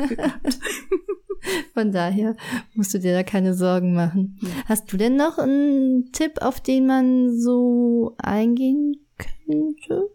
Von 1.74 1.92
daher 1.92 2.36
musst 2.74 2.94
du 2.94 3.00
dir 3.00 3.14
da 3.14 3.24
keine 3.24 3.54
Sorgen 3.54 3.94
machen. 3.94 4.40
Hast 4.66 4.92
du 4.92 4.98
denn 4.98 5.16
noch 5.16 5.38
einen 5.38 6.12
Tipp, 6.12 6.42
auf 6.42 6.62
den 6.62 6.86
man 6.86 7.38
so 7.38 8.16
eingehen 8.18 9.08
könnte? 9.18 10.10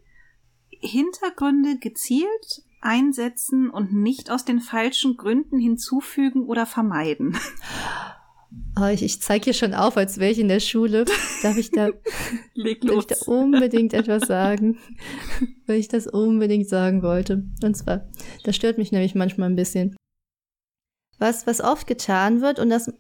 Hintergründe 0.87 1.79
gezielt 1.79 2.63
einsetzen 2.81 3.71
und 3.71 3.93
nicht 3.93 4.31
aus 4.31 4.45
den 4.45 4.61
falschen 4.61 5.17
Gründen 5.17 5.59
hinzufügen 5.59 6.45
oder 6.45 6.67
vermeiden. 6.67 7.37
Oh, 8.79 8.87
ich, 8.87 9.03
ich 9.03 9.23
zeige 9.23 9.45
hier 9.45 9.55
schon 9.55 9.75
auf, 9.75 9.97
als 9.97 10.19
wäre 10.19 10.31
ich 10.31 10.39
in 10.39 10.49
der 10.49 10.61
Schule. 10.61 11.07
Darf 11.43 11.57
ich 11.57 11.71
da, 11.71 11.89
darf 12.55 12.99
ich 12.99 13.07
da 13.07 13.17
unbedingt 13.27 13.95
etwas 13.95 14.29
sagen? 14.29 14.79
Weil 15.67 15.79
ich 15.79 15.89
das 15.89 16.07
unbedingt 16.07 16.69
sagen 16.69 17.03
wollte. 17.03 17.45
Und 17.63 17.77
zwar, 17.77 18.07
das 18.45 18.55
stört 18.55 18.77
mich 18.77 18.93
nämlich 18.93 19.15
manchmal 19.15 19.49
ein 19.49 19.57
bisschen. 19.57 19.97
Was, 21.19 21.47
was 21.47 21.63
oft 21.63 21.87
getan 21.87 22.43
wird, 22.43 22.59
und 22.59 22.69
das 22.69 22.93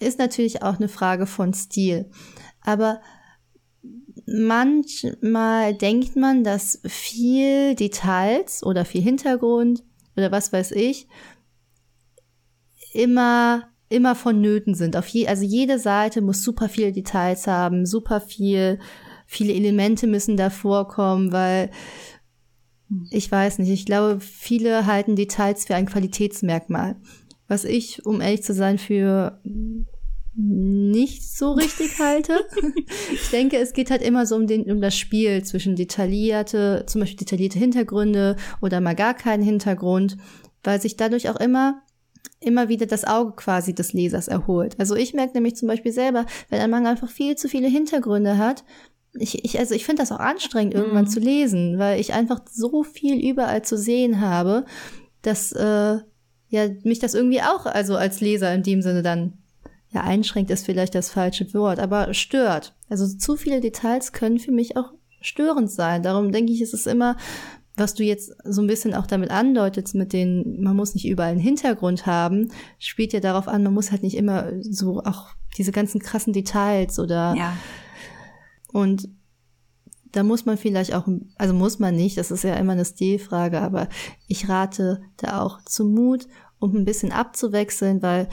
ist 0.00 0.18
natürlich 0.18 0.62
auch 0.62 0.76
eine 0.76 0.88
Frage 0.88 1.26
von 1.26 1.52
Stil. 1.52 2.10
Aber 2.62 3.00
manchmal 4.26 5.74
denkt 5.74 6.16
man, 6.16 6.44
dass 6.44 6.80
viel 6.84 7.74
Details 7.74 8.62
oder 8.62 8.84
viel 8.84 9.02
Hintergrund 9.02 9.82
oder 10.16 10.30
was 10.30 10.52
weiß 10.52 10.72
ich 10.72 11.08
immer 12.92 13.72
immer 13.92 14.14
vonnöten 14.14 14.74
sind. 14.74 14.96
Auf 14.96 15.06
je, 15.08 15.28
also 15.28 15.44
jede 15.44 15.78
Seite 15.78 16.22
muss 16.22 16.42
super 16.42 16.68
viele 16.68 16.92
Details 16.92 17.46
haben, 17.46 17.86
super 17.86 18.20
viel, 18.20 18.78
viele 19.26 19.52
Elemente 19.52 20.06
müssen 20.06 20.36
da 20.36 20.50
vorkommen, 20.50 21.30
weil 21.30 21.70
ich 23.10 23.30
weiß 23.30 23.58
nicht, 23.58 23.70
ich 23.70 23.86
glaube, 23.86 24.20
viele 24.20 24.86
halten 24.86 25.16
Details 25.16 25.64
für 25.66 25.74
ein 25.74 25.86
Qualitätsmerkmal. 25.86 26.96
Was 27.48 27.64
ich, 27.64 28.04
um 28.06 28.20
ehrlich 28.20 28.42
zu 28.42 28.54
sein, 28.54 28.78
für 28.78 29.40
nicht 30.34 31.36
so 31.36 31.52
richtig 31.52 31.98
halte. 31.98 32.46
ich 33.12 33.30
denke, 33.30 33.58
es 33.58 33.72
geht 33.72 33.90
halt 33.90 34.02
immer 34.02 34.26
so 34.26 34.36
um, 34.36 34.46
den, 34.46 34.70
um 34.70 34.80
das 34.80 34.96
Spiel 34.96 35.42
zwischen 35.44 35.76
detaillierte, 35.76 36.84
zum 36.86 37.00
Beispiel 37.00 37.18
detaillierte 37.18 37.58
Hintergründe 37.58 38.36
oder 38.60 38.80
mal 38.80 38.94
gar 38.94 39.14
keinen 39.14 39.42
Hintergrund, 39.42 40.16
weil 40.62 40.80
sich 40.80 40.96
dadurch 40.96 41.28
auch 41.28 41.40
immer 41.40 41.82
immer 42.38 42.68
wieder 42.68 42.86
das 42.86 43.04
Auge 43.04 43.34
quasi 43.36 43.72
des 43.72 43.92
Lesers 43.92 44.26
erholt. 44.26 44.74
Also 44.78 44.96
ich 44.96 45.14
merke 45.14 45.34
nämlich 45.34 45.54
zum 45.54 45.68
Beispiel 45.68 45.92
selber, 45.92 46.26
wenn 46.50 46.60
ein 46.60 46.70
Manga 46.70 46.90
einfach 46.90 47.08
viel 47.08 47.36
zu 47.36 47.48
viele 47.48 47.68
Hintergründe 47.68 48.36
hat, 48.36 48.64
ich, 49.14 49.44
ich, 49.44 49.58
also 49.58 49.74
ich 49.74 49.84
finde 49.84 50.02
das 50.02 50.12
auch 50.12 50.20
anstrengend, 50.20 50.74
irgendwann 50.74 51.04
mhm. 51.04 51.10
zu 51.10 51.20
lesen, 51.20 51.78
weil 51.78 52.00
ich 52.00 52.14
einfach 52.14 52.40
so 52.50 52.82
viel 52.82 53.20
überall 53.24 53.62
zu 53.62 53.76
sehen 53.76 54.20
habe, 54.20 54.64
dass 55.20 55.52
äh, 55.52 55.98
ja 56.48 56.68
mich 56.82 56.98
das 56.98 57.14
irgendwie 57.14 57.42
auch 57.42 57.66
also 57.66 57.96
als 57.96 58.20
Leser 58.20 58.54
in 58.54 58.62
dem 58.62 58.82
Sinne 58.82 59.02
dann 59.02 59.41
ja, 59.92 60.02
einschränkt 60.02 60.50
ist 60.50 60.64
vielleicht 60.64 60.94
das 60.94 61.10
falsche 61.10 61.52
Wort, 61.54 61.78
aber 61.78 62.14
stört. 62.14 62.74
Also 62.88 63.06
zu 63.06 63.36
viele 63.36 63.60
Details 63.60 64.12
können 64.12 64.38
für 64.38 64.52
mich 64.52 64.76
auch 64.76 64.92
störend 65.20 65.70
sein. 65.70 66.02
Darum 66.02 66.32
denke 66.32 66.52
ich, 66.52 66.62
ist 66.62 66.74
es 66.74 66.86
immer, 66.86 67.16
was 67.76 67.94
du 67.94 68.02
jetzt 68.02 68.32
so 68.44 68.60
ein 68.60 68.66
bisschen 68.66 68.94
auch 68.94 69.06
damit 69.06 69.30
andeutest, 69.30 69.94
mit 69.94 70.12
den, 70.12 70.62
man 70.62 70.76
muss 70.76 70.94
nicht 70.94 71.06
überall 71.08 71.30
einen 71.32 71.40
Hintergrund 71.40 72.06
haben, 72.06 72.50
spielt 72.78 73.12
ja 73.12 73.20
darauf 73.20 73.48
an, 73.48 73.62
man 73.62 73.74
muss 73.74 73.90
halt 73.90 74.02
nicht 74.02 74.16
immer 74.16 74.50
so 74.60 75.00
auch 75.00 75.30
diese 75.56 75.72
ganzen 75.72 76.00
krassen 76.00 76.32
Details 76.32 76.98
oder 76.98 77.34
Ja. 77.36 77.56
und 78.72 79.08
da 80.10 80.22
muss 80.22 80.44
man 80.44 80.58
vielleicht 80.58 80.94
auch, 80.94 81.08
also 81.36 81.54
muss 81.54 81.78
man 81.78 81.96
nicht, 81.96 82.18
das 82.18 82.30
ist 82.30 82.44
ja 82.44 82.56
immer 82.56 82.72
eine 82.72 82.84
Stilfrage, 82.84 83.62
aber 83.62 83.88
ich 84.28 84.48
rate 84.48 85.00
da 85.16 85.40
auch 85.40 85.62
zum 85.64 85.94
Mut, 85.94 86.26
um 86.58 86.76
ein 86.76 86.84
bisschen 86.84 87.12
abzuwechseln, 87.12 88.02
weil 88.02 88.28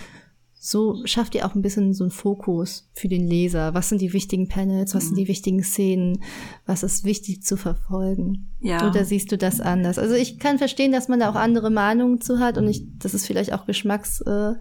so 0.61 1.01
schafft 1.05 1.35
ihr 1.35 1.45
auch 1.45 1.55
ein 1.55 1.61
bisschen 1.61 1.93
so 1.93 2.03
einen 2.03 2.11
Fokus 2.11 2.89
für 2.93 3.07
den 3.07 3.25
Leser. 3.25 3.73
Was 3.73 3.87
sind 3.87 4.01
die 4.01 4.11
wichtigen 4.11 4.49
Panels? 4.49 4.93
Was 4.93 5.05
sind 5.05 5.17
die 5.17 5.29
wichtigen 5.29 5.63
Szenen? 5.63 6.21
Was 6.65 6.83
ist 6.83 7.05
wichtig 7.05 7.43
zu 7.43 7.55
verfolgen? 7.55 8.51
Ja. 8.59 8.89
Oder 8.89 9.05
siehst 9.05 9.31
du 9.31 9.37
das 9.37 9.61
anders? 9.61 9.97
Also 9.97 10.15
ich 10.15 10.37
kann 10.37 10.57
verstehen, 10.57 10.91
dass 10.91 11.07
man 11.07 11.21
da 11.21 11.29
auch 11.29 11.35
andere 11.35 11.69
Meinungen 11.69 12.19
zu 12.19 12.39
hat 12.39 12.57
und 12.57 12.67
ich, 12.67 12.83
das 12.97 13.13
ist 13.13 13.25
vielleicht 13.25 13.53
auch 13.53 13.65
Geschmacks, 13.65 14.19
äh, 14.21 14.55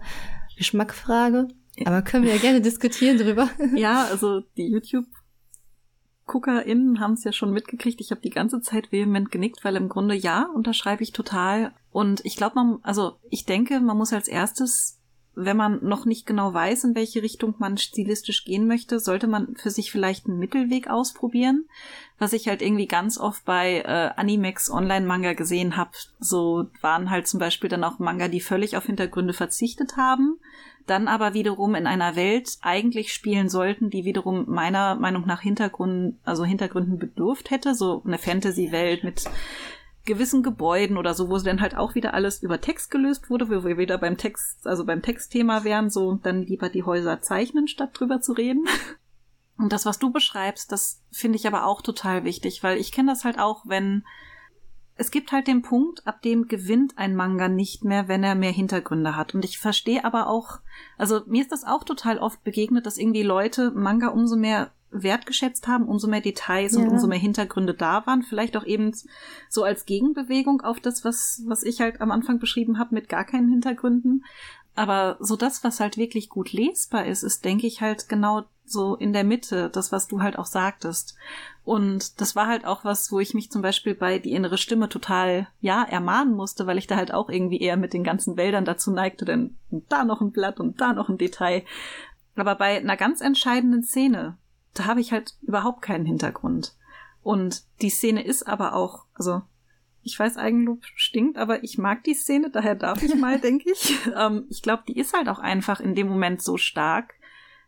Geschmackfrage. 0.57 1.49
Aber 1.85 2.01
können 2.01 2.23
wir 2.23 2.33
ja 2.33 2.39
gerne 2.39 2.61
diskutieren 2.61 3.17
drüber. 3.17 3.49
Ja, 3.75 4.03
also 4.11 4.41
die 4.55 4.67
YouTube 4.67 5.05
GuckerInnen 6.27 6.99
haben 6.99 7.13
es 7.13 7.23
ja 7.25 7.33
schon 7.33 7.51
mitgekriegt. 7.51 7.99
Ich 7.99 8.11
habe 8.11 8.21
die 8.21 8.29
ganze 8.29 8.61
Zeit 8.61 8.91
vehement 8.91 9.31
genickt, 9.31 9.65
weil 9.65 9.75
im 9.75 9.89
Grunde 9.89 10.15
ja, 10.15 10.47
unterschreibe 10.53 11.03
ich 11.03 11.11
total. 11.11 11.73
Und 11.91 12.23
ich 12.23 12.37
glaube, 12.37 12.55
man, 12.55 12.77
also 12.83 13.13
ich 13.29 13.45
denke, 13.45 13.79
man 13.81 13.97
muss 13.97 14.13
als 14.13 14.27
erstes, 14.27 14.98
wenn 15.35 15.57
man 15.57 15.79
noch 15.83 16.05
nicht 16.05 16.25
genau 16.25 16.53
weiß, 16.53 16.83
in 16.83 16.95
welche 16.95 17.21
Richtung 17.21 17.55
man 17.59 17.77
stilistisch 17.77 18.43
gehen 18.45 18.67
möchte, 18.67 18.99
sollte 18.99 19.27
man 19.27 19.55
für 19.55 19.69
sich 19.69 19.91
vielleicht 19.91 20.27
einen 20.27 20.39
Mittelweg 20.39 20.89
ausprobieren. 20.89 21.65
Was 22.17 22.33
ich 22.33 22.47
halt 22.47 22.61
irgendwie 22.61 22.87
ganz 22.87 23.17
oft 23.17 23.45
bei 23.45 23.79
äh, 23.79 24.11
Animex 24.19 24.69
Online-Manga 24.69 25.33
gesehen 25.33 25.77
habe, 25.77 25.91
so 26.19 26.67
waren 26.81 27.09
halt 27.09 27.27
zum 27.27 27.39
Beispiel 27.39 27.69
dann 27.69 27.83
auch 27.83 27.99
Manga, 27.99 28.27
die 28.27 28.41
völlig 28.41 28.75
auf 28.75 28.85
Hintergründe 28.85 29.33
verzichtet 29.33 29.95
haben 29.97 30.39
dann 30.89 31.07
aber 31.07 31.33
wiederum 31.33 31.75
in 31.75 31.87
einer 31.87 32.15
Welt 32.15 32.57
eigentlich 32.61 33.13
spielen 33.13 33.49
sollten, 33.49 33.89
die 33.89 34.05
wiederum 34.05 34.45
meiner 34.47 34.95
Meinung 34.95 35.25
nach 35.25 35.41
Hintergründen, 35.41 36.19
also 36.23 36.43
Hintergründen 36.43 36.97
bedurft 36.97 37.51
hätte, 37.51 37.75
so 37.75 38.01
eine 38.05 38.17
Fantasy-Welt 38.17 39.03
mit 39.03 39.25
gewissen 40.09 40.43
Gebäuden 40.43 40.97
oder 40.97 41.13
so, 41.13 41.29
wo 41.29 41.37
dann 41.37 41.61
halt 41.61 41.77
auch 41.77 41.95
wieder 41.95 42.13
alles 42.13 42.41
über 42.41 42.59
Text 42.59 42.89
gelöst 42.89 43.29
wurde, 43.29 43.47
wo 43.49 43.63
wir 43.63 43.77
wieder 43.77 43.97
beim 43.97 44.17
Text, 44.17 44.67
also 44.67 44.83
beim 44.83 45.01
Textthema 45.01 45.63
wären, 45.63 45.89
so 45.89 46.15
dann 46.15 46.41
lieber 46.41 46.69
die 46.69 46.83
Häuser 46.83 47.21
zeichnen, 47.21 47.67
statt 47.67 47.91
drüber 47.93 48.19
zu 48.19 48.33
reden. 48.33 48.65
Und 49.57 49.71
das, 49.71 49.85
was 49.85 49.99
du 49.99 50.11
beschreibst, 50.11 50.71
das 50.71 51.03
finde 51.11 51.35
ich 51.35 51.45
aber 51.45 51.65
auch 51.65 51.81
total 51.81 52.23
wichtig, 52.23 52.63
weil 52.63 52.77
ich 52.77 52.91
kenne 52.91 53.11
das 53.11 53.23
halt 53.23 53.37
auch, 53.37 53.63
wenn 53.67 54.03
es 54.95 55.11
gibt 55.11 55.31
halt 55.31 55.47
den 55.47 55.61
Punkt, 55.61 56.05
ab 56.05 56.21
dem 56.23 56.47
gewinnt 56.47 56.97
ein 56.97 57.15
Manga 57.15 57.47
nicht 57.47 57.85
mehr, 57.85 58.09
wenn 58.09 58.23
er 58.23 58.35
mehr 58.35 58.51
Hintergründe 58.51 59.15
hat. 59.15 59.33
Und 59.33 59.45
ich 59.45 59.57
verstehe 59.57 60.03
aber 60.03 60.27
auch, 60.27 60.59
also 60.97 61.21
mir 61.25 61.41
ist 61.41 61.53
das 61.53 61.63
auch 61.63 61.85
total 61.85 62.17
oft 62.17 62.43
begegnet, 62.43 62.85
dass 62.85 62.97
irgendwie 62.97 63.23
Leute 63.23 63.71
Manga 63.71 64.09
umso 64.09 64.35
mehr 64.35 64.71
wertgeschätzt 64.91 65.67
haben, 65.67 65.87
umso 65.87 66.07
mehr 66.07 66.21
Details 66.21 66.75
und 66.75 66.83
Ja. 66.83 66.89
umso 66.89 67.07
mehr 67.07 67.19
Hintergründe 67.19 67.73
da 67.73 68.05
waren. 68.05 68.23
Vielleicht 68.23 68.57
auch 68.57 68.65
eben 68.65 68.91
so 69.49 69.63
als 69.63 69.85
Gegenbewegung 69.85 70.61
auf 70.61 70.79
das, 70.79 71.05
was, 71.05 71.41
was 71.45 71.63
ich 71.63 71.81
halt 71.81 72.01
am 72.01 72.11
Anfang 72.11 72.39
beschrieben 72.39 72.79
habe, 72.79 72.95
mit 72.95 73.09
gar 73.09 73.25
keinen 73.25 73.49
Hintergründen. 73.49 74.25
Aber 74.75 75.17
so 75.19 75.35
das, 75.35 75.63
was 75.63 75.79
halt 75.79 75.97
wirklich 75.97 76.29
gut 76.29 76.53
lesbar 76.53 77.05
ist, 77.05 77.23
ist, 77.23 77.43
denke 77.43 77.67
ich, 77.67 77.81
halt 77.81 78.07
genau 78.07 78.43
so 78.65 78.95
in 78.95 79.13
der 79.13 79.23
Mitte, 79.23 79.69
das, 79.69 79.91
was 79.91 80.07
du 80.07 80.21
halt 80.21 80.37
auch 80.37 80.45
sagtest. 80.45 81.15
Und 81.65 82.21
das 82.21 82.35
war 82.35 82.47
halt 82.47 82.65
auch 82.65 82.85
was, 82.85 83.11
wo 83.11 83.19
ich 83.19 83.33
mich 83.33 83.51
zum 83.51 83.61
Beispiel 83.61 83.93
bei 83.93 84.19
die 84.19 84.31
innere 84.31 84.57
Stimme 84.57 84.87
total, 84.87 85.47
ja, 85.59 85.83
ermahnen 85.83 86.35
musste, 86.35 86.65
weil 86.65 86.77
ich 86.77 86.87
da 86.87 86.95
halt 86.95 87.13
auch 87.13 87.29
irgendwie 87.29 87.59
eher 87.59 87.77
mit 87.77 87.93
den 87.93 88.03
ganzen 88.03 88.37
Wäldern 88.37 88.65
dazu 88.65 88.91
neigte, 88.91 89.25
denn 89.25 89.57
da 89.69 90.03
noch 90.03 90.21
ein 90.21 90.31
Blatt 90.31 90.59
und 90.59 90.79
da 90.79 90.93
noch 90.93 91.09
ein 91.09 91.17
Detail. 91.17 91.63
Aber 92.35 92.55
bei 92.55 92.77
einer 92.77 92.95
ganz 92.95 93.21
entscheidenden 93.21 93.83
Szene, 93.83 94.37
da 94.73 94.85
habe 94.85 95.01
ich 95.01 95.11
halt 95.11 95.35
überhaupt 95.41 95.81
keinen 95.81 96.05
Hintergrund. 96.05 96.75
Und 97.21 97.63
die 97.81 97.89
Szene 97.89 98.23
ist 98.23 98.47
aber 98.47 98.73
auch, 98.73 99.05
also 99.13 99.41
ich 100.03 100.17
weiß, 100.17 100.37
Eigenlob 100.37 100.83
stinkt, 100.95 101.37
aber 101.37 101.63
ich 101.63 101.77
mag 101.77 102.03
die 102.03 102.13
Szene, 102.13 102.49
daher 102.49 102.75
darf 102.75 103.03
ich 103.03 103.15
mal, 103.15 103.39
denke 103.41 103.71
ich. 103.71 103.97
Ähm, 104.15 104.45
ich 104.49 104.61
glaube, 104.61 104.83
die 104.87 104.97
ist 104.97 105.13
halt 105.13 105.27
auch 105.29 105.39
einfach 105.39 105.79
in 105.79 105.95
dem 105.95 106.07
Moment 106.07 106.41
so 106.41 106.57
stark, 106.57 107.13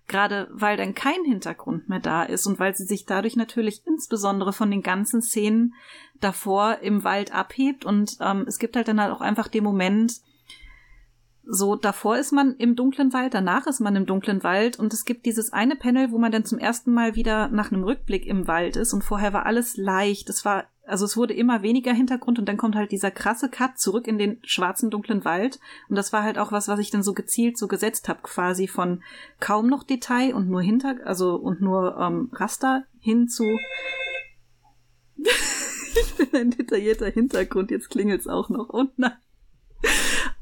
gerade 0.08 0.48
weil 0.52 0.78
dann 0.78 0.96
kein 0.96 1.24
Hintergrund 1.26 1.90
mehr 1.90 2.00
da 2.00 2.24
ist 2.24 2.48
und 2.48 2.60
weil 2.60 2.76
sie 2.76 2.86
sich 2.86 3.06
dadurch 3.06 3.36
natürlich 3.36 3.86
insbesondere 3.86 4.54
von 4.54 4.72
den 4.72 4.82
ganzen 4.82 5.22
Szenen 5.22 5.74
davor 6.20 6.80
im 6.82 7.04
Wald 7.04 7.34
abhebt. 7.34 7.86
Und 7.86 8.18
ähm, 8.22 8.46
es 8.48 8.60
gibt 8.60 8.76
halt 8.76 8.88
dann 8.88 9.02
halt 9.02 9.14
auch 9.14 9.22
einfach 9.22 9.48
den 9.48 9.64
Moment, 9.64 10.22
so 11.54 11.76
davor 11.76 12.18
ist 12.18 12.32
man 12.32 12.56
im 12.56 12.78
dunklen 12.78 13.12
Wald, 13.12 13.34
danach 13.34 13.68
ist 13.68 13.82
man 13.82 13.98
im 13.98 14.06
dunklen 14.06 14.42
Wald 14.42 14.80
und 14.80 14.94
es 14.94 15.04
gibt 15.04 15.26
dieses 15.26 15.52
eine 15.52 15.76
Panel, 15.76 16.12
wo 16.12 16.18
man 16.18 16.32
dann 16.32 16.46
zum 16.46 16.60
ersten 16.60 16.94
Mal 16.94 17.16
wieder 17.16 17.50
nach 17.50 17.74
einem 17.74 17.84
Rückblick 17.84 18.26
im 18.26 18.48
Wald 18.48 18.78
ist 18.78 18.94
und 18.94 19.04
vorher 19.04 19.34
war 19.34 19.46
alles 19.46 19.76
leicht. 19.76 20.30
Es 20.30 20.46
war, 20.46 20.64
also 20.86 21.04
es 21.04 21.18
wurde 21.18 21.34
immer 21.34 21.62
weniger 21.62 21.92
Hintergrund 21.92 22.40
und 22.40 22.46
dann 22.46 22.56
kommt 22.56 22.76
halt 22.76 22.94
dieser 22.94 23.12
krasse 23.12 23.50
Cut 23.50 23.78
zurück 23.78 24.08
in 24.08 24.18
den 24.18 24.40
schwarzen 24.44 24.90
dunklen 24.90 25.26
Wald 25.26 25.60
und 25.90 25.98
das 25.98 26.14
war 26.14 26.24
halt 26.24 26.38
auch 26.38 26.54
was, 26.54 26.70
was 26.70 26.80
ich 26.80 26.90
dann 26.90 27.04
so 27.04 27.14
gezielt 27.14 27.58
so 27.58 27.68
gesetzt 27.68 28.08
habe, 28.08 28.22
quasi 28.24 28.68
von 28.68 29.04
kaum 29.42 29.68
noch 29.68 29.84
Detail 29.84 30.34
und 30.34 30.50
nur 30.50 30.62
Hinter, 30.62 31.00
also 31.04 31.36
und 31.36 31.60
nur 31.60 31.98
ähm, 32.00 32.30
Raster 32.32 32.86
hin 33.02 33.28
zu 33.28 33.44
ich 35.18 36.16
bin 36.16 36.30
ein 36.34 36.52
detaillierter 36.52 37.10
Hintergrund, 37.10 37.72
jetzt 37.72 37.90
klingelt's 37.90 38.28
auch 38.28 38.48
noch. 38.48 38.70
Oh 38.70 38.86
nein. 38.96 39.18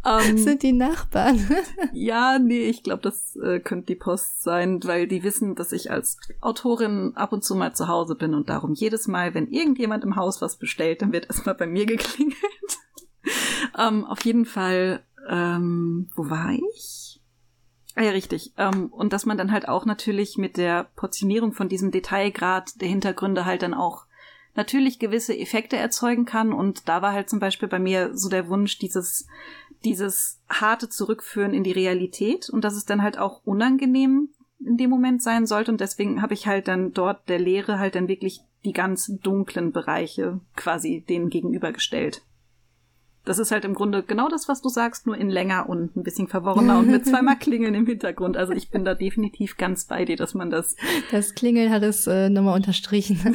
Ähm, 0.06 0.36
Das 0.36 0.44
sind 0.44 0.64
die 0.64 0.72
Nachbarn. 0.72 1.40
ja, 1.94 2.40
nee, 2.40 2.70
ich 2.70 2.84
glaube, 2.84 3.02
das 3.02 3.36
äh, 3.36 3.60
könnte 3.60 3.88
die 3.88 3.96
Post 3.96 4.44
sein, 4.44 4.80
weil 4.84 5.08
die 5.08 5.24
wissen, 5.24 5.56
dass 5.56 5.72
ich 5.72 5.92
als 5.92 6.18
Autorin 6.42 7.14
ab 7.16 7.34
und 7.34 7.44
zu 7.44 7.56
mal 7.56 7.74
zu 7.76 7.88
Hause 7.88 8.16
bin 8.16 8.34
und 8.34 8.50
darum 8.50 8.74
jedes 8.74 9.08
Mal, 9.08 9.34
wenn 9.34 9.48
irgendjemand 9.48 10.04
im 10.04 10.16
Haus 10.16 10.42
was 10.42 10.58
bestellt, 10.58 11.02
dann 11.02 11.12
wird 11.12 11.26
erstmal 11.28 11.56
bei 11.56 11.68
mir 11.68 11.86
geklingelt. 11.86 12.38
ähm, 13.78 14.06
auf 14.06 14.24
jeden 14.26 14.46
Fall, 14.46 15.04
ähm, 15.30 16.10
wo 16.16 16.30
war 16.30 16.52
ich? 16.52 17.22
Ah 17.96 18.04
ja, 18.04 18.12
richtig. 18.12 18.54
Ähm, 18.58 18.88
und 18.88 19.12
dass 19.12 19.26
man 19.26 19.38
dann 19.38 19.52
halt 19.52 19.68
auch 19.68 19.86
natürlich 19.86 20.38
mit 20.38 20.56
der 20.56 20.86
Portionierung 20.96 21.52
von 21.52 21.68
diesem 21.68 21.92
Detailgrad 21.92 22.80
der 22.80 22.88
Hintergründe 22.88 23.44
halt 23.44 23.62
dann 23.62 23.74
auch 23.74 24.06
natürlich 24.56 25.00
gewisse 25.00 25.38
Effekte 25.38 25.76
erzeugen 25.76 26.26
kann. 26.26 26.54
Und 26.54 26.88
da 26.88 27.02
war 27.02 27.12
halt 27.12 27.30
zum 27.30 27.40
Beispiel 27.40 27.68
bei 27.68 27.80
mir 27.80 28.16
so 28.18 28.30
der 28.30 28.48
Wunsch, 28.48 28.80
dieses, 28.80 29.28
dieses 29.84 30.42
harte 30.50 30.90
Zurückführen 30.90 31.54
in 31.54 31.64
die 31.64 31.72
Realität 31.72 32.50
und 32.50 32.64
dass 32.64 32.76
es 32.76 32.86
dann 32.86 33.02
halt 33.02 33.18
auch 33.18 33.42
unangenehm 33.44 34.30
in 34.60 34.78
dem 34.78 34.90
Moment 34.90 35.24
sein 35.24 35.46
sollte. 35.46 35.72
Und 35.72 35.82
deswegen 35.82 36.22
habe 36.22 36.34
ich 36.34 36.48
halt 36.48 36.68
dann 36.68 36.92
dort 36.92 37.30
der 37.30 37.40
Lehre 37.40 37.80
halt 37.80 37.96
dann 37.96 38.08
wirklich 38.08 38.42
die 38.66 38.74
ganz 38.74 39.08
dunklen 39.22 39.72
Bereiche 39.72 40.42
quasi 40.56 41.04
denen 41.08 41.30
gegenübergestellt. 41.30 42.24
Das 43.24 43.40
ist 43.40 43.52
halt 43.52 43.64
im 43.64 43.74
Grunde 43.74 44.04
genau 44.04 44.28
das, 44.28 44.50
was 44.50 44.62
du 44.62 44.70
sagst, 44.70 45.06
nur 45.06 45.18
in 45.18 45.30
länger 45.30 45.70
und 45.70 45.96
ein 45.96 46.04
bisschen 46.04 46.28
verworrener 46.28 46.80
und 46.80 46.88
mit 46.88 47.06
zweimal 47.08 47.38
Klingeln 47.38 47.76
im 47.76 47.86
Hintergrund. 47.86 48.36
Also 48.36 48.54
ich 48.54 48.70
bin 48.70 48.84
da 48.84 48.96
definitiv 48.96 49.56
ganz 49.56 49.86
bei 49.86 50.04
dir, 50.04 50.16
dass 50.18 50.34
man 50.34 50.50
das 50.50 50.76
Das 51.12 51.36
Klingeln 51.36 51.72
hat 51.72 51.84
es 51.84 52.08
äh, 52.08 52.30
nochmal 52.30 52.56
unterstrichen. 52.56 53.20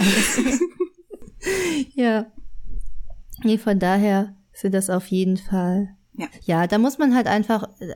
Ja. 1.95 2.27
Nee, 3.43 3.59
von 3.59 3.79
daher 3.79 4.37
sind 4.53 4.75
das 4.75 4.91
auf 4.91 5.07
jeden 5.09 5.37
Fall. 5.37 5.97
Ja. 6.17 6.27
Ja, 6.45 6.67
da 6.69 6.79
muss 6.79 6.99
man 6.99 7.15
halt 7.15 7.27
einfach, 7.27 7.65
äh, 7.81 7.95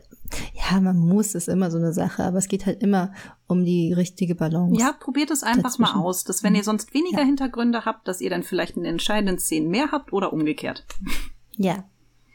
ja, 0.54 0.81
man 0.81 0.96
muss, 0.98 1.35
ist 1.35 1.48
immer 1.48 1.70
so 1.70 1.78
eine 1.78 1.92
Sache, 1.92 2.24
aber 2.24 2.38
es 2.38 2.48
geht 2.48 2.66
halt 2.66 2.83
immer 2.83 3.12
um 3.46 3.64
die 3.64 3.92
richtige 3.92 4.35
Balance. 4.35 4.81
Ja, 4.81 4.92
probiert 4.92 5.31
es 5.31 5.42
einfach 5.44 5.78
mal 5.78 5.87
Dazwischen. 5.87 6.04
aus, 6.04 6.24
dass 6.24 6.42
wenn 6.42 6.54
ihr 6.57 6.64
sonst 6.64 6.92
weniger 6.94 7.20
Ja. 7.20 7.24
Hintergründe 7.26 7.85
habt, 7.85 8.09
dass 8.09 8.20
ihr 8.20 8.31
dann 8.31 8.42
vielleicht 8.42 8.76
in 8.76 8.83
den 8.83 8.92
entscheidenden 8.94 9.38
Szenen 9.38 9.68
mehr 9.70 9.92
habt 9.92 10.12
oder 10.12 10.33
umgekehrt. 10.33 10.85
Ja. 11.57 11.85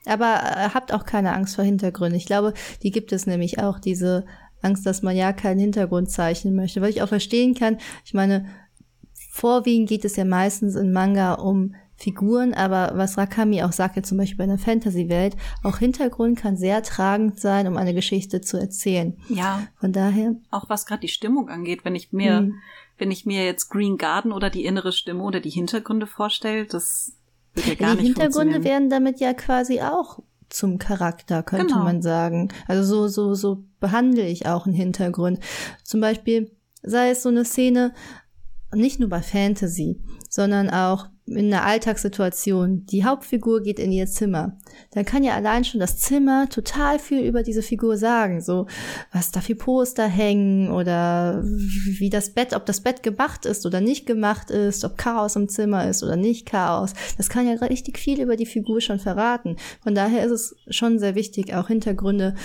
Aber 0.05 0.25
äh, 0.25 0.69
habt 0.73 0.93
auch 0.93 1.05
keine 1.05 1.33
Angst 1.33 1.55
vor 1.55 1.63
Hintergründen. 1.65 2.17
Ich 2.17 2.25
glaube, 2.25 2.53
die 2.81 2.91
gibt 2.91 3.11
es 3.11 3.25
nämlich 3.25 3.59
auch, 3.59 3.79
diese 3.79 4.25
Angst, 4.61 4.85
dass 4.85 5.01
man 5.01 5.15
ja 5.15 5.33
keinen 5.33 5.59
Hintergrund 5.59 6.09
zeichnen 6.09 6.55
möchte. 6.55 6.81
Weil 6.81 6.89
ich 6.89 7.01
auch 7.01 7.07
verstehen 7.09 7.53
kann, 7.55 7.77
ich 8.05 8.13
meine, 8.13 8.45
vorwiegend 9.31 9.89
geht 9.89 10.05
es 10.05 10.15
ja 10.15 10.25
meistens 10.25 10.75
in 10.75 10.91
Manga 10.93 11.33
um 11.33 11.75
Figuren, 11.95 12.53
aber 12.53 12.93
was 12.95 13.17
Rakami 13.17 13.63
auch 13.63 13.71
sagt, 13.71 13.95
ja 13.95 14.03
zum 14.03 14.17
Beispiel 14.17 14.37
bei 14.37 14.43
einer 14.45 14.57
Fantasy-Welt, 14.57 15.37
auch 15.63 15.77
Hintergrund 15.77 16.39
kann 16.39 16.57
sehr 16.57 16.81
tragend 16.83 17.39
sein, 17.39 17.67
um 17.67 17.77
eine 17.77 17.93
Geschichte 17.93 18.41
zu 18.41 18.57
erzählen. 18.57 19.15
Ja, 19.29 19.67
Von 19.79 19.93
daher, 19.93 20.35
auch 20.51 20.69
was 20.69 20.85
gerade 20.85 21.01
die 21.01 21.07
Stimmung 21.07 21.49
angeht, 21.49 21.85
wenn 21.85 21.95
ich 21.95 22.11
mir, 22.11 22.41
Mhm. 22.41 22.55
wenn 22.97 23.11
ich 23.11 23.25
mir 23.25 23.45
jetzt 23.45 23.69
Green 23.69 23.97
Garden 23.97 24.31
oder 24.31 24.49
die 24.49 24.65
innere 24.65 24.91
Stimme 24.91 25.23
oder 25.23 25.39
die 25.39 25.49
Hintergründe 25.51 26.07
vorstelle, 26.07 26.65
das 26.65 27.13
wird 27.53 27.67
ja 27.67 27.75
gar 27.75 27.91
die 27.91 27.97
nicht 28.03 28.05
Hintergründe 28.17 28.63
werden 28.63 28.89
damit 28.89 29.19
ja 29.19 29.33
quasi 29.33 29.79
auch 29.81 30.19
zum 30.49 30.77
Charakter, 30.79 31.41
könnte 31.43 31.67
Genau. 31.73 31.83
man 31.83 32.01
sagen. 32.01 32.49
Also 32.67 32.83
so, 32.83 33.07
so, 33.07 33.33
so 33.35 33.63
behandle 33.79 34.27
ich 34.27 34.45
auch 34.47 34.65
einen 34.65 34.75
Hintergrund. 34.75 35.39
Zum 35.83 36.01
Beispiel 36.01 36.51
sei 36.81 37.09
es 37.11 37.23
so 37.23 37.29
eine 37.29 37.45
Szene, 37.45 37.93
nicht 38.73 38.99
nur 38.99 39.09
bei 39.09 39.21
Fantasy, 39.21 39.99
sondern 40.29 40.69
auch 40.69 41.07
in 41.25 41.53
einer 41.53 41.63
Alltagssituation. 41.63 42.85
Die 42.87 43.05
Hauptfigur 43.05 43.61
geht 43.61 43.79
in 43.79 43.93
ihr 43.93 44.07
Zimmer. 44.07 44.57
Dann 44.91 45.05
kann 45.05 45.23
ja 45.23 45.33
allein 45.35 45.63
schon 45.63 45.79
das 45.79 45.97
Zimmer 45.97 46.49
total 46.49 46.99
viel 46.99 47.21
über 47.23 47.43
diese 47.43 47.61
Figur 47.61 47.97
sagen. 47.97 48.41
So, 48.41 48.67
was 49.13 49.31
da 49.31 49.39
für 49.39 49.55
Poster 49.55 50.05
hängen 50.07 50.69
oder 50.69 51.41
wie 51.43 52.09
das 52.09 52.31
Bett, 52.33 52.53
ob 52.53 52.65
das 52.65 52.81
Bett 52.81 53.03
gemacht 53.03 53.45
ist 53.45 53.65
oder 53.65 53.79
nicht 53.79 54.05
gemacht 54.05 54.51
ist, 54.51 54.83
ob 54.83 54.97
Chaos 54.97 55.37
im 55.37 55.47
Zimmer 55.47 55.87
ist 55.87 56.03
oder 56.03 56.17
nicht 56.17 56.45
Chaos. 56.45 56.93
Das 57.17 57.29
kann 57.29 57.47
ja 57.47 57.53
richtig 57.53 57.97
viel 57.97 58.19
über 58.19 58.35
die 58.35 58.45
Figur 58.45 58.81
schon 58.81 58.99
verraten. 58.99 59.55
Von 59.81 59.95
daher 59.95 60.25
ist 60.25 60.31
es 60.31 60.55
schon 60.67 60.99
sehr 60.99 61.15
wichtig, 61.15 61.53
auch 61.53 61.67
Hintergründe 61.69 62.35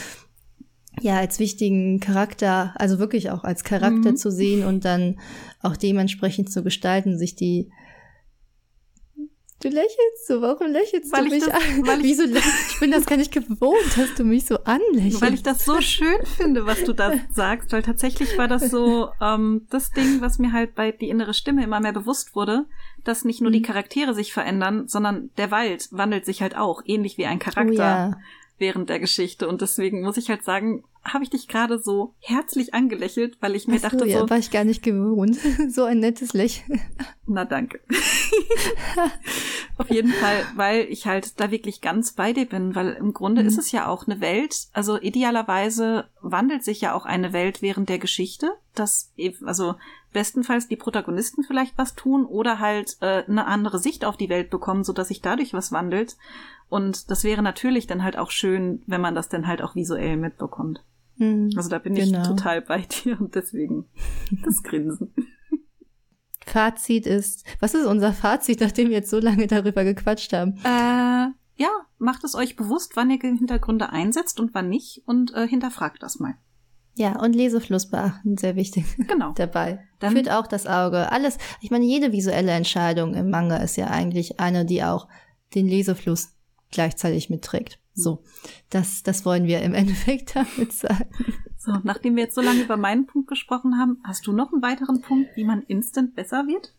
ja, 1.01 1.19
als 1.19 1.39
wichtigen 1.39 2.01
Charakter, 2.01 2.75
also 2.77 2.99
wirklich 2.99 3.31
auch 3.31 3.45
als 3.45 3.63
Charakter 3.63 4.13
Mhm. 4.13 4.17
zu 4.17 4.31
sehen 4.31 4.65
und 4.65 4.85
dann 4.85 5.19
auch 5.63 5.77
dementsprechend 5.77 6.51
zu 6.51 6.63
gestalten, 6.63 7.19
sich 7.19 7.37
die 7.37 7.71
Du 9.61 9.69
lächelst 9.69 10.27
so, 10.29 10.41
warum 10.41 10.69
lächelst 10.71 11.11
Weil 11.13 11.23
du 11.29 11.35
ich 11.35 11.45
mich 11.45 11.45
das- 11.45 11.55
an? 11.55 11.85
weil 11.87 11.99
ich- 11.99 12.05
Wieso 12.05 12.23
lä- 12.25 12.41
ich 12.71 12.79
bin 12.79 12.93
das 12.93 13.07
gar 13.07 13.17
nicht 13.17 13.33
gewohnt, 13.33 13.97
dass 13.97 14.15
du 14.15 14.23
mich 14.23 14.47
so 14.47 14.59
anlächelst. 14.63 15.21
Weil 15.21 15.35
ich 15.35 15.43
das 15.43 15.65
so 15.65 15.81
schön 15.81 16.25
finde, 16.37 16.65
was 16.65 16.85
du 16.85 16.93
da 16.93 17.13
sagst, 17.33 17.73
weil 17.73 17.83
tatsächlich 17.83 18.39
war 18.39 18.47
das 18.47 18.71
so 18.71 19.09
ähm, 19.21 19.67
das 19.71 19.91
Ding, 19.91 20.21
was 20.21 20.39
mir 20.39 20.53
halt 20.53 20.77
bei 20.77 20.93
die 20.93 21.09
innere 21.09 21.35
Stimme 21.35 21.65
immer 21.65 21.81
mehr 21.81 21.93
bewusst 21.93 22.37
wurde, 22.37 22.67
dass 23.03 23.25
nicht 23.25 23.41
nur 23.41 23.51
die 23.51 23.59
Mhm. 23.59 23.65
Charaktere 23.65 24.15
sich 24.15 24.33
verändern, 24.33 24.87
sondern 24.87 25.31
der 25.39 25.51
Wald 25.51 25.89
wandelt 25.91 26.25
sich 26.25 26.41
halt 26.41 26.57
auch, 26.57 26.83
ähnlich 26.87 27.19
wie 27.19 27.27
ein 27.27 27.41
Charakter 27.41 27.73
Oh 27.73 27.73
ja. 27.73 28.21
während 28.59 28.89
der 28.91 29.01
Geschichte. 29.01 29.49
Und 29.49 29.61
deswegen 29.61 30.03
muss 30.03 30.17
ich 30.19 30.31
halt 30.31 30.45
sagen, 30.45 30.85
habe 31.09 31.25
ich 31.25 31.31
dich 31.31 31.49
gerade 31.49 31.79
so 31.79 32.15
herzlich 32.21 32.75
angelächelt, 32.75 33.37
weil 33.41 33.55
ich 33.55 33.67
mir 33.69 33.77
Ach 33.77 33.91
so, 33.91 33.97
dachte 33.97 34.07
ja, 34.09 34.21
so, 34.21 34.31
war 34.31 34.39
ich 34.39 34.51
gar 34.51 34.65
nicht 34.65 34.83
gewohnt. 34.83 35.37
so 35.69 35.85
ein 35.85 35.99
nettes 36.01 36.33
Lächeln. 36.33 36.81
na 37.27 37.45
danke. 37.45 37.81
Auf 39.77 39.91
jeden 39.91 40.13
Fall, 40.21 40.45
weil 40.57 40.87
ich 40.91 41.07
halt 41.07 41.39
da 41.41 41.51
wirklich 41.51 41.81
ganz 41.81 42.13
bei 42.13 42.33
dir 42.33 42.47
bin, 42.47 42.75
weil 42.75 42.93
im 42.93 43.13
Grunde 43.13 43.43
Mhm. 43.43 43.49
ist 43.49 43.59
es 43.59 43.73
ja 43.73 43.87
auch 43.87 44.07
eine 44.07 44.21
Welt, 44.21 44.69
also 44.73 44.99
idealerweise 45.01 46.07
wandelt 46.21 46.65
sich 46.65 46.81
ja 46.81 46.95
auch 46.95 47.05
eine 47.07 47.33
Welt 47.33 47.63
während 47.63 47.89
der 47.89 47.99
Geschichte, 47.99 48.53
dass 48.75 49.13
eben, 49.17 49.47
also 49.47 49.75
bestenfalls 50.13 50.69
die 50.69 50.77
Protagonisten 50.77 51.45
vielleicht 51.45 51.77
was 51.79 51.95
tun 51.95 52.25
oder 52.25 52.59
halt 52.59 52.97
äh, 53.01 53.25
eine 53.29 53.47
andere 53.47 53.79
Sicht 53.79 54.05
auf 54.05 54.17
die 54.17 54.29
Welt 54.31 54.51
bekommen, 54.51 54.83
so 54.85 54.93
dass 54.93 55.09
sich 55.09 55.21
dadurch 55.21 55.53
was 55.53 55.71
wandelt. 55.71 56.17
Und 56.71 57.11
das 57.11 57.25
wäre 57.25 57.43
natürlich 57.43 57.87
dann 57.87 58.03
halt 58.03 58.19
auch 58.19 58.31
schön, 58.31 58.83
wenn 58.87 59.01
man 59.01 59.15
das 59.15 59.29
dann 59.29 59.47
halt 59.47 59.63
auch 59.63 59.75
visuell 59.75 60.17
mitbekommt. 60.17 60.83
Hm. 61.19 61.51
Also 61.57 61.69
da 61.69 61.79
bin 61.79 61.95
Genau. 61.95 62.23
ich 62.23 62.27
total 62.29 62.63
bei 62.63 62.81
dir 62.83 63.21
und 63.21 63.35
deswegen 63.35 63.87
das 64.45 64.63
Grinsen. 64.63 65.13
Fazit 66.47 67.07
ist, 67.07 67.45
was 67.61 67.75
ist 67.75 67.85
unser 67.87 68.13
Fazit, 68.13 68.61
nachdem 68.61 68.89
wir 68.89 68.97
jetzt 68.97 69.11
so 69.11 69.19
lange 69.19 69.47
darüber 69.47 69.85
gequatscht 69.85 70.33
haben? 70.33 70.57
Äh, 70.65 71.29
ja, 71.63 71.69
macht 71.99 72.25
es 72.25 72.35
euch 72.35 72.57
bewusst, 72.57 72.93
wann 72.95 73.11
ihr 73.11 73.19
Hintergründe 73.21 73.91
einsetzt 73.91 74.41
und 74.41 74.55
wann 74.55 74.69
nicht 74.71 75.03
und 75.07 75.35
äh, 75.35 75.47
hinterfragt 75.47 76.03
das 76.03 76.19
mal. 76.21 76.35
Ja, 76.95 77.21
und 77.21 77.35
Lesefluss 77.37 77.91
beachten, 77.91 78.37
sehr 78.39 78.57
wichtig 78.57 78.85
Genau. 79.07 79.33
dabei. 79.37 79.81
Dann- 79.99 80.13
Führt 80.15 80.31
auch 80.31 80.47
das 80.47 80.67
Auge. 80.67 81.13
Alles, 81.13 81.37
ich 81.61 81.71
meine, 81.71 81.85
jede 81.85 82.13
visuelle 82.13 82.53
Entscheidung 82.53 83.15
im 83.15 83.29
Manga 83.31 83.59
ist 83.59 83.77
ja 83.77 83.89
eigentlich 83.89 84.41
eine, 84.41 84.65
die 84.65 84.83
auch 84.83 85.07
den 85.55 85.67
Lesefluss 85.69 86.35
gleichzeitig 86.71 87.29
mitträgt. 87.31 87.79
So, 87.99 88.23
das, 88.71 89.03
das 89.03 89.25
wollen 89.25 89.45
wir 89.47 89.61
im 89.63 89.75
Endeffekt 89.81 90.37
damit 90.37 90.73
sagen. 90.73 91.11
So, 91.57 91.73
nachdem 91.83 92.17
wir 92.17 92.25
jetzt 92.25 92.35
so 92.35 92.41
lange 92.41 92.63
über 92.63 92.77
meinen 92.77 93.07
Punkt 93.07 93.29
gesprochen 93.29 93.79
haben, 93.79 93.99
hast 94.05 94.27
du 94.27 94.33
noch 94.33 94.53
einen 94.53 94.63
weiteren 94.63 95.01
Punkt, 95.01 95.31
wie 95.37 95.45
man 95.45 95.63
instant 95.63 96.15
besser 96.15 96.47
wird? 96.47 96.75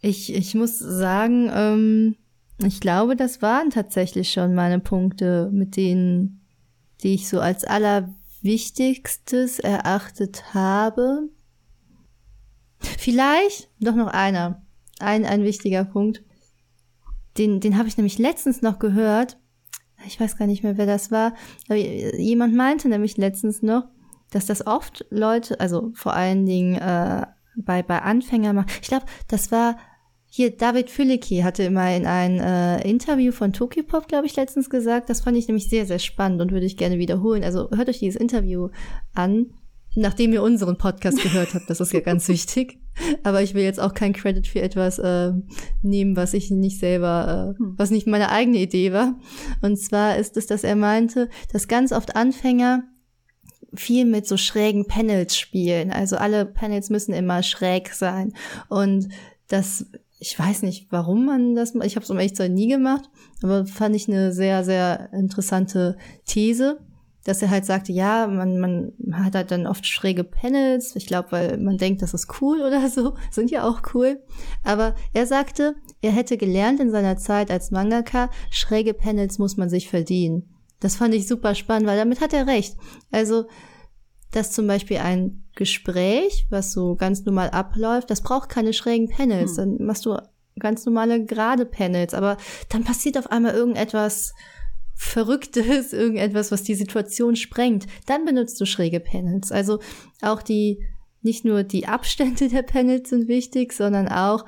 Ich, 0.00 0.34
ich 0.34 0.54
muss 0.54 0.78
sagen, 0.78 1.50
ähm, 1.52 2.16
ich 2.64 2.80
glaube, 2.80 3.14
das 3.16 3.42
waren 3.42 3.70
tatsächlich 3.70 4.30
schon 4.32 4.54
meine 4.54 4.80
Punkte, 4.80 5.48
mit 5.52 5.76
denen, 5.76 6.44
die 7.02 7.14
ich 7.14 7.28
so 7.28 7.40
als 7.40 7.64
allerwichtigstes 7.64 9.60
erachtet 9.60 10.54
habe. 10.54 11.28
Vielleicht 12.80 13.70
doch 13.80 13.94
noch 13.94 14.08
einer. 14.08 14.62
Ein, 14.98 15.24
ein 15.24 15.44
wichtiger 15.44 15.84
Punkt. 15.84 16.24
Den, 17.38 17.60
den 17.60 17.78
habe 17.78 17.88
ich 17.88 17.96
nämlich 17.96 18.18
letztens 18.18 18.62
noch 18.62 18.78
gehört. 18.78 19.38
Ich 20.06 20.20
weiß 20.20 20.36
gar 20.36 20.46
nicht 20.46 20.62
mehr, 20.62 20.76
wer 20.76 20.86
das 20.86 21.10
war. 21.10 21.34
Aber 21.68 21.76
jemand 21.76 22.54
meinte 22.54 22.88
nämlich 22.88 23.16
letztens 23.16 23.62
noch, 23.62 23.84
dass 24.30 24.46
das 24.46 24.66
oft 24.66 25.06
Leute, 25.10 25.58
also 25.60 25.90
vor 25.94 26.14
allen 26.14 26.46
Dingen 26.46 26.74
äh, 26.74 27.26
bei, 27.56 27.82
bei 27.82 28.02
Anfängern 28.02 28.56
machen. 28.56 28.70
Ich 28.82 28.88
glaube, 28.88 29.06
das 29.28 29.50
war 29.50 29.76
hier, 30.30 30.54
David 30.54 30.90
Fülicki 30.90 31.40
hatte 31.40 31.62
immer 31.62 31.94
in 31.96 32.06
ein 32.06 32.38
äh, 32.38 32.88
Interview 32.88 33.32
von 33.32 33.52
Tokyopop, 33.52 34.08
glaube 34.08 34.26
ich, 34.26 34.36
letztens 34.36 34.68
gesagt. 34.68 35.08
Das 35.08 35.22
fand 35.22 35.38
ich 35.38 35.48
nämlich 35.48 35.70
sehr, 35.70 35.86
sehr 35.86 35.98
spannend 35.98 36.42
und 36.42 36.52
würde 36.52 36.66
ich 36.66 36.76
gerne 36.76 36.98
wiederholen. 36.98 37.42
Also 37.44 37.70
hört 37.70 37.88
euch 37.88 38.00
dieses 38.00 38.20
Interview 38.20 38.68
an, 39.14 39.54
nachdem 39.94 40.34
ihr 40.34 40.42
unseren 40.42 40.76
Podcast 40.76 41.22
gehört 41.22 41.54
habt. 41.54 41.70
Das 41.70 41.80
ist 41.80 41.94
ja 41.94 42.00
ganz 42.00 42.28
wichtig. 42.28 42.78
Aber 43.22 43.42
ich 43.42 43.54
will 43.54 43.64
jetzt 43.64 43.80
auch 43.80 43.94
kein 43.94 44.12
Credit 44.12 44.46
für 44.46 44.60
etwas 44.60 44.98
äh, 44.98 45.32
nehmen, 45.82 46.16
was 46.16 46.34
ich 46.34 46.50
nicht 46.50 46.78
selber, 46.78 47.54
äh, 47.58 47.62
was 47.76 47.90
nicht 47.90 48.06
meine 48.06 48.30
eigene 48.30 48.58
Idee 48.58 48.92
war. 48.92 49.18
Und 49.62 49.76
zwar 49.78 50.16
ist 50.16 50.36
es, 50.36 50.46
dass 50.46 50.64
er 50.64 50.76
meinte, 50.76 51.28
dass 51.52 51.68
ganz 51.68 51.92
oft 51.92 52.16
Anfänger 52.16 52.84
viel 53.74 54.04
mit 54.04 54.26
so 54.26 54.36
schrägen 54.36 54.86
Panels 54.86 55.36
spielen. 55.36 55.90
Also 55.90 56.16
alle 56.16 56.46
Panels 56.46 56.90
müssen 56.90 57.12
immer 57.12 57.42
schräg 57.42 57.92
sein. 57.92 58.32
Und 58.68 59.08
das, 59.48 59.86
ich 60.18 60.38
weiß 60.38 60.62
nicht, 60.62 60.88
warum 60.90 61.26
man 61.26 61.54
das, 61.54 61.74
ich 61.74 61.96
habe 61.96 62.04
es 62.04 62.10
um 62.10 62.18
sein 62.34 62.54
nie 62.54 62.68
gemacht, 62.68 63.10
aber 63.42 63.66
fand 63.66 63.94
ich 63.94 64.08
eine 64.08 64.32
sehr, 64.32 64.64
sehr 64.64 65.12
interessante 65.12 65.96
These, 66.26 66.80
dass 67.28 67.42
er 67.42 67.50
halt 67.50 67.66
sagte, 67.66 67.92
ja, 67.92 68.26
man, 68.26 68.58
man 68.58 68.92
hat 69.12 69.34
halt 69.34 69.50
dann 69.50 69.66
oft 69.66 69.86
schräge 69.86 70.24
Panels. 70.24 70.96
Ich 70.96 71.06
glaube, 71.06 71.30
weil 71.32 71.58
man 71.58 71.76
denkt, 71.76 72.00
das 72.00 72.14
ist 72.14 72.40
cool 72.40 72.62
oder 72.62 72.88
so. 72.88 73.16
Sind 73.30 73.50
ja 73.50 73.68
auch 73.68 73.82
cool. 73.92 74.22
Aber 74.64 74.94
er 75.12 75.26
sagte, 75.26 75.76
er 76.00 76.12
hätte 76.12 76.38
gelernt 76.38 76.80
in 76.80 76.90
seiner 76.90 77.18
Zeit 77.18 77.50
als 77.50 77.70
Mangaka, 77.70 78.30
schräge 78.50 78.94
Panels 78.94 79.38
muss 79.38 79.58
man 79.58 79.68
sich 79.68 79.90
verdienen. 79.90 80.54
Das 80.80 80.96
fand 80.96 81.12
ich 81.12 81.28
super 81.28 81.54
spannend, 81.54 81.86
weil 81.86 81.98
damit 81.98 82.22
hat 82.22 82.32
er 82.32 82.46
recht. 82.46 82.78
Also, 83.10 83.44
dass 84.30 84.52
zum 84.52 84.66
Beispiel 84.66 84.96
ein 84.96 85.44
Gespräch, 85.54 86.46
was 86.48 86.72
so 86.72 86.94
ganz 86.96 87.26
normal 87.26 87.50
abläuft, 87.50 88.10
das 88.10 88.22
braucht 88.22 88.48
keine 88.48 88.72
schrägen 88.72 89.10
Panels. 89.10 89.58
Hm. 89.58 89.76
Dann 89.76 89.86
machst 89.86 90.06
du 90.06 90.16
ganz 90.58 90.86
normale 90.86 91.26
gerade 91.26 91.66
Panels, 91.66 92.14
aber 92.14 92.38
dann 92.70 92.84
passiert 92.84 93.18
auf 93.18 93.30
einmal 93.30 93.54
irgendetwas 93.54 94.32
Verrücktes, 95.00 95.92
irgendetwas, 95.92 96.50
was 96.50 96.64
die 96.64 96.74
Situation 96.74 97.36
sprengt. 97.36 97.86
Dann 98.06 98.24
benutzt 98.24 98.60
du 98.60 98.66
schräge 98.66 98.98
Panels. 98.98 99.52
Also 99.52 99.78
auch 100.22 100.42
die, 100.42 100.84
nicht 101.22 101.44
nur 101.44 101.62
die 101.62 101.86
Abstände 101.86 102.48
der 102.48 102.62
Panels 102.62 103.10
sind 103.10 103.28
wichtig, 103.28 103.72
sondern 103.72 104.08
auch 104.08 104.44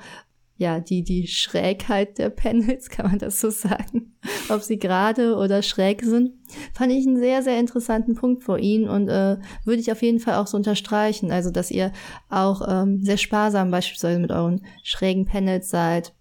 ja, 0.57 0.81
die, 0.81 1.03
die 1.03 1.25
Schrägheit 1.25 2.17
der 2.17 2.29
Panels, 2.29 2.89
kann 2.91 3.07
man 3.07 3.17
das 3.17 3.39
so 3.39 3.49
sagen, 3.49 4.13
ob 4.49 4.61
sie 4.61 4.77
gerade 4.77 5.37
oder 5.37 5.61
schräg 5.61 6.03
sind, 6.03 6.33
fand 6.73 6.91
ich 6.91 7.07
einen 7.07 7.17
sehr, 7.17 7.41
sehr 7.43 7.57
interessanten 7.57 8.15
Punkt 8.15 8.43
vor 8.43 8.59
Ihnen 8.59 8.89
und 8.89 9.07
äh, 9.07 9.37
würde 9.63 9.81
ich 9.81 9.91
auf 9.93 10.01
jeden 10.01 10.19
Fall 10.19 10.35
auch 10.35 10.47
so 10.47 10.57
unterstreichen. 10.57 11.31
Also, 11.31 11.49
dass 11.49 11.71
ihr 11.71 11.93
auch 12.29 12.61
ähm, 12.67 13.01
sehr 13.01 13.17
sparsam 13.17 13.71
beispielsweise 13.71 14.19
mit 14.19 14.31
euren 14.31 14.65
schrägen 14.83 15.25
Panels 15.25 15.69
seid, 15.69 16.13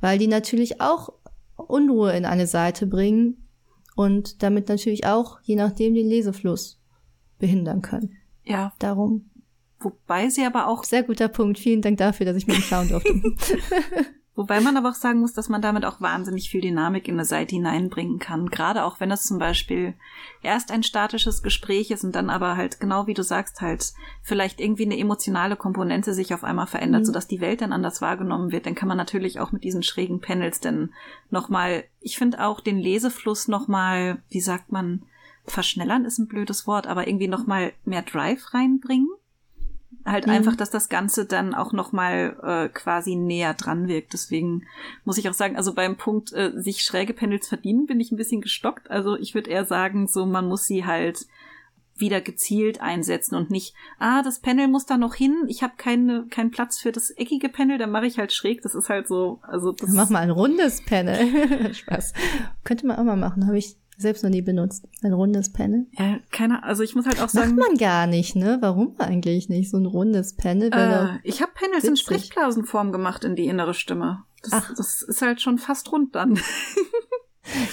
weil 0.00 0.18
die 0.18 0.26
natürlich 0.26 0.80
auch 0.80 1.10
Unruhe 1.56 2.12
in 2.14 2.24
eine 2.24 2.48
Seite 2.48 2.88
bringen 2.88 3.45
und 3.96 4.42
damit 4.44 4.68
natürlich 4.68 5.06
auch, 5.06 5.40
je 5.42 5.56
nachdem, 5.56 5.94
den 5.94 6.06
Lesefluss 6.06 6.78
behindern 7.38 7.82
können. 7.82 8.16
Ja, 8.44 8.72
Darum, 8.78 9.30
wobei 9.80 10.28
sie 10.28 10.44
aber 10.44 10.68
auch, 10.68 10.84
sehr 10.84 11.02
guter 11.02 11.26
Punkt. 11.26 11.58
Vielen 11.58 11.82
Dank 11.82 11.98
dafür, 11.98 12.26
dass 12.26 12.36
ich 12.36 12.46
mir 12.46 12.54
den 12.54 12.62
schauen 12.62 12.88
durfte. 12.88 13.10
wobei 14.36 14.60
man 14.60 14.76
aber 14.76 14.90
auch 14.90 14.94
sagen 14.94 15.18
muss, 15.20 15.32
dass 15.32 15.48
man 15.48 15.62
damit 15.62 15.84
auch 15.84 16.00
wahnsinnig 16.00 16.50
viel 16.50 16.60
Dynamik 16.60 17.08
in 17.08 17.14
eine 17.14 17.24
Seite 17.24 17.56
hineinbringen 17.56 18.18
kann. 18.18 18.48
Gerade 18.48 18.84
auch 18.84 19.00
wenn 19.00 19.10
es 19.10 19.24
zum 19.24 19.38
Beispiel 19.38 19.94
erst 20.42 20.70
ein 20.70 20.82
statisches 20.82 21.42
Gespräch 21.42 21.90
ist 21.90 22.04
und 22.04 22.14
dann 22.14 22.30
aber 22.30 22.56
halt 22.56 22.78
genau 22.78 23.06
wie 23.06 23.14
du 23.14 23.22
sagst 23.24 23.60
halt 23.60 23.92
vielleicht 24.22 24.60
irgendwie 24.60 24.84
eine 24.84 24.98
emotionale 24.98 25.56
Komponente 25.56 26.14
sich 26.14 26.32
auf 26.32 26.44
einmal 26.44 26.66
verändert, 26.66 27.02
Mhm. 27.02 27.06
sodass 27.06 27.26
die 27.26 27.40
Welt 27.40 27.62
dann 27.62 27.72
anders 27.72 28.00
wahrgenommen 28.00 28.52
wird, 28.52 28.66
dann 28.66 28.74
kann 28.74 28.88
man 28.88 28.96
natürlich 28.96 29.40
auch 29.40 29.50
mit 29.50 29.64
diesen 29.64 29.82
schrägen 29.82 30.20
Panels 30.20 30.60
dann 30.60 30.92
nochmal, 31.30 31.84
ich 32.00 32.18
finde 32.18 32.44
auch 32.44 32.60
den 32.60 32.78
Lesefluss 32.78 33.48
nochmal, 33.48 34.22
wie 34.28 34.40
sagt 34.40 34.70
man, 34.70 35.02
verschnellern 35.46 36.04
ist 36.04 36.18
ein 36.18 36.28
blödes 36.28 36.66
Wort, 36.66 36.86
aber 36.86 37.08
irgendwie 37.08 37.28
nochmal 37.28 37.72
mehr 37.84 38.02
Drive 38.02 38.52
reinbringen. 38.52 39.08
Halt 40.04 40.26
Mhm. 40.26 40.32
einfach, 40.32 40.56
dass 40.56 40.70
das 40.70 40.88
Ganze 40.88 41.26
dann 41.26 41.54
auch 41.54 41.72
noch 41.72 41.92
mal 41.92 42.36
äh, 42.42 42.68
quasi 42.68 43.16
näher 43.16 43.54
dran 43.54 43.88
wirkt. 43.88 44.12
Deswegen 44.12 44.64
muss 45.04 45.18
ich 45.18 45.28
auch 45.28 45.34
sagen, 45.34 45.56
also 45.56 45.74
beim 45.74 45.96
Punkt 45.96 46.32
äh, 46.32 46.52
sich 46.54 46.82
schräge 46.82 47.12
Panels 47.14 47.48
verdienen, 47.48 47.86
bin 47.86 48.00
ich 48.00 48.12
ein 48.12 48.16
bisschen 48.16 48.40
gestockt. 48.40 48.90
Also 48.90 49.16
ich 49.16 49.34
würde 49.34 49.50
eher 49.50 49.64
sagen, 49.64 50.06
so 50.08 50.26
man 50.26 50.46
muss 50.48 50.66
sie 50.66 50.84
halt 50.84 51.26
wieder 51.98 52.20
gezielt 52.20 52.82
einsetzen 52.82 53.36
und 53.36 53.50
nicht, 53.50 53.74
ah, 53.98 54.22
das 54.22 54.40
Panel 54.40 54.68
muss 54.68 54.84
da 54.84 54.98
noch 54.98 55.14
hin, 55.14 55.44
ich 55.48 55.62
habe 55.62 55.72
keine 55.78 56.26
keinen 56.28 56.50
Platz 56.50 56.78
für 56.78 56.92
das 56.92 57.08
eckige 57.10 57.48
Panel, 57.48 57.78
dann 57.78 57.90
mache 57.90 58.04
ich 58.06 58.18
halt 58.18 58.34
schräg. 58.34 58.60
Das 58.60 58.74
ist 58.74 58.90
halt 58.90 59.08
so, 59.08 59.40
also 59.42 59.72
das 59.72 59.88
Mach 59.90 60.10
mal 60.10 60.18
ein 60.18 60.30
rundes 60.30 60.84
Panel. 60.84 61.72
Spaß. 61.74 62.12
Könnte 62.64 62.86
man 62.86 62.96
auch 62.98 63.04
mal 63.04 63.16
machen, 63.16 63.46
habe 63.46 63.56
ich 63.56 63.76
selbst 63.96 64.22
noch 64.22 64.30
nie 64.30 64.42
benutzt. 64.42 64.86
Ein 65.02 65.12
rundes 65.12 65.52
Panel. 65.52 65.86
ja, 65.98 66.18
keine, 66.30 66.62
also 66.62 66.82
ich 66.82 66.94
muss 66.94 67.06
halt 67.06 67.16
auch 67.16 67.22
Macht 67.22 67.30
sagen, 67.32 67.54
man 67.56 67.76
gar 67.76 68.06
nicht, 68.06 68.36
ne? 68.36 68.58
Warum 68.60 68.94
eigentlich 68.98 69.48
nicht? 69.48 69.70
So 69.70 69.78
ein 69.78 69.86
rundes 69.86 70.36
Panel 70.36 70.70
Äh, 70.72 71.18
ich 71.22 71.42
habe 71.42 71.52
Panels 71.54 71.84
in 71.84 71.92
witzig. 71.92 72.04
Sprechblasenform 72.04 72.92
gemacht 72.92 73.24
in 73.24 73.36
die 73.36 73.46
innere 73.46 73.74
Stimme. 73.74 74.24
Das, 74.42 74.52
Ach. 74.52 74.74
das 74.76 75.02
ist 75.02 75.22
halt 75.22 75.40
schon 75.40 75.58
fast 75.58 75.90
rund 75.92 76.14
dann. 76.14 76.38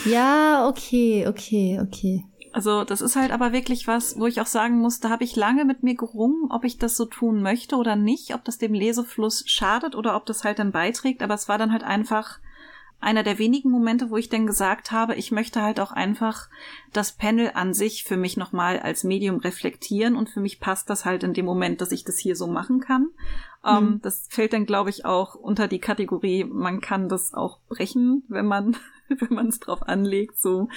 Ja, 0.06 0.68
okay, 0.68 1.28
okay, 1.28 1.80
okay. 1.82 2.24
Also 2.52 2.84
das 2.84 3.02
ist 3.02 3.16
halt 3.16 3.32
aber 3.32 3.52
wirklich 3.52 3.88
was, 3.88 4.20
wo 4.20 4.28
ich 4.28 4.40
auch 4.40 4.46
sagen 4.46 4.78
muss, 4.78 5.00
da 5.00 5.10
habe 5.10 5.24
ich 5.24 5.36
lange 5.36 5.66
mit 5.66 5.82
mir 5.82 5.96
gerungen, 5.96 6.52
ob 6.52 6.64
ich 6.66 6.78
das 6.78 6.96
so 6.96 7.06
tun 7.06 7.42
möchte 7.42 7.76
oder 7.78 7.96
nicht, 7.96 8.36
ob 8.36 8.46
das 8.46 8.60
dem 8.60 8.76
Lesefluss 8.76 9.44
schadet 9.48 9.96
oder 9.96 10.16
ob 10.16 10.28
das 10.28 10.44
halt 10.44 10.60
dann 10.60 10.72
beiträgt. 10.72 11.24
Aber 11.24 11.34
es 11.34 11.50
war 11.50 11.58
dann 11.58 11.72
halt 11.72 11.84
einfach 11.84 12.38
einer 13.04 13.22
der 13.24 13.38
wenigen 13.38 13.70
Momente, 13.70 14.10
wo 14.10 14.18
ich 14.18 14.30
dann 14.30 14.48
gesagt 14.48 14.92
habe, 14.92 15.16
ich 15.16 15.32
möchte 15.32 15.62
halt 15.62 15.80
auch 15.80 15.92
einfach 15.92 16.50
das 16.92 17.12
Panel 17.12 17.52
an 17.54 17.74
sich 17.74 18.04
für 18.04 18.18
mich 18.18 18.38
nochmal 18.38 18.80
als 18.80 19.04
Medium 19.04 19.38
reflektieren 19.38 20.16
und 20.16 20.30
für 20.30 20.40
mich 20.40 20.60
passt 20.60 20.90
das 20.90 21.06
halt 21.06 21.24
in 21.24 21.34
dem 21.34 21.46
Moment, 21.46 21.82
dass 21.82 21.92
ich 21.92 22.04
das 22.04 22.18
hier 22.18 22.36
so 22.36 22.48
machen 22.48 22.80
kann. 22.80 23.10
Ähm, 23.66 23.84
Mhm. 23.86 24.02
das 24.02 24.28
fällt 24.30 24.54
dann, 24.54 24.66
glaube 24.66 24.90
ich, 24.90 25.06
auch 25.06 25.36
unter 25.36 25.68
die 25.68 25.80
Kategorie, 25.80 26.44
man 26.44 26.82
kann 26.82 27.08
das 27.10 27.34
auch 27.34 27.60
brechen, 27.70 28.24
wenn 28.28 28.48
man, 28.48 28.76
wenn 29.08 29.34
man 29.34 29.48
es 29.48 29.60
drauf 29.60 29.84
anlegt, 29.84 30.40
so. 30.40 30.68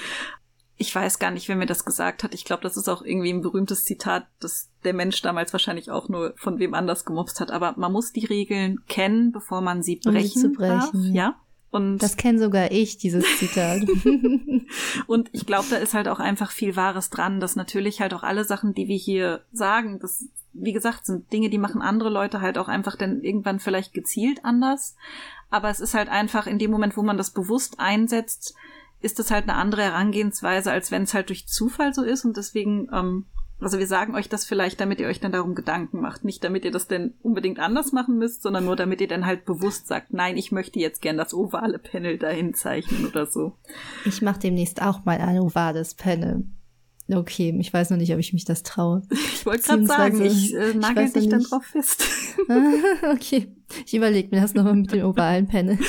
Ich 0.78 0.94
weiß 0.94 1.18
gar 1.18 1.30
nicht, 1.30 1.48
wer 1.48 1.56
mir 1.56 1.64
das 1.64 1.86
gesagt 1.86 2.22
hat. 2.22 2.34
Ich 2.34 2.44
glaube, 2.44 2.62
das 2.62 2.76
ist 2.76 2.86
auch 2.90 3.00
irgendwie 3.00 3.32
ein 3.32 3.40
berühmtes 3.40 3.84
Zitat, 3.84 4.26
das 4.40 4.68
der 4.84 4.92
Mensch 4.92 5.22
damals 5.22 5.54
wahrscheinlich 5.54 5.90
auch 5.90 6.10
nur 6.10 6.34
von 6.36 6.58
wem 6.58 6.74
anders 6.74 7.06
gemobst 7.06 7.40
hat. 7.40 7.50
Aber 7.50 7.72
man 7.78 7.92
muss 7.92 8.12
die 8.12 8.26
Regeln 8.26 8.80
kennen, 8.86 9.32
bevor 9.32 9.62
man 9.62 9.82
sie 9.82 9.96
Um 10.04 10.12
sie 10.12 10.18
brechen, 10.18 10.40
zu 10.42 10.50
brechen, 10.50 10.68
darf. 11.02 11.14
ja. 11.14 11.34
Und 11.76 11.98
Das 11.98 12.16
kenne 12.16 12.38
sogar 12.38 12.70
ich, 12.72 12.96
dieses 12.96 13.24
Zitat. 13.38 13.82
und 15.06 15.28
ich 15.32 15.44
glaube, 15.44 15.66
da 15.68 15.76
ist 15.76 15.92
halt 15.92 16.08
auch 16.08 16.20
einfach 16.20 16.50
viel 16.50 16.74
Wahres 16.74 17.10
dran, 17.10 17.38
dass 17.38 17.54
natürlich 17.54 18.00
halt 18.00 18.14
auch 18.14 18.22
alle 18.22 18.44
Sachen, 18.44 18.72
die 18.72 18.88
wir 18.88 18.96
hier 18.96 19.42
sagen, 19.52 19.98
das, 19.98 20.24
wie 20.54 20.72
gesagt, 20.72 21.04
sind 21.04 21.30
Dinge, 21.34 21.50
die 21.50 21.58
machen 21.58 21.82
andere 21.82 22.08
Leute 22.08 22.40
halt 22.40 22.56
auch 22.56 22.68
einfach 22.68 22.96
dann 22.96 23.20
irgendwann 23.20 23.60
vielleicht 23.60 23.92
gezielt 23.92 24.42
anders. 24.42 24.96
Aber 25.50 25.68
es 25.68 25.80
ist 25.80 25.92
halt 25.92 26.08
einfach 26.08 26.46
in 26.46 26.58
dem 26.58 26.70
Moment, 26.70 26.96
wo 26.96 27.02
man 27.02 27.18
das 27.18 27.30
bewusst 27.30 27.78
einsetzt, 27.78 28.54
ist 29.02 29.18
das 29.18 29.30
halt 29.30 29.42
eine 29.42 29.58
andere 29.58 29.82
Herangehensweise, 29.82 30.72
als 30.72 30.90
wenn 30.90 31.02
es 31.02 31.12
halt 31.12 31.28
durch 31.28 31.46
Zufall 31.46 31.92
so 31.92 32.02
ist. 32.04 32.24
Und 32.24 32.38
deswegen, 32.38 32.88
ähm, 32.90 33.26
also 33.60 33.78
wir 33.78 33.86
sagen 33.86 34.14
euch 34.14 34.28
das 34.28 34.44
vielleicht, 34.44 34.80
damit 34.80 35.00
ihr 35.00 35.06
euch 35.06 35.20
dann 35.20 35.32
darum 35.32 35.54
Gedanken 35.54 36.00
macht. 36.00 36.24
Nicht 36.24 36.44
damit 36.44 36.64
ihr 36.64 36.70
das 36.70 36.88
denn 36.88 37.14
unbedingt 37.22 37.58
anders 37.58 37.92
machen 37.92 38.18
müsst, 38.18 38.42
sondern 38.42 38.66
nur 38.66 38.76
damit 38.76 39.00
ihr 39.00 39.08
dann 39.08 39.26
halt 39.26 39.44
bewusst 39.44 39.86
sagt, 39.86 40.12
nein, 40.12 40.36
ich 40.36 40.52
möchte 40.52 40.78
jetzt 40.78 41.00
gern 41.00 41.16
das 41.16 41.32
ovale 41.32 41.78
Panel 41.78 42.18
dahin 42.18 42.54
zeichnen 42.54 43.06
oder 43.06 43.26
so. 43.26 43.54
ich 44.04 44.20
mache 44.22 44.40
demnächst 44.40 44.82
auch 44.82 45.04
mal 45.04 45.18
ein 45.18 45.38
ovales 45.40 45.94
Panel. 45.94 46.44
Okay, 47.08 47.56
ich 47.60 47.72
weiß 47.72 47.90
noch 47.90 47.98
nicht, 47.98 48.12
ob 48.12 48.18
ich 48.18 48.32
mich 48.32 48.44
das 48.44 48.62
traue. 48.62 49.02
Ich 49.10 49.46
wollte 49.46 49.62
gerade 49.62 49.86
sagen, 49.86 50.24
ich 50.24 50.54
äh, 50.54 50.70
ich 50.70 50.74
nagel 50.74 51.06
noch 51.06 51.12
dich 51.12 51.28
dann 51.28 51.38
nicht. 51.38 51.52
drauf 51.52 51.64
fest. 51.64 52.04
okay, 53.14 53.46
ich 53.86 53.94
überlege 53.94 54.34
mir 54.34 54.42
das 54.42 54.54
nochmal 54.54 54.74
mit 54.74 54.90
dem 54.90 55.04
ovalen 55.04 55.46
Panel. 55.46 55.78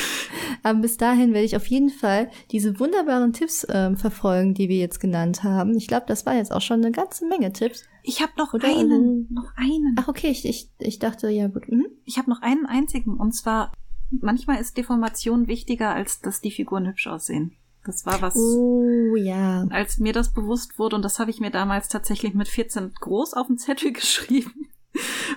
Aber 0.64 0.80
bis 0.80 0.98
dahin 0.98 1.34
werde 1.34 1.46
ich 1.46 1.56
auf 1.56 1.68
jeden 1.68 1.90
Fall 1.90 2.30
diese 2.52 2.80
wunderbaren 2.80 3.34
Tipps 3.34 3.66
ähm, 3.70 3.98
verfolgen, 3.98 4.54
die 4.54 4.70
wir 4.70 4.78
jetzt 4.78 5.00
genannt 5.00 5.44
haben. 5.44 5.76
Ich 5.78 5.88
glaube, 5.88 6.06
das 6.08 6.26
war 6.26 6.36
jetzt 6.36 6.52
auch 6.52 6.62
schon 6.62 6.84
eine 6.84 6.92
ganze 6.92 7.26
Menge 7.28 7.52
Tipps. 7.54 7.84
Ich 8.04 8.22
habe 8.22 8.32
noch 8.38 8.54
Oder? 8.54 8.68
einen, 8.68 9.28
noch 9.30 9.52
einen. 9.56 9.96
Ach, 10.00 10.08
okay, 10.08 10.30
ich, 10.30 10.46
ich, 10.46 10.70
ich 10.80 11.00
dachte, 11.00 11.30
ja 11.30 11.48
gut. 11.48 11.70
Mhm. 11.70 11.88
Ich 12.06 12.18
habe 12.18 12.30
noch 12.30 12.42
einen 12.42 12.66
einzigen 12.66 13.18
und 13.18 13.34
zwar 13.34 13.72
manchmal 14.10 14.62
ist 14.62 14.78
Deformation 14.78 15.48
wichtiger 15.48 15.94
als 15.94 16.22
dass 16.22 16.42
die 16.42 16.52
Figuren 16.52 16.88
hübsch 16.88 17.08
aussehen. 17.08 17.58
Das 17.86 18.06
war 18.06 18.22
was, 18.22 18.36
Oh 18.36 19.16
ja. 19.16 19.66
als 19.70 19.98
mir 19.98 20.12
das 20.12 20.34
bewusst 20.34 20.78
wurde 20.78 20.98
und 20.98 21.04
das 21.04 21.20
habe 21.20 21.32
ich 21.32 21.40
mir 21.40 21.52
damals 21.52 21.88
tatsächlich 21.88 22.34
mit 22.34 22.50
14 22.50 22.94
groß 23.00 23.34
auf 23.34 23.48
den 23.48 23.58
Zettel 23.58 23.92
geschrieben, 23.94 24.68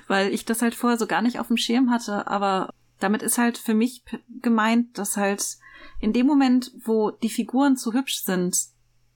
weil 0.08 0.32
ich 0.34 0.44
das 0.44 0.60
halt 0.60 0.74
vorher 0.74 0.98
so 0.98 1.06
gar 1.06 1.22
nicht 1.22 1.38
auf 1.38 1.46
dem 1.46 1.56
Schirm 1.56 1.90
hatte, 1.90 2.26
aber 2.26 2.70
damit 3.00 3.22
ist 3.22 3.38
halt 3.38 3.58
für 3.58 3.74
mich 3.74 4.04
gemeint, 4.40 4.98
dass 4.98 5.16
halt 5.16 5.58
in 6.00 6.12
dem 6.12 6.26
Moment, 6.26 6.72
wo 6.84 7.10
die 7.10 7.30
Figuren 7.30 7.76
zu 7.76 7.92
hübsch 7.92 8.22
sind, 8.22 8.56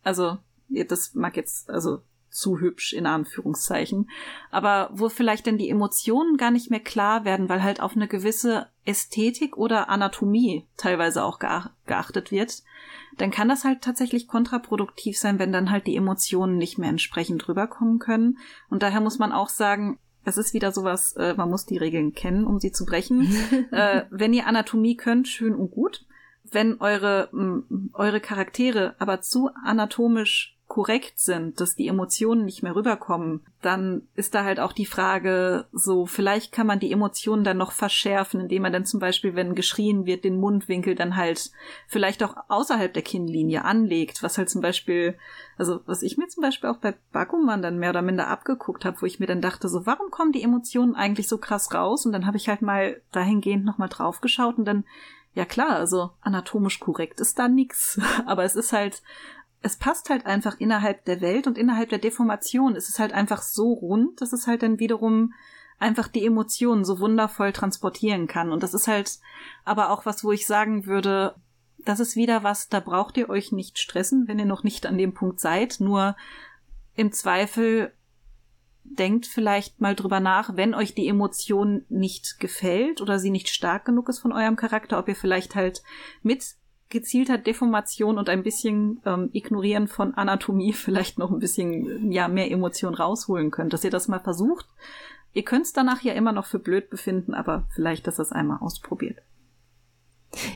also 0.03 0.39
das 0.69 1.15
mag 1.15 1.37
jetzt 1.37 1.71
also 1.71 2.01
zu 2.31 2.59
hübsch 2.59 2.93
in 2.93 3.07
Anführungszeichen, 3.07 4.11
aber 4.51 4.91
wo 4.93 5.09
vielleicht 5.09 5.47
dann 5.47 5.57
die 5.57 5.71
Emotionen 5.71 6.37
gar 6.37 6.51
nicht 6.51 6.69
mehr 6.69 6.81
klar 6.81 7.25
werden, 7.25 7.49
weil 7.49 7.63
halt 7.63 7.81
auf 7.81 7.95
eine 7.95 8.09
gewisse 8.09 8.67
Ästhetik 8.85 9.57
oder 9.57 9.89
Anatomie 9.89 10.67
teilweise 10.77 11.23
auch 11.23 11.39
geach- 11.39 11.71
geachtet 11.87 12.33
wird, 12.33 12.63
dann 13.19 13.31
kann 13.31 13.49
das 13.49 13.65
halt 13.65 13.83
tatsächlich 13.83 14.27
kontraproduktiv 14.27 15.17
sein, 15.17 15.39
wenn 15.39 15.53
dann 15.53 15.71
halt 15.71 15.87
die 15.87 15.97
Emotionen 15.97 16.59
nicht 16.59 16.77
mehr 16.77 16.91
entsprechend 16.91 17.49
rüberkommen 17.49 18.01
können. 18.01 18.39
Und 18.69 18.83
daher 18.83 19.01
muss 19.01 19.21
man 19.21 19.33
auch 19.33 19.49
sagen, 19.49 20.01
es 20.25 20.37
ist 20.37 20.55
wieder 20.55 20.73
sowas, 20.73 21.15
äh, 21.17 21.35
man 21.35 21.51
muss 21.51 21.67
die 21.67 21.77
Regeln 21.79 22.15
kennen, 22.15 22.47
um 22.47 22.61
sie 22.61 22.73
zu 22.73 22.85
brechen. 22.85 23.35
äh, 23.71 24.03
wenn 24.11 24.33
ihr 24.33 24.47
Anatomie 24.47 24.97
könnt, 24.97 25.29
schön 25.29 25.55
und 25.55 25.71
gut. 25.71 26.05
Wenn 26.51 26.81
eure, 26.81 27.29
m, 27.33 27.91
eure 27.95 28.21
Charaktere 28.21 28.95
aber 28.99 29.21
zu 29.21 29.51
anatomisch 29.65 30.54
korrekt 30.75 31.21
sind, 31.21 31.61
dass 31.61 31.77
die 31.77 31.87
Emotionen 31.87 32.45
nicht 32.45 32.65
mehr 32.65 32.75
rüberkommen, 32.75 33.47
dann 33.63 34.09
ist 34.17 34.35
da 34.35 34.43
halt 34.43 34.59
auch 34.59 34.73
die 34.73 34.87
Frage, 34.87 35.67
so 35.71 36.05
vielleicht 36.05 36.51
kann 36.51 36.67
man 36.67 36.81
die 36.81 36.91
Emotionen 36.91 37.45
dann 37.45 37.59
noch 37.59 37.71
verschärfen, 37.71 38.41
indem 38.41 38.63
man 38.63 38.73
dann 38.73 38.85
zum 38.85 38.99
Beispiel, 38.99 39.37
wenn 39.37 39.55
geschrien 39.55 40.05
wird, 40.05 40.25
den 40.25 40.37
Mundwinkel 40.37 40.97
dann 40.97 41.15
halt 41.15 41.53
vielleicht 41.87 42.25
auch 42.25 42.35
außerhalb 42.49 42.93
der 42.93 43.05
Kinnlinie 43.05 43.65
anlegt, 43.65 44.25
was 44.25 44.37
halt 44.37 44.51
zum 44.51 44.63
Beispiel, 44.63 45.17
also 45.59 45.79
was 45.87 46.03
ich 46.03 46.19
mir 46.19 46.27
zum 46.27 46.43
Beispiel 46.43 46.69
auch 46.69 46.79
bei 46.79 46.97
Bakuman 47.13 47.63
dann 47.63 47.79
mehr 47.79 47.91
oder 47.91 48.03
minder 48.03 48.27
abgeguckt 48.27 48.85
habe, 48.85 49.01
wo 49.01 49.07
ich 49.07 49.21
mir 49.21 49.27
dann 49.27 49.41
dachte, 49.41 49.69
so 49.69 49.87
warum 49.87 50.11
kommen 50.11 50.33
die 50.33 50.43
Emotionen 50.43 50.97
eigentlich 50.97 51.29
so 51.29 51.39
krass 51.39 51.73
raus? 51.73 52.05
Und 52.05 52.11
dann 52.11 52.27
habe 52.27 52.37
ich 52.37 52.49
halt 52.49 52.63
mal 52.63 53.01
dahingehend 53.13 53.65
nochmal 53.65 53.91
drauf 53.91 54.21
geschaut 54.21 54.59
und 54.59 54.65
dann 54.65 54.83
ja 55.35 55.45
klar, 55.45 55.77
also 55.77 56.11
anatomisch 56.21 56.81
korrekt 56.81 57.21
ist 57.21 57.39
da 57.39 57.47
nix, 57.47 58.01
aber 58.27 58.43
es 58.43 58.57
ist 58.57 58.73
halt 58.73 59.03
es 59.65 59.77
passt 59.77 60.11
halt 60.11 60.27
einfach 60.27 60.61
innerhalb 60.61 61.07
der 61.07 61.23
Welt 61.23 61.47
und 61.47 61.57
innerhalb 61.57 61.89
der 61.89 61.99
Deformation. 61.99 62.77
Es 62.77 62.91
ist 62.91 62.99
halt 62.99 63.15
einfach 63.15 63.41
so 63.41 63.73
rund, 63.73 64.21
dass 64.21 64.35
es 64.35 64.47
halt 64.47 64.63
dann 64.63 64.79
wiederum 64.79 65.33
einfach 65.79 66.07
die 66.07 66.27
Emotionen 66.27 66.85
so 66.85 67.01
wundervoll 67.01 67.51
transportieren 67.51 68.27
kann. 68.27 68.53
Und 68.53 68.63
das 68.63 68.75
ist 68.75 68.89
halt 68.89 69.19
aber 69.65 69.89
auch 69.89 70.05
was, 70.05 70.23
wo 70.23 70.33
ich 70.33 70.47
sagen 70.47 70.85
würde, 70.85 71.35
das 71.79 71.99
ist 71.99 72.15
wieder 72.15 72.43
was, 72.43 72.69
da 72.69 72.79
braucht 72.79 73.17
ihr 73.17 73.31
euch 73.31 73.53
nicht 73.53 73.79
stressen, 73.79 74.29
wenn 74.29 74.39
ihr 74.39 74.45
noch 74.45 74.65
nicht 74.65 74.85
an 74.85 74.99
dem 74.99 75.15
Punkt 75.15 75.41
seid. 75.41 75.81
Nur 75.81 76.15
im 76.95 77.11
Zweifel 77.13 77.91
denkt 78.85 79.25
vielleicht 79.25 79.81
mal 79.81 79.95
drüber 79.95 80.21
nach, 80.21 80.57
wenn 80.57 80.75
euch 80.75 80.95
die 80.95 81.09
Emotion 81.09 81.87
nicht 81.89 82.39
gefällt 82.39 83.01
oder 83.01 83.19
sie 83.19 83.31
nicht 83.31 83.49
stark 83.49 83.87
genug 83.87 84.11
ist 84.11 84.19
von 84.19 84.33
eurem 84.33 84.57
Charakter, 84.57 84.99
ob 84.99 85.09
ihr 85.09 85.17
vielleicht 85.17 85.55
halt 85.55 85.83
mit 86.23 86.55
gezielter 86.95 87.37
Deformation 87.37 88.17
und 88.17 88.31
ein 88.31 88.43
bisschen 88.43 89.03
ähm, 89.05 89.29
Ignorieren 89.33 89.89
von 89.89 90.15
Anatomie 90.15 90.73
vielleicht 90.73 91.19
noch 91.19 91.31
ein 91.31 91.41
bisschen 91.41 92.11
ja 92.11 92.29
mehr 92.29 92.51
Emotion 92.51 92.95
rausholen 92.95 93.51
könnt, 93.51 93.75
dass 93.75 93.85
ihr 93.85 93.91
das 93.91 94.09
mal 94.09 94.21
versucht. 94.21 94.67
Ihr 95.35 95.43
könnt 95.43 95.67
es 95.67 95.73
danach 95.73 96.03
ja 96.03 96.15
immer 96.15 96.33
noch 96.33 96.47
für 96.47 96.61
blöd 96.61 96.89
befinden, 96.89 97.35
aber 97.35 97.67
vielleicht, 97.75 98.07
dass 98.07 98.21
ihr 98.21 98.23
es 98.23 98.33
einmal 98.33 98.59
ausprobiert. 98.61 99.19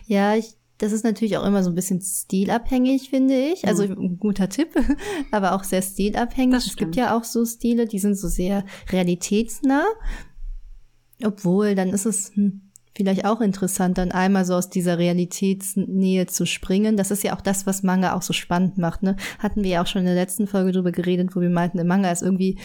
Ja, 0.07 0.37
ich, 0.37 0.55
das 0.79 0.93
ist 0.93 1.05
natürlich 1.05 1.37
auch 1.37 1.45
immer 1.45 1.65
so 1.65 1.71
ein 1.71 1.75
bisschen 1.75 2.01
stilabhängig, 2.01 3.11
finde 3.11 3.35
ich. 3.35 3.67
Also 3.67 3.83
ein 3.83 4.19
guter 4.19 4.49
Tipp, 4.49 4.69
aber 5.33 5.55
auch 5.55 5.65
sehr 5.65 5.83
stilabhängig. 5.83 6.65
Es 6.65 6.77
gibt 6.77 6.95
ja 6.95 7.17
auch 7.17 7.25
so 7.25 7.45
Stile, 7.45 7.87
die 7.87 7.99
sind 7.99 8.15
so 8.15 8.29
sehr 8.29 8.65
realitätsnah. 8.91 9.85
Obwohl, 11.25 11.75
dann 11.75 11.89
ist 11.89 12.07
es 12.07 12.31
hm, 12.37 12.68
vielleicht 12.99 13.25
auch 13.25 13.41
interessant, 13.41 13.97
dann 13.97 14.11
einmal 14.11 14.45
so 14.45 14.55
aus 14.55 14.71
dieser 14.71 14.99
Realitätsnähe 14.99 16.27
zu 16.27 16.47
springen. 16.47 16.97
Das 16.97 17.13
ist 17.13 17.23
ja 17.23 17.37
auch 17.37 17.41
das, 17.41 17.65
was 17.65 17.85
Manga 17.85 18.15
auch 18.15 18.23
so 18.23 18.33
spannend 18.33 18.77
macht. 18.77 19.05
Ne? 19.05 19.17
Hatten 19.39 19.63
wir 19.63 19.71
ja 19.71 19.83
auch 19.83 19.87
schon 19.87 20.01
in 20.01 20.07
der 20.07 20.17
letzten 20.17 20.49
Folge 20.49 20.73
drüber 20.73 20.91
geredet, 20.91 21.37
wo 21.37 21.41
wir 21.41 21.49
meinten, 21.49 21.79
im 21.79 21.87
Manga 21.87 22.11
ist 22.11 22.23
irgendwie, 22.23 22.59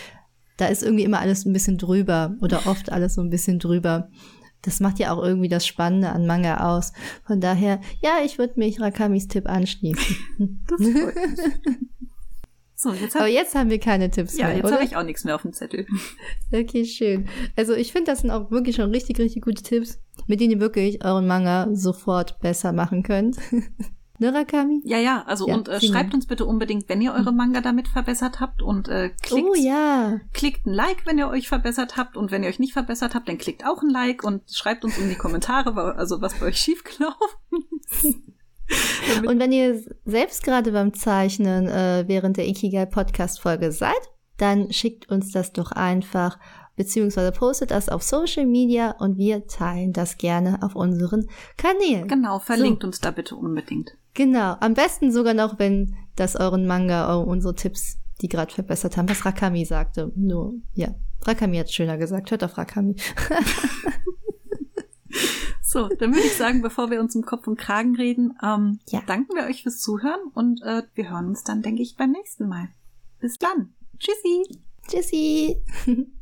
da 0.58 0.66
ist 0.66 0.82
irgendwie 0.82 1.04
immer 1.04 1.20
alles 1.20 1.46
ein 1.46 1.54
bisschen 1.54 1.78
drüber 1.78 2.36
oder 2.42 2.66
oft 2.66 2.92
alles 2.92 3.14
so 3.14 3.22
ein 3.22 3.30
bisschen 3.30 3.60
drüber. 3.60 4.10
Das 4.64 4.80
macht 4.80 4.98
ja 4.98 5.14
auch 5.14 5.24
irgendwie 5.24 5.50
das 5.50 5.68
Spannende 5.68 6.10
an 6.10 6.26
Manga 6.26 6.76
aus. 6.76 6.94
Von 7.28 7.40
daher, 7.40 7.80
ja, 8.02 8.18
ich 8.26 8.40
würde 8.40 8.54
mich 8.58 8.82
Rakamis 8.82 9.28
Tipp 9.28 9.48
anschließen. 9.48 10.18
Das 10.68 10.80
freut 10.80 11.16
mich. 11.16 11.78
So, 12.84 12.92
jetzt 12.92 13.16
Aber 13.16 13.28
jetzt 13.28 13.56
haben 13.56 13.70
wir 13.70 13.80
keine 13.80 14.12
Tipps 14.12 14.38
ja, 14.38 14.48
mehr, 14.48 14.58
jetzt 14.58 14.66
oder? 14.66 14.76
habe 14.76 14.84
ich 14.84 14.98
auch 14.98 15.04
nichts 15.04 15.24
mehr 15.24 15.36
auf 15.36 15.44
dem 15.44 15.54
Zettel. 15.54 15.86
Okay, 16.52 16.84
schön. 16.84 17.30
Also 17.56 17.74
ich 17.74 17.94
finde, 17.94 18.12
das 18.12 18.20
sind 18.20 18.32
auch 18.32 18.52
wirklich 18.52 18.76
schon 18.76 18.92
richtig, 18.92 19.20
richtig 19.20 19.42
gute 19.42 19.64
Tipps, 19.64 20.00
mit 20.28 20.40
denen 20.40 20.52
ihr 20.52 20.60
wirklich 20.60 21.04
euren 21.04 21.28
Manga 21.28 21.68
sofort 21.74 22.40
besser 22.40 22.72
machen 22.74 23.04
könnt. 23.04 23.38
ne, 24.20 24.34
Rakami? 24.34 24.82
Ja, 24.86 24.98
ja, 24.98 25.24
also 25.26 25.48
Ja, 25.48 25.56
und 25.56 25.68
äh, 25.68 25.82
schreibt 25.82 26.14
uns 26.14 26.28
bitte 26.28 26.46
unbedingt, 26.46 26.90
wenn 26.90 27.02
ihr 27.02 27.14
eure 27.14 27.32
Manga 27.32 27.62
damit 27.62 27.88
verbessert 27.88 28.40
habt 28.40 28.62
und 28.62 28.88
äh, 28.88 29.10
klickt, 29.22 29.48
Oh 29.50 29.56
ja. 29.56 30.20
klickt 30.34 30.66
ein 30.66 30.74
Like, 30.74 31.06
wenn 31.06 31.18
ihr 31.18 31.30
euch 31.30 31.48
verbessert 31.48 31.98
habt 31.98 32.18
und 32.18 32.32
wenn 32.32 32.44
ihr 32.44 32.50
euch 32.50 32.60
nicht 32.60 32.74
verbessert 32.74 33.16
habt, 33.16 33.28
dann 33.28 33.38
klickt 33.38 33.66
auch 33.66 33.82
ein 33.82 33.90
Like 33.90 34.24
und 34.24 34.44
schreibt 34.52 34.84
uns 34.86 34.98
in 34.98 35.10
die 35.10 35.16
Kommentare, 35.16 35.96
also 35.96 36.22
was 36.22 36.40
bei 36.40 36.48
euch 36.48 36.58
schiefgelaufen 36.58 37.18
ist. 37.90 38.16
Und 39.28 39.40
wenn 39.40 39.52
ihr 39.52 39.84
selbst 40.06 40.44
gerade 40.44 40.72
beim 40.72 40.94
Zeichnen 40.94 41.68
äh, 41.68 42.06
während 42.08 42.38
der 42.38 42.48
Ikigai 42.48 42.86
Podcast 42.86 43.42
Folge 43.42 43.72
seid, 43.72 43.92
dann 44.38 44.72
schickt 44.72 45.10
uns 45.10 45.32
das 45.32 45.54
doch 45.54 45.72
einfach 45.72 46.40
beziehungsweise 46.76 47.32
postet 47.32 47.72
das 47.72 47.90
auf 47.90 48.04
Social 48.04 48.46
Media 48.46 48.92
und 49.00 49.18
wir 49.18 49.48
teilen 49.48 49.94
das 49.94 50.18
gerne 50.18 50.62
auf 50.64 50.76
unseren 50.76 51.28
Kanälen. 51.58 52.08
genau, 52.08 52.40
verlinkt 52.40 52.84
uns 52.84 53.00
da 53.00 53.12
bitte 53.12 53.36
unbedingt. 53.36 53.96
Genau, 54.14 54.56
am 54.60 54.74
besten 54.74 55.12
sogar 55.12 55.34
noch, 55.34 55.60
wenn 55.60 55.96
das 56.16 56.36
euren 56.36 56.68
Manga, 56.68 57.16
oh, 57.18 57.24
unsere 57.24 57.56
Tipps, 57.56 57.98
die 58.22 58.28
gerade 58.28 58.54
verbessert 58.54 58.96
haben, 58.98 59.10
was 59.10 59.26
Rakami 59.26 59.66
sagte. 59.66 60.12
Nur, 60.16 60.54
ja, 60.74 60.90
Rakami 61.24 61.58
hat 61.58 61.72
schöner 61.72 61.98
gesagt. 61.98 62.30
Hört 62.32 62.44
auf 62.44 62.58
Rakami. 62.58 62.96
So, 65.62 65.88
dann 65.88 66.14
würde 66.14 66.28
ich 66.28 66.38
sagen, 66.38 66.62
bevor 66.62 66.92
wir 66.92 67.00
uns 67.00 67.16
im 67.16 67.24
Kopf 67.24 67.48
und 67.48 67.58
Kragen 67.58 67.96
reden, 67.96 68.38
ähm, 68.44 68.80
Ja. 68.90 69.02
danken 69.08 69.36
wir 69.36 69.46
euch 69.46 69.64
fürs 69.64 69.80
Zuhören 69.80 70.20
und 70.36 70.62
äh, 70.62 70.84
wir 70.94 71.10
hören 71.10 71.26
uns 71.30 71.44
dann, 71.44 71.64
denke 71.64 71.82
ich, 71.82 71.96
beim 71.98 72.12
nächsten 72.12 72.48
Mal. 72.48 72.70
Bis 73.20 73.40
dann. 73.40 73.74
Tschüssi. 73.98 74.60
Tschüssi. 74.88 75.64